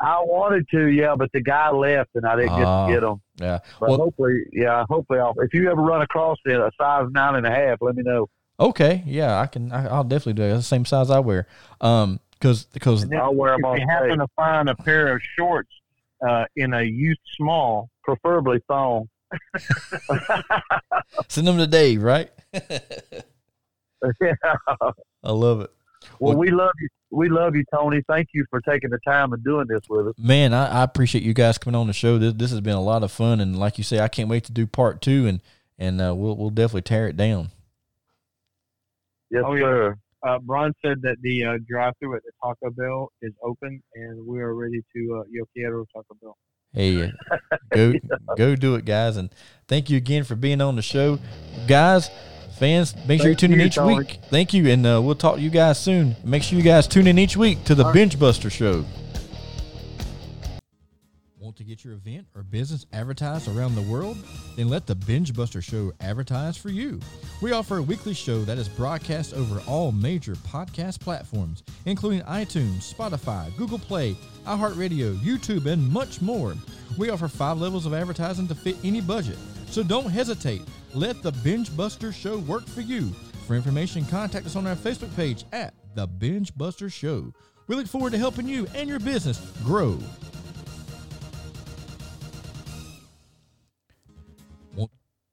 [0.02, 2.86] I wanted to, yeah, but the guy left and I didn't get Ah.
[2.86, 3.20] to get them.
[3.38, 3.58] Yeah.
[3.78, 7.34] But Well, hopefully, yeah, hopefully, I'll, if you ever run across it, a size nine
[7.34, 8.26] and a half, let me know.
[8.58, 9.02] okay.
[9.04, 9.70] Yeah, I can.
[9.72, 10.48] I, I'll definitely do it.
[10.48, 11.46] That's the same size I wear.
[11.82, 15.68] Um, because because I'll wear them If you happen to find a pair of shorts
[16.26, 19.06] uh, in a youth small, preferably thong.
[21.28, 22.30] send them to Dave, right?
[24.20, 24.32] yeah.
[25.22, 25.70] I love it.
[26.18, 26.88] Well, Well- we love you.
[27.12, 28.02] We love you, Tony.
[28.08, 30.14] Thank you for taking the time and doing this with us.
[30.16, 32.18] Man, I, I appreciate you guys coming on the show.
[32.18, 34.44] This this has been a lot of fun, and like you say, I can't wait
[34.44, 35.40] to do part two, and
[35.76, 37.50] and uh, we'll we'll definitely tear it down.
[39.30, 39.62] Yes, Oh, yeah.
[39.62, 39.96] sir.
[40.26, 44.40] uh, Brian said that the uh, drive-through at the Taco Bell is open, and we
[44.40, 46.36] are ready to uh, yo quiero Taco Bell.
[46.72, 47.36] Hey, uh,
[47.72, 47.92] go
[48.36, 49.30] go do it, guys, and
[49.66, 51.18] thank you again for being on the show,
[51.66, 52.08] guys.
[52.60, 53.96] Fans, make sure you Thank tune in each Tony.
[53.96, 54.18] week.
[54.28, 56.14] Thank you, and uh, we'll talk to you guys soon.
[56.22, 58.84] Make sure you guys tune in each week to the Binge Buster Show.
[61.38, 64.18] Want to get your event or business advertised around the world?
[64.56, 67.00] Then let the Binge Buster Show advertise for you.
[67.40, 72.92] We offer a weekly show that is broadcast over all major podcast platforms, including iTunes,
[72.92, 74.14] Spotify, Google Play,
[74.46, 76.54] iHeartRadio, YouTube, and much more.
[76.98, 79.38] We offer five levels of advertising to fit any budget.
[79.70, 80.60] So don't hesitate.
[80.92, 83.10] Let the Binge Buster Show work for you.
[83.46, 87.32] For information, contact us on our Facebook page at The Binge Buster Show.
[87.68, 89.98] We look forward to helping you and your business grow.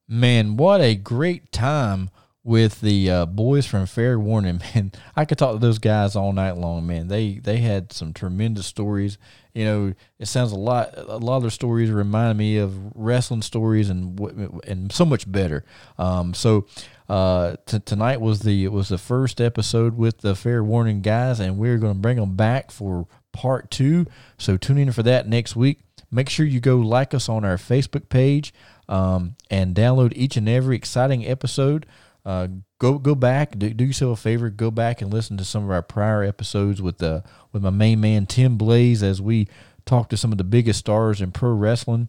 [0.06, 2.08] Man, what a great time
[2.48, 4.62] with the uh, boys from Fair Warning.
[4.74, 6.86] Man, I could talk to those guys all night long.
[6.86, 9.18] Man, they they had some tremendous stories.
[9.52, 10.94] You know, it sounds a lot.
[10.96, 14.18] A lot of their stories remind me of wrestling stories, and
[14.66, 15.62] and so much better.
[15.98, 16.66] Um, so
[17.10, 21.40] uh, t- tonight was the it was the first episode with the Fair Warning guys,
[21.40, 24.06] and we're going to bring them back for part two.
[24.38, 25.80] So tune in for that next week.
[26.10, 28.54] Make sure you go like us on our Facebook page
[28.88, 31.84] um, and download each and every exciting episode.
[32.28, 32.46] Uh,
[32.78, 35.70] go go back, do, do yourself a favor, go back and listen to some of
[35.70, 39.48] our prior episodes with the with my main man Tim Blaze as we
[39.86, 42.08] talk to some of the biggest stars in pro wrestling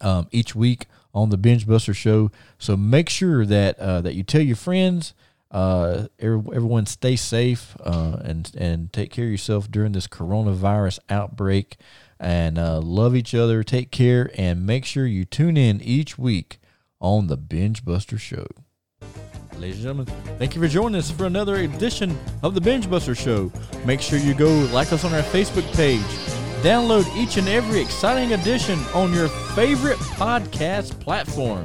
[0.00, 2.32] um, each week on the Binge Buster Show.
[2.58, 5.14] So make sure that uh, that you tell your friends.
[5.52, 11.76] Uh, everyone stay safe uh, and and take care of yourself during this coronavirus outbreak,
[12.18, 13.62] and uh, love each other.
[13.62, 16.58] Take care and make sure you tune in each week
[17.00, 18.48] on the Binge Buster Show.
[19.58, 23.16] Ladies and gentlemen, thank you for joining us for another edition of the Binge Buster
[23.16, 23.50] Show.
[23.84, 26.00] Make sure you go like us on our Facebook page.
[26.62, 29.26] Download each and every exciting edition on your
[29.56, 31.64] favorite podcast platform.